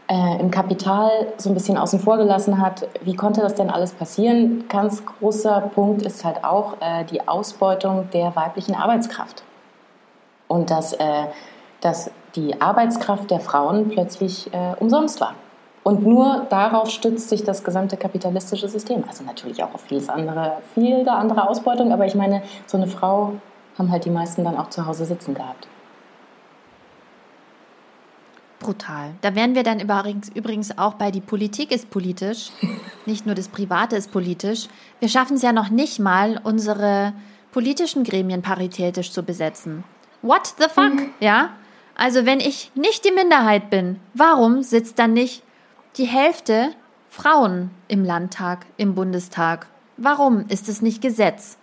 äh, 0.08 0.40
im 0.40 0.50
Kapital 0.50 1.10
so 1.36 1.50
ein 1.50 1.54
bisschen 1.54 1.78
außen 1.78 2.00
vor 2.00 2.16
gelassen 2.16 2.60
hat. 2.60 2.88
Wie 3.02 3.14
konnte 3.14 3.40
das 3.40 3.54
denn 3.54 3.70
alles 3.70 3.92
passieren? 3.92 4.64
Ganz 4.68 5.04
großer 5.04 5.70
Punkt 5.74 6.02
ist 6.02 6.24
halt 6.24 6.44
auch 6.44 6.74
äh, 6.80 7.04
die 7.04 7.26
Ausbeutung 7.26 8.08
der 8.12 8.34
weiblichen 8.36 8.74
Arbeitskraft. 8.74 9.42
Und 10.48 10.70
dass, 10.70 10.92
äh, 10.92 11.26
dass 11.80 12.10
die 12.36 12.60
Arbeitskraft 12.60 13.30
der 13.30 13.40
Frauen 13.40 13.88
plötzlich 13.88 14.52
äh, 14.52 14.74
umsonst 14.78 15.20
war. 15.20 15.34
Und 15.84 16.06
nur 16.06 16.46
darauf 16.48 16.90
stützt 16.90 17.28
sich 17.28 17.42
das 17.42 17.64
gesamte 17.64 17.96
kapitalistische 17.96 18.68
System. 18.68 19.02
Also 19.08 19.24
natürlich 19.24 19.62
auch 19.64 19.74
auf 19.74 19.80
vieles 19.80 20.08
andere, 20.08 20.58
viele 20.74 21.10
andere 21.12 21.48
Ausbeutung, 21.48 21.92
aber 21.92 22.06
ich 22.06 22.14
meine, 22.14 22.42
so 22.66 22.76
eine 22.76 22.86
Frau 22.86 23.32
haben 23.78 23.90
halt 23.90 24.04
die 24.04 24.10
meisten 24.10 24.44
dann 24.44 24.56
auch 24.56 24.68
zu 24.68 24.86
Hause 24.86 25.04
sitzen 25.06 25.34
gehabt. 25.34 25.66
Brutal. 28.62 29.14
Da 29.20 29.34
wären 29.34 29.54
wir 29.54 29.62
dann 29.62 29.80
übrigens, 29.80 30.78
auch 30.78 30.94
bei, 30.94 31.10
die 31.10 31.20
Politik 31.20 31.72
ist 31.72 31.90
politisch, 31.90 32.50
nicht 33.06 33.26
nur 33.26 33.34
das 33.34 33.48
Private 33.48 33.96
ist 33.96 34.12
politisch. 34.12 34.68
Wir 35.00 35.08
schaffen 35.08 35.36
es 35.36 35.42
ja 35.42 35.52
noch 35.52 35.68
nicht 35.68 35.98
mal, 35.98 36.40
unsere 36.42 37.12
politischen 37.50 38.04
Gremien 38.04 38.40
paritätisch 38.40 39.12
zu 39.12 39.22
besetzen. 39.22 39.84
What 40.22 40.54
the 40.58 40.68
fuck? 40.72 40.94
Mhm. 40.94 41.10
Ja? 41.20 41.50
Also 41.94 42.24
wenn 42.24 42.40
ich 42.40 42.70
nicht 42.74 43.04
die 43.04 43.12
Minderheit 43.12 43.68
bin, 43.68 44.00
warum 44.14 44.62
sitzt 44.62 44.98
dann 44.98 45.12
nicht 45.12 45.42
die 45.96 46.06
Hälfte 46.06 46.70
Frauen 47.10 47.70
im 47.88 48.04
Landtag, 48.04 48.64
im 48.78 48.94
Bundestag? 48.94 49.66
Warum 49.98 50.46
ist 50.48 50.68
es 50.68 50.80
nicht 50.80 51.02
Gesetz? 51.02 51.58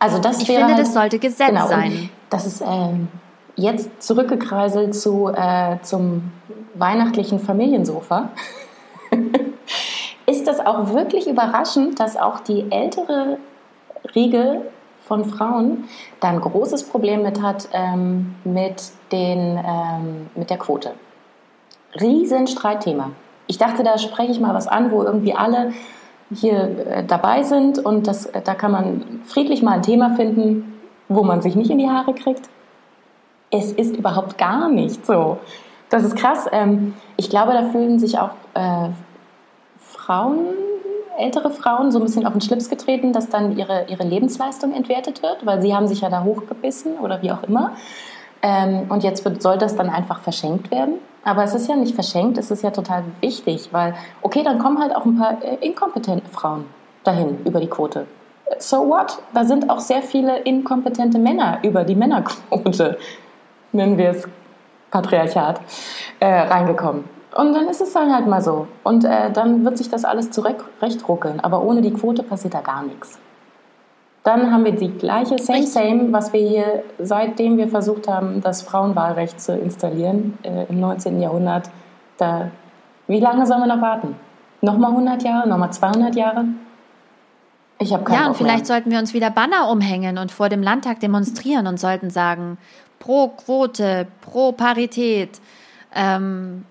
Also 0.00 0.18
das 0.18 0.40
ich 0.40 0.46
finde, 0.46 0.66
halt, 0.66 0.78
das 0.78 0.92
sollte 0.92 1.18
Gesetz 1.18 1.48
genau, 1.48 1.68
sein. 1.68 2.10
Das 2.30 2.46
ist 2.46 2.60
ähm, 2.60 3.08
jetzt 3.56 4.02
zurückgekreiselt 4.02 4.94
zu, 4.94 5.28
äh, 5.28 5.76
zum 5.82 6.32
weihnachtlichen 6.74 7.38
Familiensofa, 7.38 8.30
ist 10.26 10.46
das 10.46 10.64
auch 10.64 10.92
wirklich 10.92 11.28
überraschend, 11.28 12.00
dass 12.00 12.16
auch 12.16 12.40
die 12.40 12.70
ältere 12.70 13.38
Riege 14.14 14.62
von 15.06 15.24
Frauen 15.24 15.84
da 16.20 16.28
ein 16.28 16.40
großes 16.40 16.84
Problem 16.84 17.22
mit 17.22 17.42
hat 17.42 17.68
ähm, 17.72 18.34
mit, 18.44 18.82
den, 19.12 19.58
ähm, 19.58 20.30
mit 20.34 20.50
der 20.50 20.58
Quote. 20.58 20.92
Riesen 22.00 22.46
Streitthema. 22.46 23.10
Ich 23.46 23.58
dachte, 23.58 23.82
da 23.82 23.98
spreche 23.98 24.32
ich 24.32 24.40
mal 24.40 24.54
was 24.54 24.66
an, 24.66 24.90
wo 24.90 25.02
irgendwie 25.02 25.34
alle 25.34 25.72
hier 26.34 26.86
äh, 26.86 27.04
dabei 27.04 27.42
sind 27.42 27.78
und 27.78 28.06
das, 28.06 28.28
da 28.32 28.54
kann 28.54 28.72
man 28.72 29.20
friedlich 29.26 29.62
mal 29.62 29.72
ein 29.72 29.82
Thema 29.82 30.16
finden, 30.16 30.80
wo 31.08 31.22
man 31.22 31.42
sich 31.42 31.54
nicht 31.54 31.70
in 31.70 31.78
die 31.78 31.88
Haare 31.88 32.14
kriegt 32.14 32.48
es 33.58 33.72
ist 33.72 33.96
überhaupt 33.96 34.36
gar 34.38 34.68
nicht 34.68 35.06
so. 35.06 35.38
Das 35.88 36.02
ist 36.02 36.16
krass. 36.16 36.46
Ähm, 36.52 36.94
ich 37.16 37.30
glaube, 37.30 37.52
da 37.52 37.62
fühlen 37.70 37.98
sich 37.98 38.18
auch 38.18 38.30
äh, 38.54 38.88
Frauen, 39.78 40.46
ältere 41.16 41.50
Frauen, 41.50 41.92
so 41.92 42.00
ein 42.00 42.04
bisschen 42.04 42.26
auf 42.26 42.32
den 42.32 42.40
Schlips 42.40 42.68
getreten, 42.68 43.12
dass 43.12 43.28
dann 43.28 43.56
ihre, 43.56 43.86
ihre 43.88 44.02
Lebensleistung 44.02 44.72
entwertet 44.72 45.22
wird, 45.22 45.46
weil 45.46 45.62
sie 45.62 45.74
haben 45.74 45.86
sich 45.86 46.00
ja 46.00 46.10
da 46.10 46.24
hochgebissen 46.24 46.98
oder 46.98 47.22
wie 47.22 47.30
auch 47.30 47.44
immer. 47.44 47.72
Ähm, 48.42 48.86
und 48.88 49.04
jetzt 49.04 49.24
wird, 49.24 49.40
soll 49.40 49.56
das 49.56 49.76
dann 49.76 49.88
einfach 49.88 50.20
verschenkt 50.20 50.70
werden. 50.70 50.94
Aber 51.22 51.44
es 51.44 51.54
ist 51.54 51.68
ja 51.68 51.76
nicht 51.76 51.94
verschenkt, 51.94 52.36
es 52.36 52.50
ist 52.50 52.62
ja 52.62 52.70
total 52.70 53.04
wichtig, 53.20 53.68
weil, 53.70 53.94
okay, 54.20 54.42
dann 54.42 54.58
kommen 54.58 54.78
halt 54.80 54.94
auch 54.94 55.04
ein 55.04 55.16
paar 55.16 55.42
äh, 55.42 55.64
inkompetente 55.64 56.28
Frauen 56.30 56.66
dahin 57.04 57.38
über 57.44 57.60
die 57.60 57.68
Quote. 57.68 58.06
So 58.58 58.88
what? 58.88 59.18
Da 59.32 59.44
sind 59.44 59.70
auch 59.70 59.80
sehr 59.80 60.02
viele 60.02 60.40
inkompetente 60.40 61.18
Männer 61.18 61.58
über 61.62 61.84
die 61.84 61.94
Männerquote 61.94 62.98
nennen 63.74 63.98
wir 63.98 64.10
es 64.10 64.28
Patriarchat, 64.90 65.60
äh, 66.20 66.26
reingekommen. 66.26 67.04
Und 67.36 67.52
dann 67.52 67.66
ist 67.68 67.80
es 67.80 67.92
dann 67.92 68.14
halt 68.14 68.26
mal 68.28 68.40
so. 68.40 68.68
Und 68.84 69.04
äh, 69.04 69.32
dann 69.32 69.64
wird 69.64 69.76
sich 69.76 69.90
das 69.90 70.04
alles 70.04 70.30
zurechtruckeln. 70.30 71.40
Aber 71.40 71.62
ohne 71.64 71.82
die 71.82 71.92
Quote 71.92 72.22
passiert 72.22 72.54
da 72.54 72.60
gar 72.60 72.84
nichts. 72.84 73.18
Dann 74.22 74.52
haben 74.52 74.64
wir 74.64 74.72
die 74.72 74.90
gleiche 74.90 75.36
Same 75.38 75.66
Same, 75.66 76.12
was 76.12 76.32
wir 76.32 76.40
hier, 76.40 76.82
seitdem 76.98 77.58
wir 77.58 77.68
versucht 77.68 78.08
haben, 78.08 78.40
das 78.40 78.62
Frauenwahlrecht 78.62 79.40
zu 79.40 79.52
installieren 79.54 80.38
äh, 80.42 80.64
im 80.68 80.80
19. 80.80 81.20
Jahrhundert. 81.20 81.68
Da, 82.16 82.50
wie 83.08 83.20
lange 83.20 83.46
sollen 83.46 83.60
wir 83.60 83.74
noch 83.74 83.82
warten? 83.82 84.14
Nochmal 84.62 84.92
100 84.92 85.22
Jahre? 85.24 85.48
Nochmal 85.48 85.72
200 85.72 86.14
Jahre? 86.14 86.44
Ich 87.80 87.92
habe 87.92 88.04
keine 88.04 88.18
Ja, 88.18 88.26
und 88.26 88.32
Bock 88.32 88.40
mehr. 88.40 88.48
vielleicht 88.48 88.66
sollten 88.66 88.90
wir 88.92 88.98
uns 88.98 89.12
wieder 89.12 89.30
Banner 89.30 89.68
umhängen 89.70 90.16
und 90.18 90.30
vor 90.30 90.48
dem 90.48 90.62
Landtag 90.62 91.00
demonstrieren 91.00 91.66
und 91.66 91.78
sollten 91.78 92.08
sagen, 92.08 92.56
pro 93.04 93.28
Quote, 93.28 94.06
pro 94.22 94.52
Parität. 94.52 95.38
Ähm, 95.94 96.64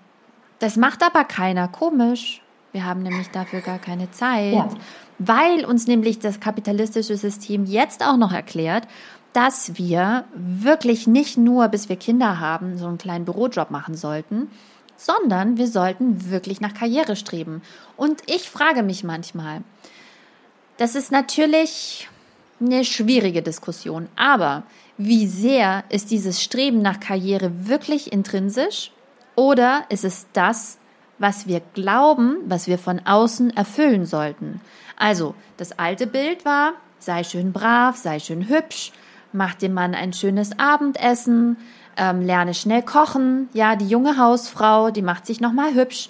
das 0.58 0.76
macht 0.76 1.04
aber 1.04 1.22
keiner. 1.22 1.68
Komisch. 1.68 2.42
Wir 2.72 2.84
haben 2.84 3.04
nämlich 3.04 3.30
dafür 3.30 3.60
gar 3.60 3.78
keine 3.78 4.10
Zeit, 4.10 4.52
Ja. 4.52 4.68
weil 5.20 5.64
uns 5.64 5.86
nämlich 5.86 6.18
das 6.18 6.40
kapitalistische 6.40 7.16
System 7.16 7.66
jetzt 7.66 8.04
auch 8.04 8.16
noch 8.16 8.32
erklärt, 8.32 8.88
dass 9.32 9.78
wir 9.78 10.24
wirklich 10.34 11.06
nicht 11.06 11.38
nur, 11.38 11.68
bis 11.68 11.88
wir 11.88 11.94
Kinder 11.94 12.40
haben, 12.40 12.78
so 12.78 12.88
einen 12.88 12.98
kleinen 12.98 13.24
Bürojob 13.24 13.70
machen 13.70 13.94
sollten, 13.94 14.50
sondern 14.96 15.56
wir 15.56 15.68
sollten 15.68 16.30
wirklich 16.30 16.60
nach 16.60 16.74
Karriere 16.74 17.14
streben. 17.14 17.62
Und 17.96 18.22
ich 18.26 18.50
frage 18.50 18.82
mich 18.82 19.04
manchmal, 19.04 19.62
das 20.78 20.96
ist 20.96 21.12
natürlich 21.12 22.08
eine 22.60 22.84
schwierige 22.84 23.42
Diskussion, 23.42 24.08
aber 24.16 24.64
wie 24.96 25.26
sehr 25.26 25.84
ist 25.88 26.10
dieses 26.10 26.42
Streben 26.42 26.82
nach 26.82 27.00
Karriere 27.00 27.68
wirklich 27.68 28.12
intrinsisch 28.12 28.92
oder 29.34 29.84
ist 29.88 30.04
es 30.04 30.26
das, 30.32 30.78
was 31.18 31.46
wir 31.46 31.60
glauben, 31.74 32.38
was 32.46 32.66
wir 32.66 32.78
von 32.78 33.00
außen 33.04 33.56
erfüllen 33.56 34.06
sollten? 34.06 34.60
Also, 34.96 35.34
das 35.56 35.78
alte 35.78 36.06
Bild 36.06 36.44
war, 36.44 36.74
sei 36.98 37.24
schön 37.24 37.52
brav, 37.52 37.96
sei 37.96 38.20
schön 38.20 38.48
hübsch, 38.48 38.92
mach 39.32 39.54
dem 39.54 39.74
Mann 39.74 39.94
ein 39.94 40.12
schönes 40.12 40.58
Abendessen, 40.58 41.56
ähm, 41.96 42.22
lerne 42.22 42.54
schnell 42.54 42.82
kochen. 42.82 43.48
Ja, 43.52 43.76
die 43.76 43.88
junge 43.88 44.16
Hausfrau, 44.18 44.90
die 44.90 45.02
macht 45.02 45.26
sich 45.26 45.40
nochmal 45.40 45.74
hübsch. 45.74 46.08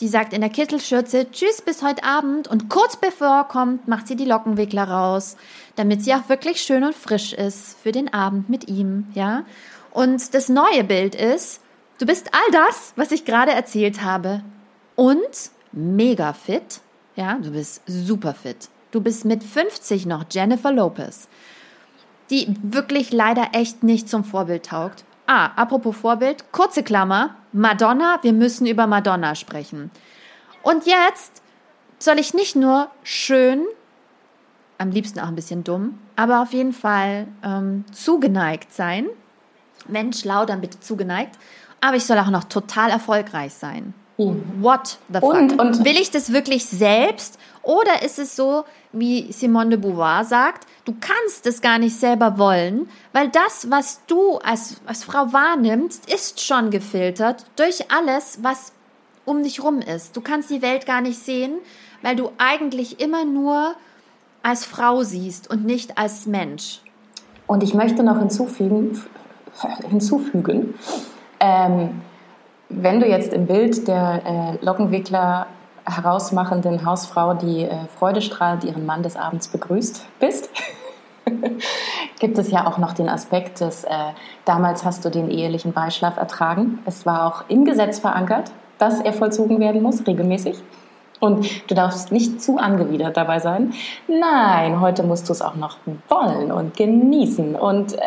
Die 0.00 0.08
sagt 0.08 0.34
in 0.34 0.42
der 0.42 0.50
Kittelschürze 0.50 1.30
Tschüss 1.30 1.62
bis 1.62 1.82
heute 1.82 2.04
Abend 2.04 2.48
und 2.48 2.68
kurz 2.68 2.96
bevor 2.96 3.28
er 3.28 3.44
kommt, 3.44 3.88
macht 3.88 4.06
sie 4.06 4.16
die 4.16 4.26
Lockenwickler 4.26 4.84
raus, 4.84 5.38
damit 5.74 6.04
sie 6.04 6.12
auch 6.12 6.28
wirklich 6.28 6.60
schön 6.60 6.84
und 6.84 6.94
frisch 6.94 7.32
ist 7.32 7.78
für 7.82 7.92
den 7.92 8.12
Abend 8.12 8.50
mit 8.50 8.68
ihm, 8.68 9.06
ja? 9.14 9.44
Und 9.92 10.34
das 10.34 10.50
neue 10.50 10.84
Bild 10.84 11.14
ist, 11.14 11.62
du 11.98 12.04
bist 12.04 12.28
all 12.34 12.52
das, 12.52 12.92
was 12.96 13.10
ich 13.10 13.24
gerade 13.24 13.52
erzählt 13.52 14.02
habe 14.02 14.42
und 14.96 15.50
mega 15.72 16.34
fit, 16.34 16.80
ja? 17.14 17.38
Du 17.42 17.52
bist 17.52 17.80
super 17.86 18.34
fit. 18.34 18.68
Du 18.90 19.00
bist 19.00 19.24
mit 19.24 19.42
50 19.42 20.04
noch 20.04 20.26
Jennifer 20.30 20.72
Lopez, 20.72 21.26
die 22.28 22.54
wirklich 22.62 23.12
leider 23.12 23.48
echt 23.54 23.82
nicht 23.82 24.10
zum 24.10 24.24
Vorbild 24.24 24.66
taugt. 24.66 25.04
Ah, 25.26 25.46
apropos 25.56 25.96
Vorbild, 25.96 26.52
kurze 26.52 26.84
Klammer, 26.84 27.34
Madonna, 27.52 28.18
wir 28.22 28.32
müssen 28.32 28.66
über 28.66 28.86
Madonna 28.86 29.34
sprechen. 29.34 29.90
Und 30.62 30.86
jetzt 30.86 31.42
soll 31.98 32.18
ich 32.18 32.32
nicht 32.32 32.54
nur 32.54 32.90
schön, 33.02 33.66
am 34.78 34.90
liebsten 34.90 35.18
auch 35.18 35.28
ein 35.28 35.34
bisschen 35.34 35.64
dumm, 35.64 35.98
aber 36.14 36.42
auf 36.42 36.52
jeden 36.52 36.72
Fall 36.72 37.26
ähm, 37.42 37.84
zugeneigt 37.90 38.72
sein. 38.72 39.06
Mensch, 39.88 40.20
schlau, 40.20 40.44
dann 40.44 40.60
bitte 40.60 40.80
zugeneigt. 40.80 41.36
Aber 41.80 41.96
ich 41.96 42.04
soll 42.04 42.18
auch 42.18 42.30
noch 42.30 42.44
total 42.44 42.90
erfolgreich 42.90 43.54
sein. 43.54 43.94
What 44.18 44.98
the 45.08 45.20
fuck? 45.20 45.34
Und- 45.34 45.60
und- 45.60 45.84
Will 45.84 45.96
ich 45.96 46.10
das 46.10 46.32
wirklich 46.32 46.64
selbst? 46.66 47.38
Oder 47.62 48.02
ist 48.02 48.18
es 48.18 48.34
so, 48.36 48.64
wie 48.92 49.30
Simone 49.32 49.70
de 49.70 49.78
Beauvoir 49.78 50.24
sagt, 50.24 50.66
du 50.84 50.94
kannst 51.00 51.46
es 51.46 51.60
gar 51.60 51.78
nicht 51.78 51.98
selber 51.98 52.38
wollen, 52.38 52.88
weil 53.12 53.28
das, 53.28 53.70
was 53.70 54.00
du 54.06 54.38
als, 54.38 54.80
als 54.86 55.04
Frau 55.04 55.32
wahrnimmst, 55.32 56.10
ist 56.10 56.40
schon 56.40 56.70
gefiltert 56.70 57.44
durch 57.56 57.90
alles, 57.90 58.38
was 58.42 58.72
um 59.24 59.42
dich 59.42 59.62
rum 59.62 59.80
ist. 59.80 60.16
Du 60.16 60.20
kannst 60.20 60.48
die 60.50 60.62
Welt 60.62 60.86
gar 60.86 61.00
nicht 61.00 61.18
sehen, 61.18 61.58
weil 62.02 62.14
du 62.16 62.30
eigentlich 62.38 63.00
immer 63.00 63.24
nur 63.24 63.74
als 64.42 64.64
Frau 64.64 65.02
siehst 65.02 65.50
und 65.50 65.66
nicht 65.66 65.98
als 65.98 66.26
Mensch. 66.26 66.80
Und 67.48 67.62
ich 67.64 67.74
möchte 67.74 68.02
noch 68.04 68.18
hinzufügen, 68.18 69.02
hinzufügen 69.88 70.74
ähm, 71.40 72.00
wenn 72.68 73.00
du 73.00 73.06
jetzt 73.06 73.32
im 73.32 73.46
Bild 73.46 73.86
der 73.88 74.22
äh, 74.60 74.64
Lockenwickler 74.64 75.46
herausmachenden 75.84 76.84
Hausfrau, 76.84 77.34
die 77.34 77.62
äh, 77.62 77.86
freudestrahlend 77.98 78.64
ihren 78.64 78.86
Mann 78.86 79.02
des 79.02 79.16
Abends 79.16 79.48
begrüßt, 79.48 80.06
bist, 80.18 80.50
gibt 82.18 82.38
es 82.38 82.50
ja 82.50 82.66
auch 82.66 82.78
noch 82.78 82.92
den 82.92 83.08
Aspekt 83.08 83.60
des, 83.60 83.84
äh, 83.84 83.90
damals 84.44 84.84
hast 84.84 85.04
du 85.04 85.10
den 85.10 85.30
ehelichen 85.30 85.72
Beischlaf 85.72 86.16
ertragen. 86.16 86.80
Es 86.86 87.06
war 87.06 87.26
auch 87.26 87.44
im 87.48 87.64
Gesetz 87.64 88.00
verankert, 88.00 88.50
dass 88.78 89.00
er 89.00 89.12
vollzogen 89.12 89.60
werden 89.60 89.82
muss, 89.82 90.06
regelmäßig. 90.06 90.56
Und 91.18 91.70
du 91.70 91.74
darfst 91.74 92.12
nicht 92.12 92.42
zu 92.42 92.58
angewidert 92.58 93.16
dabei 93.16 93.38
sein. 93.38 93.72
Nein, 94.06 94.80
heute 94.80 95.02
musst 95.02 95.28
du 95.28 95.32
es 95.32 95.40
auch 95.40 95.54
noch 95.54 95.78
wollen 96.08 96.52
und 96.52 96.76
genießen 96.76 97.54
und 97.56 97.94
äh, 97.94 97.98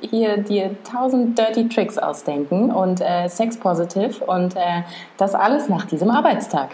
hier 0.00 0.38
dir 0.38 0.76
tausend 0.82 1.38
Dirty 1.38 1.68
Tricks 1.68 1.96
ausdenken 1.96 2.72
und 2.72 3.00
äh, 3.00 3.28
Sex 3.28 3.56
Positive 3.56 4.24
und 4.24 4.56
äh, 4.56 4.82
das 5.16 5.34
alles 5.34 5.68
nach 5.68 5.84
diesem 5.84 6.10
Arbeitstag. 6.10 6.70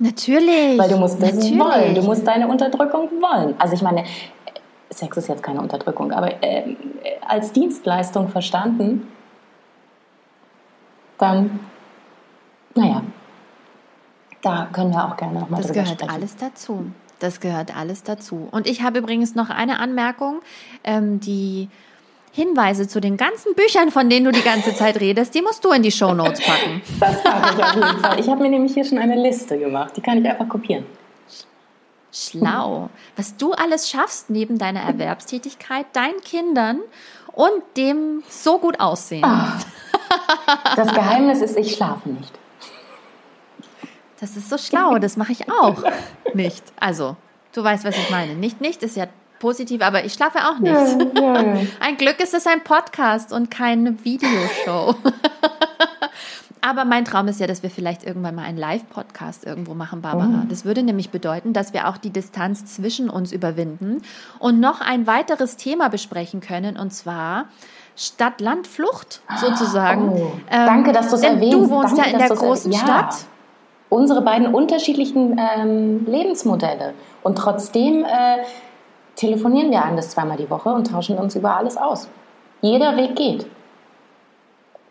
Natürlich. 0.00 0.76
Weil 0.76 0.90
du 0.90 0.96
musst 0.96 1.22
das 1.22 1.34
natürlich. 1.34 1.58
wollen, 1.58 1.94
du 1.94 2.02
musst 2.02 2.26
deine 2.26 2.48
Unterdrückung 2.48 3.08
wollen. 3.20 3.54
Also 3.58 3.74
ich 3.74 3.82
meine, 3.82 4.04
Sex 4.90 5.16
ist 5.16 5.28
jetzt 5.28 5.42
keine 5.42 5.60
Unterdrückung, 5.60 6.12
aber 6.12 6.42
äh, 6.42 6.76
als 7.26 7.52
Dienstleistung 7.52 8.28
verstanden, 8.28 9.08
dann, 11.18 11.60
naja, 12.74 13.02
da 14.44 14.68
können 14.72 14.92
wir 14.92 15.04
auch 15.04 15.16
gerne 15.16 15.40
nochmal 15.40 15.60
Das 15.60 15.70
drüber 15.70 15.82
gehört 15.82 16.00
sprechen. 16.00 16.14
alles 16.14 16.36
dazu. 16.36 16.86
Das 17.20 17.40
gehört 17.40 17.76
alles 17.76 18.02
dazu. 18.02 18.48
Und 18.50 18.66
ich 18.66 18.82
habe 18.82 18.98
übrigens 18.98 19.34
noch 19.34 19.48
eine 19.50 19.78
Anmerkung, 19.78 20.40
ähm, 20.84 21.20
die 21.20 21.68
Hinweise 22.32 22.88
zu 22.88 23.00
den 23.00 23.16
ganzen 23.16 23.54
Büchern, 23.54 23.90
von 23.90 24.10
denen 24.10 24.26
du 24.26 24.32
die 24.32 24.42
ganze 24.42 24.74
Zeit 24.74 25.00
redest, 25.00 25.34
die 25.34 25.40
musst 25.42 25.64
du 25.64 25.70
in 25.70 25.82
die 25.82 25.92
Shownotes 25.92 26.40
packen. 26.44 26.82
Das 27.00 27.22
mache 27.24 27.54
ich 27.56 27.64
auf 27.64 27.74
jeden 27.74 28.00
Fall. 28.00 28.20
Ich 28.20 28.28
habe 28.28 28.42
mir 28.42 28.50
nämlich 28.50 28.74
hier 28.74 28.84
schon 28.84 28.98
eine 28.98 29.14
Liste 29.14 29.56
gemacht, 29.58 29.96
die 29.96 30.00
kann 30.00 30.18
ich 30.18 30.28
einfach 30.28 30.48
kopieren. 30.48 30.84
Schlau. 32.12 32.90
Was 33.16 33.36
du 33.36 33.52
alles 33.52 33.88
schaffst 33.90 34.30
neben 34.30 34.58
deiner 34.58 34.80
Erwerbstätigkeit, 34.80 35.86
deinen 35.94 36.20
Kindern 36.20 36.80
und 37.32 37.62
dem 37.76 38.22
so 38.28 38.58
gut 38.58 38.78
aussehen. 38.80 39.24
Ah. 39.24 39.58
Das 40.76 40.92
Geheimnis 40.94 41.40
ist, 41.40 41.56
ich 41.56 41.74
schlafe 41.74 42.08
nicht. 42.08 42.32
Das 44.20 44.36
ist 44.36 44.48
so 44.48 44.58
schlau, 44.58 44.98
das 44.98 45.16
mache 45.16 45.32
ich 45.32 45.50
auch 45.50 45.82
nicht. 46.34 46.62
Also, 46.80 47.16
du 47.52 47.62
weißt, 47.62 47.84
was 47.84 47.96
ich 47.96 48.10
meine. 48.10 48.34
Nicht, 48.34 48.60
nicht 48.60 48.82
ist 48.82 48.96
ja 48.96 49.06
positiv, 49.38 49.82
aber 49.82 50.04
ich 50.04 50.12
schlafe 50.14 50.38
auch 50.38 50.58
nicht. 50.58 50.74
Ein 51.80 51.96
Glück 51.98 52.20
ist 52.20 52.34
es 52.34 52.46
ein 52.46 52.62
Podcast 52.64 53.32
und 53.32 53.50
keine 53.50 54.02
Videoshow. 54.04 54.94
Aber 56.66 56.86
mein 56.86 57.04
Traum 57.04 57.28
ist 57.28 57.40
ja, 57.40 57.46
dass 57.46 57.62
wir 57.62 57.68
vielleicht 57.68 58.04
irgendwann 58.04 58.36
mal 58.36 58.44
einen 58.44 58.56
Live-Podcast 58.56 59.44
irgendwo 59.44 59.74
machen, 59.74 60.00
Barbara. 60.00 60.46
Das 60.48 60.64
würde 60.64 60.82
nämlich 60.82 61.10
bedeuten, 61.10 61.52
dass 61.52 61.74
wir 61.74 61.88
auch 61.88 61.98
die 61.98 62.08
Distanz 62.08 62.64
zwischen 62.64 63.10
uns 63.10 63.32
überwinden 63.32 64.00
und 64.38 64.60
noch 64.60 64.80
ein 64.80 65.06
weiteres 65.06 65.58
Thema 65.58 65.90
besprechen 65.90 66.40
können, 66.40 66.78
und 66.78 66.90
zwar 66.94 67.48
Stadt-Land-Flucht 67.96 69.20
sozusagen. 69.38 70.08
Oh, 70.08 70.32
danke, 70.50 70.92
dass 70.92 71.10
du's 71.10 71.20
denn 71.20 71.34
erwähnst. 71.34 71.52
Du 71.54 71.68
wohnst 71.68 71.98
Danke, 71.98 72.08
ja 72.08 72.12
in 72.14 72.18
der 72.18 72.30
er- 72.30 72.34
großen 72.36 72.72
ja. 72.72 72.78
Stadt. 72.78 73.14
Unsere 73.88 74.22
beiden 74.22 74.52
unterschiedlichen 74.54 75.38
ähm, 75.38 76.06
Lebensmodelle. 76.06 76.94
Und 77.22 77.36
trotzdem 77.38 78.04
äh, 78.04 78.38
telefonieren 79.16 79.70
wir 79.70 79.84
ein 79.84 79.96
bis 79.96 80.10
zweimal 80.10 80.36
die 80.36 80.50
Woche 80.50 80.70
und 80.70 80.90
tauschen 80.90 81.18
uns 81.18 81.36
über 81.36 81.56
alles 81.56 81.76
aus. 81.76 82.08
Jeder 82.60 82.96
Weg 82.96 83.14
geht. 83.16 83.46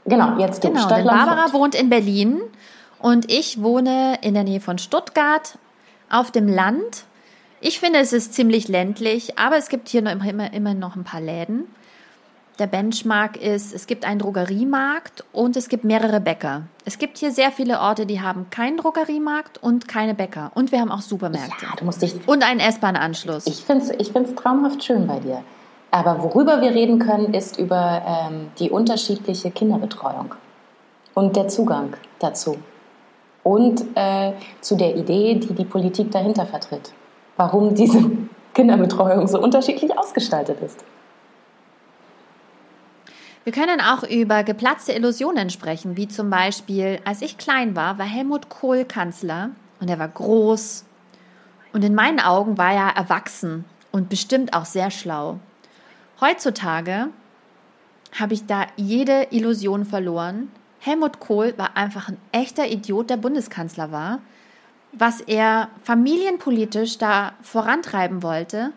Genau, 0.06 0.38
jetzt 0.38 0.64
du. 0.64 0.70
Genau, 0.70 0.82
Stadt, 0.82 1.00
denn 1.00 1.06
Barbara 1.06 1.54
wohnt 1.54 1.76
in 1.76 1.90
Berlin 1.90 2.42
und 3.00 3.32
ich 3.32 3.62
wohne 3.62 4.18
in 4.22 4.34
der 4.34 4.44
Nähe 4.44 4.60
von 4.60 4.78
Stuttgart 4.78 5.58
auf 6.10 6.32
dem 6.32 6.48
Land. 6.48 7.06
Ich 7.62 7.80
finde, 7.80 8.00
es 8.00 8.14
ist 8.14 8.34
ziemlich 8.34 8.68
ländlich, 8.68 9.40
aber 9.40 9.58
es 9.58 9.70
gibt 9.70 9.90
hier 9.90 10.02
noch 10.02 10.12
immer, 10.12 10.54
immer 10.54 10.74
noch 10.74 10.96
ein 10.96 11.04
paar 11.04 11.22
Läden. 11.22 11.66
Der 12.60 12.68
Benchmark 12.68 13.36
ist, 13.38 13.74
es 13.74 13.88
gibt 13.88 14.06
einen 14.06 14.20
Drogeriemarkt 14.20 15.24
und 15.32 15.58
es 15.58 15.70
gibt 15.70 15.84
mehrere 15.84 16.20
Bäcker. 16.20 16.64
Es 16.86 17.00
gibt 17.00 17.18
hier 17.18 17.32
sehr 17.32 17.52
viele 17.52 17.80
Orte, 17.80 18.06
die 18.06 18.22
haben 18.22 18.52
keinen 18.52 18.78
Drogeriemarkt 18.78 19.62
und 19.64 19.88
keine 19.88 20.14
Bäcker. 20.14 20.52
Und 20.54 20.72
wir 20.72 20.80
haben 20.80 20.92
auch 20.92 21.02
Supermärkte. 21.02 21.66
Ja, 21.66 21.76
du 21.76 21.86
musst 21.86 22.04
dich 22.04 22.16
Und 22.28 22.48
einen 22.48 22.60
S-Bahn-Anschluss. 22.60 23.48
Ich 23.48 23.64
finde 23.64 23.86
es 23.86 23.90
ich 23.90 24.12
find's 24.12 24.36
traumhaft 24.36 24.84
schön 24.84 25.08
bei 25.08 25.20
dir. 25.20 25.44
Aber 25.90 26.22
worüber 26.22 26.62
wir 26.62 26.72
reden 26.72 27.00
können, 27.00 27.34
ist 27.34 27.58
über 27.58 28.04
ähm, 28.06 28.52
die 28.60 28.70
unterschiedliche 28.70 29.50
Kinderbetreuung 29.50 30.36
und 31.16 31.36
der 31.36 31.48
Zugang 31.48 31.96
dazu. 32.20 32.58
Und 33.42 33.84
äh, 33.96 34.34
zu 34.62 34.76
der 34.76 34.96
Idee, 34.96 35.36
die 35.36 35.54
die 35.54 35.66
Politik 35.66 36.12
dahinter 36.12 36.46
vertritt. 36.46 36.94
Warum 37.36 37.74
diese 37.74 38.00
Kinderbetreuung 38.54 39.28
so 39.28 39.42
unterschiedlich 39.42 39.98
ausgestaltet 39.98 40.62
ist. 40.62 40.84
Wir 43.44 43.52
können 43.52 43.82
auch 43.82 44.04
über 44.04 44.44
geplatzte 44.44 44.94
Illusionen 44.94 45.50
sprechen, 45.50 45.98
wie 45.98 46.08
zum 46.08 46.30
Beispiel, 46.30 47.00
als 47.04 47.22
ich 47.22 47.38
klein 47.38 47.76
war, 47.76 47.98
war 47.98 48.06
Helmut 48.06 48.48
Kohl 48.48 48.86
Kanzler 48.86 49.50
und 49.82 49.90
er 49.90 50.00
war 50.00 50.08
groß 50.08 50.86
Und 51.74 51.84
in 51.84 51.94
meinen 51.94 52.22
Augen 52.22 52.58
war 52.58 52.72
er 52.72 52.96
erwachsen 52.96 53.66
und 53.92 54.08
bestimmt 54.08 54.54
auch 54.54 54.64
sehr 54.64 54.92
schlau. 54.92 55.40
Heutzutage 56.22 57.10
habe 58.18 58.34
ich 58.34 58.46
da 58.46 58.68
jede 58.78 59.28
Illusion 59.32 59.86
verloren. 59.86 60.50
Helmut 60.80 61.20
Kohl 61.20 61.54
war 61.58 61.76
einfach 61.76 62.08
ein 62.08 62.18
echter 62.32 62.68
Idiot, 62.68 63.10
der 63.10 63.18
Bundeskanzler 63.18 63.92
war. 63.92 64.20
Was 64.94 65.20
er 65.20 65.70
familienpolitisch 65.84 66.98
da 66.98 67.34
vorantreiben 67.42 68.24
wollte 68.24 68.72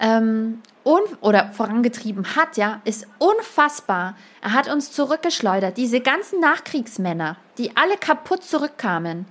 ähm, 0.00 0.60
und, 0.84 1.02
oder 1.20 1.52
vorangetrieben 1.52 2.36
hat, 2.36 2.56
ja, 2.56 2.80
ist 2.84 3.06
unfassbar. 3.18 4.16
Er 4.40 4.52
hat 4.52 4.68
uns 4.68 4.90
zurückgeschleudert. 4.92 5.76
Diese 5.76 6.00
ganzen 6.00 6.40
Nachkriegsmänner, 6.40 7.36
die 7.58 7.76
alle 7.76 7.96
kaputt 7.96 8.42
zurückkamen. 8.42 9.26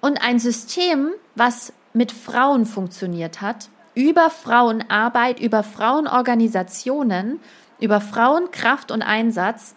Und 0.00 0.22
ein 0.22 0.38
System, 0.38 1.10
was 1.34 1.72
mit 1.92 2.12
Frauen 2.12 2.66
funktioniert 2.66 3.40
hat, 3.40 3.68
über 3.94 4.30
Frauenarbeit, 4.30 5.40
über 5.40 5.62
Frauenorganisationen, 5.62 7.40
über 7.80 8.00
Frauenkraft 8.00 8.92
und 8.92 9.02
Einsatz, 9.02 9.74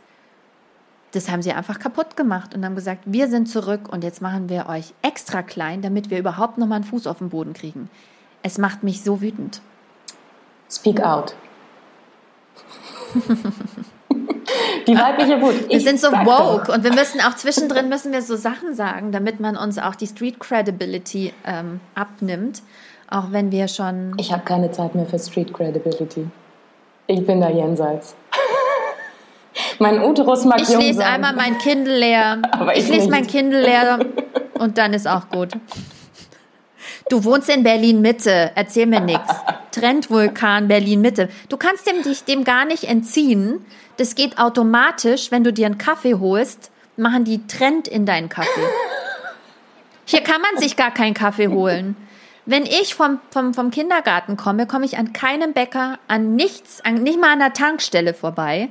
das 1.12 1.30
haben 1.30 1.42
sie 1.42 1.54
einfach 1.54 1.80
kaputt 1.80 2.16
gemacht 2.16 2.56
und 2.56 2.66
haben 2.66 2.76
gesagt, 2.76 3.04
wir 3.06 3.28
sind 3.28 3.48
zurück 3.48 3.90
und 3.92 4.04
jetzt 4.04 4.22
machen 4.22 4.50
wir 4.50 4.68
euch 4.68 4.94
extra 5.02 5.44
klein, 5.44 5.82
damit 5.82 6.10
wir 6.10 6.20
überhaupt 6.20 6.58
noch 6.58 6.68
mal 6.68 6.76
einen 6.76 6.84
Fuß 6.84 7.06
auf 7.08 7.20
den 7.20 7.30
Boden 7.30 7.54
kriegen. 7.54 7.90
Es 8.42 8.58
macht 8.58 8.84
mich 8.84 9.04
so 9.04 9.22
wütend. 9.22 9.62
Speak 10.74 11.02
out. 11.02 11.36
Die 14.88 14.98
weibliche 14.98 15.40
Wut. 15.42 15.70
Wir 15.70 15.80
sind 15.80 16.00
so 16.00 16.12
woke 16.12 16.72
und 16.72 16.84
wir 16.84 16.94
müssen 16.94 17.22
auch 17.22 17.36
zwischendrin 17.36 17.90
müssen 17.90 18.12
wir 18.12 18.22
so 18.22 18.36
Sachen 18.36 18.74
sagen, 18.74 19.12
damit 19.12 19.40
man 19.40 19.56
uns 19.56 19.78
auch 19.78 19.96
die 19.96 20.08
Street 20.08 20.40
Credibility 20.40 21.34
ähm, 21.46 21.80
abnimmt, 21.96 22.64
auch 23.10 23.26
wenn 23.32 23.52
wir 23.52 23.68
schon. 23.68 24.16
Ich 24.18 24.32
habe 24.34 24.44
keine 24.44 24.72
Zeit 24.72 24.96
mehr 24.96 25.06
für 25.06 25.20
Street 25.20 25.54
Credibility. 25.54 26.28
Ich 27.08 27.26
bin 27.26 27.40
da 27.40 27.50
jenseits. 27.50 28.16
mein 29.80 30.02
Uterus 30.02 30.44
mag 30.46 30.60
Ich 30.62 30.70
lese 30.70 31.00
sein. 31.00 31.16
einmal 31.16 31.34
mein 31.34 31.58
Kindle 31.60 31.98
leer. 31.98 32.42
Aber 32.52 32.76
ich, 32.76 32.86
ich 32.86 32.90
lese 32.90 33.10
mein 33.10 33.28
Kindle 33.28 33.62
leer 33.62 34.00
und 34.56 34.78
dann 34.78 34.94
ist 34.94 35.08
auch 35.08 35.30
gut. 35.30 35.50
Du 37.10 37.24
wohnst 37.24 37.50
in 37.50 37.64
Berlin 37.64 38.02
Mitte, 38.02 38.52
erzähl 38.56 38.86
mir 38.86 39.00
nichts. 39.00 39.34
Trendvulkan 39.72 40.68
Berlin 40.68 41.02
Mitte. 41.02 41.30
Du 41.50 41.58
kannst 41.58 41.88
dem, 41.88 42.04
dich 42.04 42.24
dem 42.24 42.44
gar 42.44 42.66
nicht 42.66 42.86
entziehen. 42.86 43.66
Das 43.98 44.16
geht 44.16 44.38
automatisch, 44.38 45.32
wenn 45.32 45.44
du 45.44 45.54
dir 45.54 45.66
einen 45.66 45.78
Kaffee 45.78 46.16
holst, 46.16 46.72
machen 46.98 47.24
die 47.24 47.46
Trend 47.48 47.88
in 47.88 48.06
deinen 48.06 48.30
Kaffee. 48.30 48.68
Hier 50.06 50.22
kann 50.22 50.42
man 50.42 50.62
sich 50.62 50.76
gar 50.76 50.92
keinen 50.92 51.14
Kaffee 51.14 51.48
holen. 51.48 51.96
Wenn 52.46 52.64
ich 52.64 52.94
vom, 52.94 53.20
vom, 53.30 53.54
vom 53.54 53.72
Kindergarten 53.72 54.36
komme, 54.36 54.68
komme 54.68 54.86
ich 54.86 54.98
an 54.98 55.14
keinem 55.14 55.54
Bäcker, 55.54 55.98
an 56.08 56.36
nichts, 56.36 56.82
an, 56.84 56.96
nicht 56.96 57.20
mal 57.20 57.32
an 57.32 57.40
der 57.40 57.54
Tankstelle 57.54 58.14
vorbei. 58.14 58.70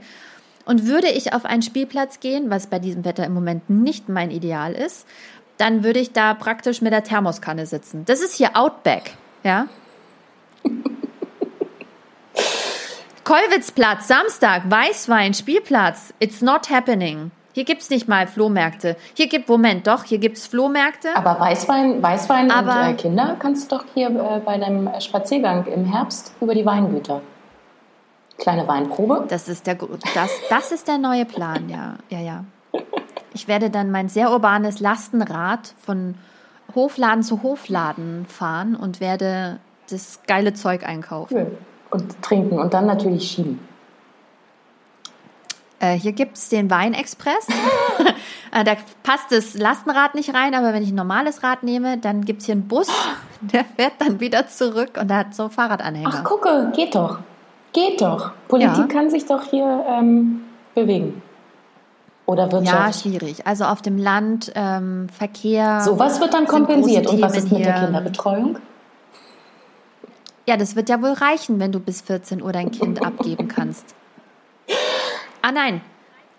Und 0.65 0.87
würde 0.87 1.09
ich 1.09 1.33
auf 1.33 1.45
einen 1.45 1.63
Spielplatz 1.63 2.21
gehen, 2.21 2.51
was 2.51 2.69
bei 2.69 2.79
diesem 2.79 3.05
Wetter 3.05 3.25
im 3.25 3.35
Moment 3.35 3.69
nicht 3.69 4.09
mein 4.09 4.31
Ideal 4.31 4.75
ist, 4.75 5.07
dann 5.63 5.85
würde 5.85 6.01
ich 6.01 6.13
da 6.13 6.35
praktisch 6.35 6.83
mit 6.83 6.93
der 6.93 7.05
Thermoskanne 7.05 7.67
sitzen. 7.67 8.05
Das 8.05 8.21
ist 8.21 8.35
hier 8.35 8.57
Outback, 8.57 9.17
ja? 9.45 9.69
Kollwitzplatz, 13.25 14.09
Samstag, 14.09 14.69
Weißwein, 14.69 15.35
Spielplatz. 15.35 16.13
It's 16.19 16.41
not 16.43 16.69
happening. 16.69 17.31
Hier 17.53 17.65
gibt 17.65 17.83
es 17.83 17.91
nicht 17.91 18.09
mal 18.09 18.27
Flohmärkte. 18.27 18.97
Hier 19.15 19.29
gibt, 19.29 19.49
Moment, 19.49 19.87
doch, 19.87 20.03
hier 20.03 20.19
gibt 20.19 20.37
es 20.37 20.49
Flohmärkte. 20.49 21.15
Aber 21.15 21.39
Weißwein, 21.39 22.03
Weißwein 22.03 22.51
Aber, 22.51 22.89
und 22.89 22.95
äh, 22.95 22.95
Kinder 22.95 23.37
kannst 23.39 23.71
du 23.71 23.77
doch 23.77 23.85
hier 23.95 24.09
äh, 24.09 24.41
bei 24.45 24.59
deinem 24.59 24.91
Spaziergang 25.01 25.67
im 25.67 25.85
Herbst 25.85 26.35
über 26.41 26.57
die 26.57 26.67
Weingüter. 26.67 27.21
Kleine 28.37 28.67
Weinprobe. 28.67 29.27
Das 29.29 29.49
ist 29.49 29.69
der, 29.69 29.77
das, 30.13 30.33
das 30.51 30.73
ist 30.73 30.89
der 30.89 30.99
neue 30.99 31.25
Plan, 31.25 31.69
ja. 31.69 31.95
Ja, 32.11 32.19
ja. 32.19 32.45
Ich 33.35 33.49
werde 33.49 33.71
dann 33.71 33.91
mein 33.91 34.09
sehr 34.09 34.31
urbanes 34.31 34.81
Lastenrad 34.81 35.75
von 35.85 36.15
Hofladen 36.75 37.23
zu 37.23 37.43
Hofladen 37.43 38.27
fahren 38.27 38.77
und 38.77 39.01
werde 39.01 39.59
das 39.91 40.21
geile 40.27 40.55
Zeug 40.55 40.85
einkaufen. 40.87 41.37
Cool. 41.37 41.59
Und 41.91 42.23
trinken 42.23 42.59
und 42.59 42.73
dann 42.73 42.87
natürlich 42.87 43.31
schieben. 43.31 43.61
Äh, 45.83 45.99
hier 45.99 46.13
gibt 46.13 46.37
es 46.37 46.49
den 46.49 46.71
Weinexpress. 46.71 47.49
äh, 48.53 48.65
da 48.65 48.77
passt 49.03 49.31
das 49.31 49.55
Lastenrad 49.55 50.15
nicht 50.15 50.33
rein, 50.33 50.55
aber 50.55 50.73
wenn 50.73 50.83
ich 50.83 50.91
ein 50.91 50.95
normales 50.95 51.43
Rad 51.43 51.65
nehme, 51.65 51.99
dann 51.99 52.25
gibt 52.25 52.41
es 52.41 52.47
hier 52.47 52.55
einen 52.55 52.69
Bus, 52.69 52.89
der 53.41 53.65
fährt 53.65 53.95
dann 53.99 54.21
wieder 54.21 54.47
zurück 54.47 54.99
und 54.99 55.09
der 55.09 55.19
hat 55.19 55.35
so 55.35 55.49
Fahrradanhänger. 55.49 56.11
Ach, 56.13 56.25
gucke, 56.25 56.73
geht 56.75 56.95
doch. 56.95 57.19
Geht 57.73 58.01
doch. 58.01 58.33
Politik 58.49 58.77
ja. 58.79 58.87
kann 58.87 59.11
sich 59.11 59.27
doch 59.27 59.43
hier 59.43 59.85
ähm, 59.89 60.45
bewegen. 60.75 61.21
Oder 62.27 62.51
Wirtschaft? 62.53 63.05
Ja, 63.05 63.11
schwierig. 63.11 63.47
Also 63.47 63.65
auf 63.65 63.83
dem 63.83 63.99
Land 63.99 64.53
ähm, 64.55 65.09
Verkehr. 65.09 65.81
Sowas 65.81 66.21
wird 66.21 66.35
dann 66.35 66.47
kompensiert. 66.47 67.07
Und 67.09 67.21
was 67.21 67.37
ist 67.37 67.51
mit 67.51 67.65
der 67.65 67.85
Kinderbetreuung? 67.85 68.59
Ja, 70.47 70.57
das 70.57 70.77
wird 70.77 70.89
ja 70.89 71.01
wohl 71.03 71.13
reichen, 71.13 71.61
wenn 71.61 71.73
du 71.73 71.81
bis 71.81 72.03
14 72.03 72.43
Uhr 72.43 72.53
dein 72.53 72.71
Kind 72.71 73.03
abgeben 73.05 73.49
kannst. 73.49 73.95
Ah 75.41 75.53
nein, 75.53 75.81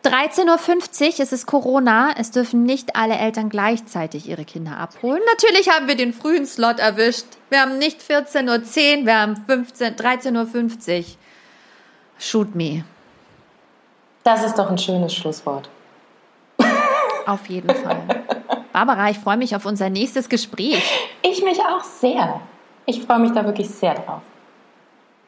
13.50 0.03 0.45
Uhr, 0.45 1.19
es 1.19 1.31
ist 1.31 1.45
Corona, 1.45 2.13
es 2.17 2.31
dürfen 2.31 2.63
nicht 2.63 2.95
alle 2.95 3.15
Eltern 3.15 3.49
gleichzeitig 3.49 4.27
ihre 4.27 4.43
Kinder 4.43 4.77
abholen. 4.77 5.21
Natürlich 5.31 5.69
haben 5.69 5.87
wir 5.87 5.95
den 5.95 6.13
frühen 6.13 6.45
Slot 6.45 6.79
erwischt. 6.79 7.25
Wir 7.49 7.61
haben 7.61 7.77
nicht 7.77 8.01
14.10 8.01 8.49
Uhr, 8.99 9.05
wir 9.05 9.21
haben 9.21 9.33
13.50 9.47 10.99
Uhr. 10.99 11.05
Shoot 12.19 12.55
me. 12.55 12.83
Das 14.23 14.43
ist 14.43 14.57
doch 14.57 14.69
ein 14.69 14.77
schönes 14.77 15.13
Schlusswort. 15.13 15.69
Auf 17.25 17.47
jeden 17.47 17.69
Fall. 17.69 18.01
Barbara, 18.71 19.09
ich 19.09 19.19
freue 19.19 19.37
mich 19.37 19.55
auf 19.55 19.65
unser 19.65 19.89
nächstes 19.89 20.27
Gespräch. 20.27 20.83
Ich 21.21 21.43
mich 21.43 21.59
auch 21.59 21.83
sehr. 21.83 22.41
Ich 22.85 23.03
freue 23.03 23.19
mich 23.19 23.31
da 23.31 23.45
wirklich 23.45 23.69
sehr 23.69 23.93
drauf. 23.93 24.21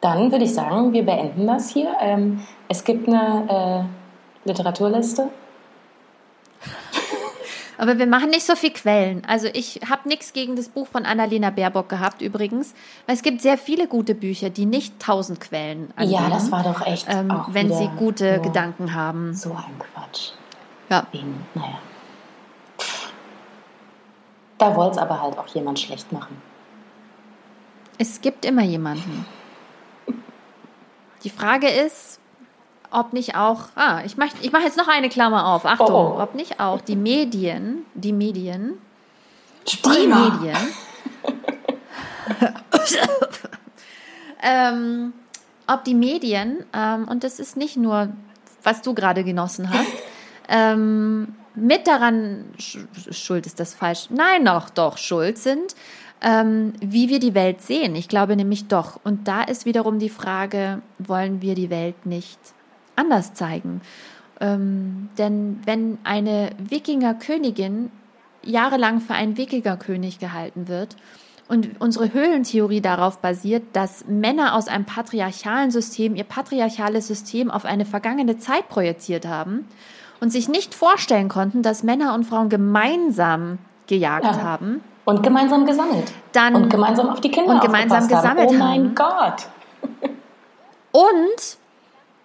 Dann 0.02 0.32
würde 0.32 0.46
ich 0.46 0.54
sagen, 0.54 0.92
wir 0.94 1.04
beenden 1.06 1.46
das 1.46 1.70
hier. 1.70 1.96
Ähm, 2.02 2.42
es 2.68 2.84
gibt 2.84 3.08
eine 3.08 3.88
äh, 4.46 4.48
Literaturliste. 4.48 5.30
Aber 7.78 7.98
wir 7.98 8.08
machen 8.08 8.30
nicht 8.30 8.46
so 8.46 8.56
viel 8.56 8.72
Quellen. 8.72 9.24
Also 9.26 9.48
ich 9.52 9.82
habe 9.90 10.08
nichts 10.08 10.34
gegen 10.34 10.56
das 10.56 10.70
Buch 10.70 10.88
von 10.88 11.06
Annalena 11.06 11.50
Baerbock 11.50 11.90
gehabt 11.90 12.22
übrigens, 12.22 12.74
weil 13.06 13.16
es 13.16 13.22
gibt 13.22 13.42
sehr 13.42 13.58
viele 13.58 13.88
gute 13.88 14.16
Bücher, 14.16 14.50
die 14.50 14.66
nicht 14.66 15.00
tausend 15.00 15.42
Quellen 15.42 15.92
angeben. 15.96 16.24
Ja, 16.24 16.30
das 16.30 16.52
war 16.52 16.64
doch 16.64 16.86
echt. 16.86 17.08
Ähm, 17.10 17.32
wenn 17.50 17.74
sie 17.74 17.90
gute 17.98 18.40
Gedanken 18.42 18.94
haben. 18.94 19.34
So 19.34 19.52
ein 19.52 19.80
Quatsch. 19.80 20.32
Ja. 20.90 21.06
Wegen, 21.12 21.46
naja. 21.54 21.80
Da 24.58 24.76
wollte 24.76 24.92
es 24.92 24.98
aber 24.98 25.22
halt 25.22 25.38
auch 25.38 25.48
jemand 25.48 25.80
schlecht 25.80 26.12
machen. 26.12 26.42
Es 27.98 28.22
gibt 28.22 28.46
immer 28.46 28.64
jemanden. 28.64 29.26
Die 31.24 31.30
Frage 31.30 31.68
ist, 31.68 32.20
ob 32.96 33.14
nicht 33.14 33.36
auch, 33.36 33.66
ah, 33.76 34.02
ich 34.06 34.18
mache 34.18 34.32
ich 34.42 34.52
mach 34.52 34.62
jetzt 34.62 34.78
noch 34.78 34.88
eine 34.88 35.10
Klammer 35.10 35.48
auf, 35.48 35.66
Achtung, 35.66 35.88
oh, 35.92 36.16
oh. 36.18 36.22
ob 36.22 36.34
nicht 36.34 36.60
auch 36.60 36.82
die 36.82 36.96
Medien, 36.96 37.86
die 37.94 38.14
Medien, 38.14 38.80
Springer. 39.68 40.32
die 40.32 40.48
Medien, 40.48 40.58
ähm, 44.42 45.14
ob 45.68 45.84
die 45.84 45.94
Medien, 45.94 46.64
ähm, 46.74 47.08
und 47.08 47.24
das 47.24 47.40
ist 47.40 47.58
nicht 47.58 47.76
nur, 47.76 48.10
was 48.64 48.82
du 48.82 48.94
gerade 48.94 49.24
genossen 49.24 49.70
hast, 49.70 49.92
ähm, 50.48 51.36
mit 51.54 51.88
daran 51.88 52.46
schuld 52.58 53.46
ist 53.46 53.60
das 53.60 53.74
falsch, 53.74 54.08
nein, 54.10 54.44
noch 54.44 54.70
doch 54.70 54.98
schuld 54.98 55.38
sind, 55.38 55.76
ähm, 56.22 56.74
wie 56.80 57.10
wir 57.10 57.20
die 57.20 57.34
Welt 57.34 57.62
sehen. 57.62 57.96
Ich 57.96 58.08
glaube 58.08 58.36
nämlich 58.36 58.68
doch. 58.68 59.00
Und 59.04 59.28
da 59.28 59.44
ist 59.44 59.66
wiederum 59.66 60.00
die 60.00 60.10
Frage, 60.10 60.82
wollen 60.98 61.42
wir 61.42 61.56
die 61.56 61.70
Welt 61.70 62.06
nicht 62.06 62.40
anders 62.96 63.34
zeigen? 63.34 63.82
Ähm, 64.40 65.10
denn 65.18 65.62
wenn 65.66 65.98
eine 66.04 66.52
Wikingerkönigin 66.58 67.92
jahrelang 68.44 69.02
für 69.02 69.14
einen 69.14 69.38
Wikingerkönig 69.38 70.20
gehalten 70.20 70.68
wird 70.68 70.96
und 71.48 71.80
unsere 71.80 72.14
Höhlentheorie 72.14 72.82
darauf 72.82 73.20
basiert, 73.20 73.64
dass 73.74 74.06
Männer 74.08 74.56
aus 74.56 74.68
einem 74.68 74.86
patriarchalen 74.86 75.72
System 75.72 76.16
ihr 76.16 76.26
patriarchales 76.26 77.08
System 77.08 77.50
auf 77.50 77.66
eine 77.66 77.86
vergangene 77.86 78.38
Zeit 78.38 78.68
projiziert 78.68 79.26
haben 79.26 79.68
und 80.20 80.32
sich 80.32 80.50
nicht 80.50 80.76
vorstellen 80.76 81.30
konnten, 81.30 81.62
dass 81.62 81.84
Männer 81.84 82.14
und 82.14 82.26
Frauen 82.26 82.50
gemeinsam 82.50 83.58
gejagt 83.88 84.26
ja. 84.26 84.42
haben, 84.42 84.82
und 85.06 85.22
gemeinsam 85.22 85.66
gesammelt. 85.66 86.12
Dann, 86.32 86.56
und 86.56 86.70
gemeinsam 86.70 87.10
auf 87.10 87.22
die 87.22 87.30
Kinder 87.30 87.54
Und 87.54 87.62
gemeinsam 87.62 88.08
gesammelt 88.08 88.50
haben. 88.50 88.56
Oh 88.56 88.64
mein 88.64 88.96
Gott. 88.96 89.48
und 90.92 91.58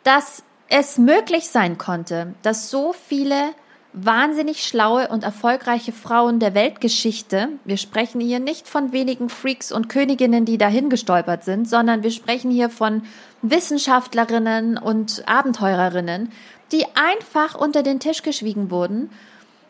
dass 0.02 0.42
es 0.70 0.98
möglich 0.98 1.48
sein 1.48 1.78
konnte, 1.78 2.34
dass 2.42 2.70
so 2.70 2.92
viele 2.92 3.52
wahnsinnig 3.92 4.62
schlaue 4.62 5.08
und 5.08 5.24
erfolgreiche 5.24 5.92
Frauen 5.92 6.38
der 6.38 6.54
Weltgeschichte. 6.54 7.48
Wir 7.64 7.76
sprechen 7.76 8.20
hier 8.20 8.38
nicht 8.38 8.68
von 8.68 8.92
wenigen 8.92 9.28
Freaks 9.28 9.72
und 9.72 9.88
Königinnen, 9.88 10.44
die 10.44 10.58
dahin 10.58 10.88
gestolpert 10.90 11.44
sind, 11.44 11.68
sondern 11.68 12.04
wir 12.04 12.12
sprechen 12.12 12.52
hier 12.52 12.70
von 12.70 13.02
Wissenschaftlerinnen 13.42 14.78
und 14.78 15.24
Abenteurerinnen, 15.26 16.30
die 16.70 16.84
einfach 16.94 17.56
unter 17.56 17.82
den 17.82 17.98
Tisch 17.98 18.22
geschwiegen 18.22 18.70
wurden, 18.70 19.10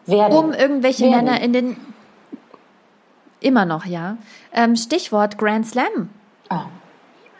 Werden. 0.04 0.36
um 0.36 0.52
irgendwelche 0.52 1.04
Werden. 1.04 1.24
Männer 1.24 1.40
in 1.40 1.52
den 1.54 1.76
immer 3.40 3.64
noch 3.64 3.86
ja. 3.86 4.18
Ähm, 4.52 4.76
Stichwort 4.76 5.38
Grand 5.38 5.66
Slam. 5.66 6.10
Ah. 6.50 6.66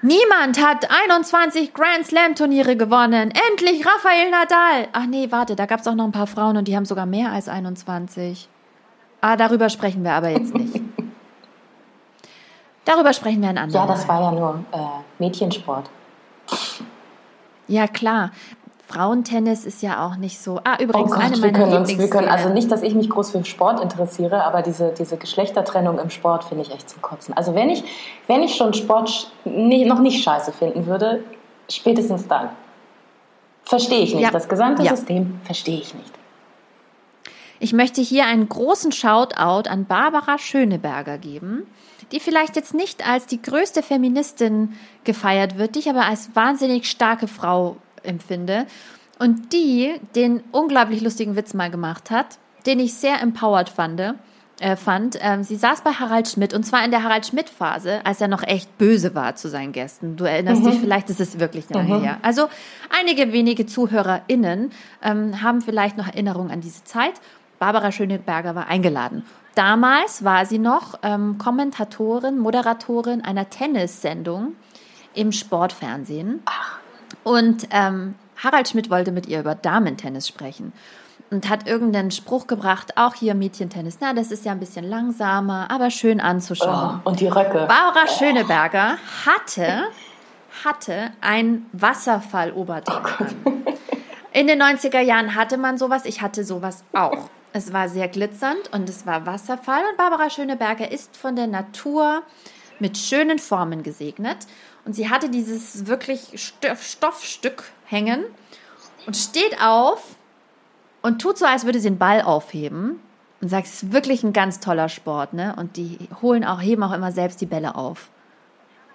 Niemand 0.02 0.64
hat 0.64 0.88
21 0.90 1.74
Grand 1.74 2.06
Slam 2.06 2.34
Turniere 2.34 2.74
gewonnen. 2.76 3.32
Endlich 3.50 3.84
Rafael 3.86 4.30
Nadal. 4.30 4.88
Ach 4.92 5.04
nee, 5.06 5.26
warte, 5.30 5.56
da 5.56 5.66
gab 5.66 5.80
es 5.80 5.86
auch 5.86 5.94
noch 5.94 6.04
ein 6.06 6.12
paar 6.12 6.26
Frauen 6.26 6.56
und 6.56 6.68
die 6.68 6.74
haben 6.76 6.86
sogar 6.86 7.04
mehr 7.04 7.30
als 7.32 7.48
21. 7.48 8.48
Ah, 9.20 9.36
darüber 9.36 9.68
sprechen 9.68 10.02
wir 10.02 10.12
aber 10.12 10.30
jetzt 10.30 10.54
nicht. 10.54 10.80
darüber 12.86 13.12
sprechen 13.12 13.42
wir 13.42 13.50
ein 13.50 13.58
anderes 13.58 13.74
Ja, 13.74 13.86
das 13.86 14.08
war 14.08 14.22
ja 14.22 14.32
nur 14.32 14.64
äh, 14.72 14.78
Mädchensport. 15.18 15.90
Ja, 17.68 17.86
klar. 17.86 18.30
Frauentennis 18.90 19.64
ist 19.64 19.82
ja 19.82 20.04
auch 20.04 20.16
nicht 20.16 20.40
so. 20.40 20.60
Ah, 20.64 20.76
übrigens, 20.80 21.12
oh 21.12 21.14
Gott, 21.14 21.24
eine 21.24 21.36
meiner 21.36 21.42
wir 21.42 21.52
können 21.52 21.72
uns, 21.74 21.96
wir 21.96 22.10
können, 22.10 22.28
Also 22.28 22.48
nicht, 22.48 22.72
dass 22.72 22.82
ich 22.82 22.94
mich 22.94 23.08
groß 23.08 23.30
für 23.30 23.44
Sport 23.44 23.80
interessiere, 23.80 24.42
aber 24.42 24.62
diese, 24.62 24.92
diese 24.98 25.16
Geschlechtertrennung 25.16 26.00
im 26.00 26.10
Sport 26.10 26.42
finde 26.42 26.64
ich 26.64 26.72
echt 26.72 26.90
zum 26.90 27.00
Kotzen. 27.00 27.36
Also 27.36 27.54
wenn 27.54 27.70
ich, 27.70 27.84
wenn 28.26 28.42
ich 28.42 28.56
schon 28.56 28.74
Sport 28.74 29.30
nie, 29.44 29.84
noch 29.84 30.00
nicht 30.00 30.24
scheiße 30.24 30.50
finden 30.52 30.86
würde, 30.86 31.22
spätestens 31.70 32.26
dann. 32.26 32.48
Verstehe 33.62 34.00
ich 34.00 34.12
nicht. 34.12 34.24
Ja. 34.24 34.32
Das 34.32 34.48
gesamte 34.48 34.82
ja. 34.82 34.96
System 34.96 35.40
verstehe 35.44 35.78
ich 35.78 35.94
nicht. 35.94 36.12
Ich 37.60 37.72
möchte 37.72 38.00
hier 38.00 38.26
einen 38.26 38.48
großen 38.48 38.90
Shoutout 38.90 39.68
an 39.68 39.84
Barbara 39.84 40.38
Schöneberger 40.38 41.18
geben, 41.18 41.66
die 42.10 42.18
vielleicht 42.18 42.56
jetzt 42.56 42.74
nicht 42.74 43.06
als 43.06 43.26
die 43.26 43.40
größte 43.40 43.84
Feministin 43.84 44.74
gefeiert 45.04 45.58
wird, 45.58 45.76
die 45.76 45.80
ich 45.80 45.90
aber 45.90 46.06
als 46.06 46.30
wahnsinnig 46.34 46.90
starke 46.90 47.28
Frau 47.28 47.76
empfinde. 48.02 48.66
Und 49.18 49.52
die 49.52 50.00
den 50.14 50.42
unglaublich 50.50 51.02
lustigen 51.02 51.36
Witz 51.36 51.52
mal 51.52 51.70
gemacht 51.70 52.10
hat, 52.10 52.38
den 52.66 52.80
ich 52.80 52.94
sehr 52.94 53.20
empowered 53.20 53.68
fand. 53.68 54.14
Äh, 54.60 54.76
fand. 54.76 55.18
Ähm, 55.22 55.42
sie 55.42 55.56
saß 55.56 55.80
bei 55.80 55.92
Harald 55.92 56.28
Schmidt 56.28 56.52
und 56.52 56.64
zwar 56.64 56.84
in 56.84 56.90
der 56.90 57.02
Harald 57.02 57.26
Schmidt-Phase, 57.26 58.04
als 58.04 58.20
er 58.20 58.28
noch 58.28 58.42
echt 58.42 58.76
böse 58.76 59.14
war 59.14 59.34
zu 59.34 59.48
seinen 59.48 59.72
Gästen. 59.72 60.16
Du 60.16 60.24
erinnerst 60.24 60.62
mhm. 60.62 60.70
dich 60.70 60.80
vielleicht, 60.80 61.08
das 61.08 61.18
ist 61.18 61.40
wirklich 61.40 61.70
lange 61.70 61.96
mhm. 61.96 62.02
her. 62.02 62.18
Also 62.20 62.48
einige 62.90 63.32
wenige 63.32 63.64
ZuhörerInnen 63.64 64.70
ähm, 65.02 65.42
haben 65.42 65.62
vielleicht 65.62 65.96
noch 65.96 66.08
Erinnerungen 66.08 66.50
an 66.50 66.60
diese 66.60 66.84
Zeit. 66.84 67.14
Barbara 67.58 67.90
Schöneberger 67.90 68.54
war 68.54 68.66
eingeladen. 68.66 69.24
Damals 69.54 70.24
war 70.24 70.44
sie 70.44 70.58
noch 70.58 70.98
ähm, 71.02 71.38
Kommentatorin, 71.38 72.38
Moderatorin 72.38 73.22
einer 73.22 73.48
Tennissendung 73.48 74.56
im 75.14 75.32
Sportfernsehen. 75.32 76.42
Ach. 76.44 76.79
Und 77.24 77.68
ähm, 77.70 78.14
Harald 78.42 78.68
Schmidt 78.68 78.90
wollte 78.90 79.12
mit 79.12 79.26
ihr 79.26 79.40
über 79.40 79.54
Damentennis 79.54 80.26
sprechen 80.26 80.72
und 81.30 81.48
hat 81.48 81.66
irgendeinen 81.66 82.10
Spruch 82.10 82.46
gebracht, 82.46 82.96
auch 82.96 83.14
hier 83.14 83.34
Mädchentennis. 83.34 83.98
Na, 84.00 84.12
das 84.12 84.30
ist 84.30 84.44
ja 84.44 84.52
ein 84.52 84.60
bisschen 84.60 84.84
langsamer, 84.84 85.70
aber 85.70 85.90
schön 85.90 86.20
anzuschauen. 86.20 87.00
Oh, 87.04 87.08
und 87.08 87.20
die 87.20 87.28
Röcke. 87.28 87.66
Barbara 87.66 88.06
Schöneberger 88.06 88.98
hatte, 89.26 89.84
hatte 90.64 91.12
ein 91.20 91.66
Wasserfalloberteil. 91.72 93.02
Oh 93.44 93.50
In 94.32 94.46
den 94.46 94.62
90er 94.62 95.00
Jahren 95.00 95.34
hatte 95.34 95.56
man 95.56 95.76
sowas, 95.76 96.04
ich 96.04 96.22
hatte 96.22 96.44
sowas 96.44 96.84
auch. 96.92 97.28
Es 97.52 97.72
war 97.72 97.88
sehr 97.88 98.06
glitzernd 98.06 98.72
und 98.72 98.88
es 98.88 99.06
war 99.06 99.26
Wasserfall 99.26 99.82
und 99.90 99.96
Barbara 99.96 100.30
Schöneberger 100.30 100.90
ist 100.90 101.16
von 101.16 101.34
der 101.34 101.48
Natur 101.48 102.22
mit 102.78 102.96
schönen 102.96 103.40
Formen 103.40 103.82
gesegnet 103.82 104.38
und 104.84 104.94
sie 104.94 105.10
hatte 105.10 105.28
dieses 105.28 105.86
wirklich 105.86 106.52
Stoffstück 106.80 107.64
hängen 107.86 108.24
und 109.06 109.16
steht 109.16 109.60
auf 109.60 110.02
und 111.02 111.20
tut 111.20 111.38
so, 111.38 111.46
als 111.46 111.64
würde 111.64 111.80
sie 111.80 111.88
den 111.88 111.98
Ball 111.98 112.22
aufheben 112.22 113.00
und 113.40 113.48
sagt, 113.48 113.66
es 113.66 113.82
ist 113.82 113.92
wirklich 113.92 114.22
ein 114.22 114.32
ganz 114.32 114.60
toller 114.60 114.88
Sport, 114.88 115.32
ne? 115.32 115.54
Und 115.56 115.76
die 115.76 115.98
holen 116.20 116.44
auch, 116.44 116.60
heben 116.60 116.82
auch 116.82 116.92
immer 116.92 117.12
selbst 117.12 117.40
die 117.40 117.46
Bälle 117.46 117.74
auf. 117.74 118.08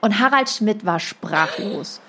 Und 0.01 0.19
Harald 0.19 0.49
Schmidt 0.49 0.85
war 0.85 0.99
sprachlos. 0.99 1.99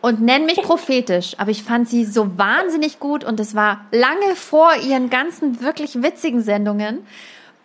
Und 0.00 0.20
nenn 0.20 0.46
mich 0.46 0.60
prophetisch, 0.62 1.38
aber 1.38 1.50
ich 1.50 1.62
fand 1.62 1.88
sie 1.88 2.04
so 2.04 2.36
wahnsinnig 2.36 2.98
gut 2.98 3.22
und 3.22 3.38
es 3.38 3.54
war 3.54 3.84
lange 3.92 4.34
vor 4.34 4.74
ihren 4.74 5.10
ganzen 5.10 5.60
wirklich 5.60 6.02
witzigen 6.02 6.42
Sendungen 6.42 7.06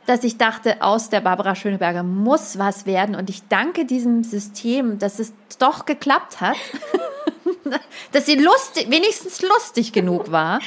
dass 0.07 0.23
ich 0.23 0.37
dachte, 0.37 0.81
aus 0.81 1.09
der 1.09 1.19
Barbara 1.19 1.53
Schöneberger 1.53 2.01
muss 2.01 2.57
was 2.57 2.85
werden. 2.85 3.13
Und 3.13 3.29
ich 3.29 3.47
danke 3.49 3.85
diesem 3.85 4.23
System, 4.23 4.97
dass 4.99 5.19
es 5.19 5.33
doch 5.59 5.85
geklappt 5.85 6.39
hat, 6.39 6.55
dass 8.13 8.25
sie 8.25 8.35
lustig, 8.35 8.89
wenigstens 8.89 9.41
lustig 9.41 9.91
genug 9.91 10.31
war, 10.31 10.59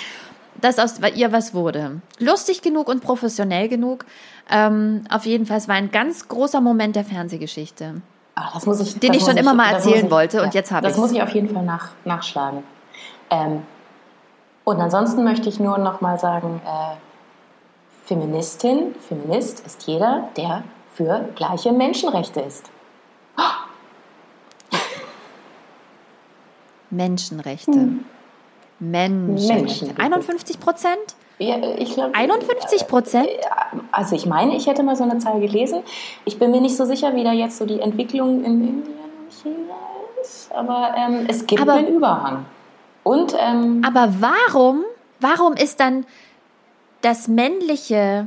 dass 0.60 0.78
aus 0.78 1.00
ihr 1.14 1.32
was 1.32 1.54
wurde. 1.54 2.02
Lustig 2.18 2.60
genug 2.60 2.88
und 2.88 3.02
professionell 3.02 3.68
genug. 3.68 4.04
Ähm, 4.50 5.04
auf 5.10 5.24
jeden 5.24 5.46
Fall, 5.46 5.56
es 5.56 5.68
war 5.68 5.74
ein 5.76 5.90
ganz 5.90 6.28
großer 6.28 6.60
Moment 6.60 6.94
der 6.94 7.04
Fernsehgeschichte. 7.04 8.02
Ach, 8.34 8.52
das 8.52 8.66
muss 8.66 8.80
ich, 8.80 8.98
den 8.98 9.14
ich 9.14 9.22
schon 9.22 9.36
ich, 9.36 9.42
immer 9.42 9.54
mal 9.54 9.72
erzählen 9.72 10.04
ich, 10.04 10.10
wollte 10.10 10.36
ja, 10.38 10.42
und 10.42 10.52
jetzt 10.52 10.70
habe 10.70 10.86
ich 10.86 10.92
Das 10.92 11.00
muss 11.00 11.12
ich 11.12 11.22
auf 11.22 11.30
jeden 11.30 11.48
Fall 11.48 11.64
nach, 11.64 11.92
nachschlagen. 12.04 12.62
Ähm, 13.30 13.62
und 14.64 14.78
ansonsten 14.80 15.24
möchte 15.24 15.48
ich 15.48 15.58
nur 15.58 15.78
noch 15.78 16.02
mal 16.02 16.18
sagen, 16.18 16.60
äh, 16.66 16.96
Feministin, 18.10 18.96
Feminist 19.08 19.64
ist 19.64 19.86
jeder, 19.86 20.30
der 20.36 20.64
für 20.94 21.28
gleiche 21.36 21.70
Menschenrechte 21.70 22.40
ist. 22.40 22.68
Menschenrechte. 26.90 27.70
Hm. 27.70 28.04
Menschenrechte. 28.80 29.54
Menschenrechte. 29.54 30.02
51 30.02 30.58
Prozent? 30.58 30.98
Ja, 31.38 31.58
ich 31.78 31.94
glaub, 31.94 32.12
51 32.12 32.88
Prozent? 32.88 33.28
Also 33.92 34.16
ich 34.16 34.26
meine, 34.26 34.56
ich 34.56 34.66
hätte 34.66 34.82
mal 34.82 34.96
so 34.96 35.04
eine 35.04 35.18
Zahl 35.18 35.38
gelesen. 35.38 35.84
Ich 36.24 36.36
bin 36.36 36.50
mir 36.50 36.60
nicht 36.60 36.76
so 36.76 36.84
sicher, 36.86 37.14
wie 37.14 37.22
da 37.22 37.32
jetzt 37.32 37.58
so 37.58 37.64
die 37.64 37.78
Entwicklung 37.78 38.42
in 38.42 38.60
Indien 38.60 38.98
und 39.20 39.32
China 39.32 39.76
ist, 40.20 40.50
aber 40.50 40.96
ähm, 40.98 41.26
es 41.28 41.46
gibt 41.46 41.62
aber, 41.62 41.74
einen 41.74 41.94
Überhang. 41.94 42.44
Und, 43.04 43.36
ähm, 43.38 43.84
aber 43.86 44.12
warum, 44.18 44.82
warum 45.20 45.52
ist 45.52 45.78
dann 45.78 46.06
das 47.02 47.28
männliche, 47.28 48.26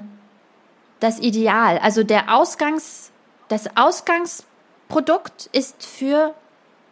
das 0.99 1.19
Ideal, 1.19 1.77
also 1.79 2.03
der 2.03 2.35
Ausgangs, 2.35 3.11
das 3.47 3.69
Ausgangsprodukt 3.75 5.49
ist 5.51 5.85
für 5.85 6.33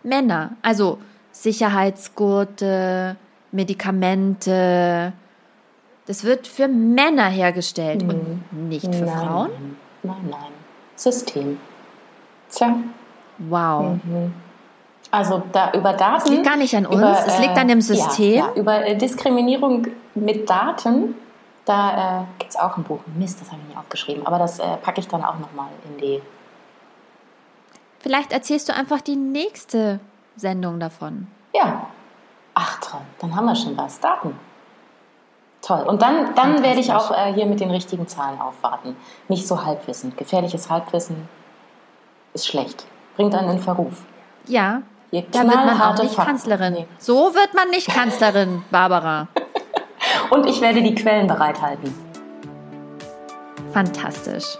Männer, 0.03 0.51
also 0.61 0.97
Sicherheitsgurte, 1.31 3.15
Medikamente. 3.51 5.13
Das 6.05 6.23
wird 6.23 6.47
für 6.47 6.67
Männer 6.67 7.27
hergestellt 7.27 8.03
mhm. 8.03 8.09
und 8.09 8.69
nicht 8.69 8.93
für 8.93 9.05
nein, 9.05 9.17
Frauen? 9.17 9.49
Nein, 10.03 10.15
nein. 10.29 10.51
System. 10.95 11.57
Tja. 12.49 12.75
Wow. 13.37 13.97
Mhm. 14.03 14.33
Also 15.09 15.43
da 15.51 15.71
über 15.73 15.93
Daten. 15.93 16.23
Es 16.23 16.29
liegt 16.29 16.45
gar 16.45 16.55
nicht 16.55 16.75
an 16.75 16.85
uns, 16.85 16.97
über, 16.97 17.23
es 17.27 17.39
liegt 17.39 17.57
an 17.57 17.67
dem 17.67 17.81
System. 17.81 18.35
Ja, 18.35 18.47
ja, 18.47 18.53
über 18.55 18.85
äh, 18.85 18.95
Diskriminierung 18.95 19.87
mit 20.15 20.49
Daten 20.49 21.15
da 21.65 22.21
äh, 22.21 22.23
gibt 22.39 22.51
es 22.51 22.59
auch 22.59 22.77
ein 22.77 22.83
Buch. 22.83 22.99
Mist, 23.15 23.41
das 23.41 23.51
habe 23.51 23.61
ich 23.61 23.67
nicht 23.67 23.77
aufgeschrieben. 23.77 24.25
Aber 24.25 24.39
das 24.39 24.59
äh, 24.59 24.77
packe 24.77 24.99
ich 24.99 25.07
dann 25.07 25.23
auch 25.23 25.37
nochmal 25.37 25.69
in 25.85 25.97
die. 25.97 26.21
Vielleicht 27.99 28.31
erzählst 28.31 28.67
du 28.69 28.73
einfach 28.73 29.01
die 29.01 29.15
nächste 29.15 29.99
Sendung 30.35 30.79
davon. 30.79 31.27
Ja. 31.53 31.87
Ach 32.53 32.79
toll, 32.81 33.01
dann 33.19 33.35
haben 33.35 33.45
wir 33.45 33.55
schon 33.55 33.77
was. 33.77 33.99
Daten. 33.99 34.37
Toll. 35.61 35.81
Und 35.83 36.01
dann, 36.01 36.33
dann 36.35 36.63
werde 36.63 36.79
ich 36.79 36.91
auch 36.91 37.11
äh, 37.11 37.33
hier 37.33 37.45
mit 37.45 37.59
den 37.59 37.69
richtigen 37.69 38.07
Zahlen 38.07 38.41
aufwarten. 38.41 38.97
Nicht 39.27 39.47
so 39.47 39.63
Halbwissen. 39.63 40.15
Gefährliches 40.15 40.69
Halbwissen 40.69 41.29
ist 42.33 42.47
schlecht. 42.47 42.85
Bringt 43.15 43.35
einen 43.35 43.51
in 43.51 43.59
Verruf. 43.59 44.03
Ja. 44.47 44.81
da 45.11 45.43
wird 45.43 45.45
man 45.45 45.81
auch 45.81 45.97
nicht 45.97 46.15
Fakten. 46.15 46.31
Kanzlerin. 46.31 46.73
Nee. 46.73 46.87
So 46.97 47.35
wird 47.35 47.53
man 47.53 47.69
nicht 47.69 47.87
Kanzlerin, 47.87 48.63
Barbara. 48.71 49.27
Und 50.29 50.45
ich 50.45 50.61
werde 50.61 50.81
die 50.81 50.95
Quellen 50.95 51.27
bereithalten. 51.27 51.93
Fantastisch. 53.73 54.57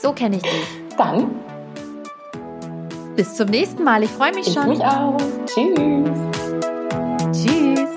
So 0.00 0.12
kenne 0.12 0.36
ich 0.36 0.42
dich. 0.42 0.66
Dann. 0.96 1.30
Bis 3.16 3.34
zum 3.34 3.48
nächsten 3.48 3.84
Mal. 3.84 4.02
Ich 4.02 4.10
freue 4.10 4.32
mich 4.34 4.46
ich 4.46 4.54
schon. 4.54 4.72
Ich 4.72 4.78
mich 4.78 4.86
auch. 4.86 5.16
Tschüss. 5.46 6.10
Tschüss. 7.32 7.89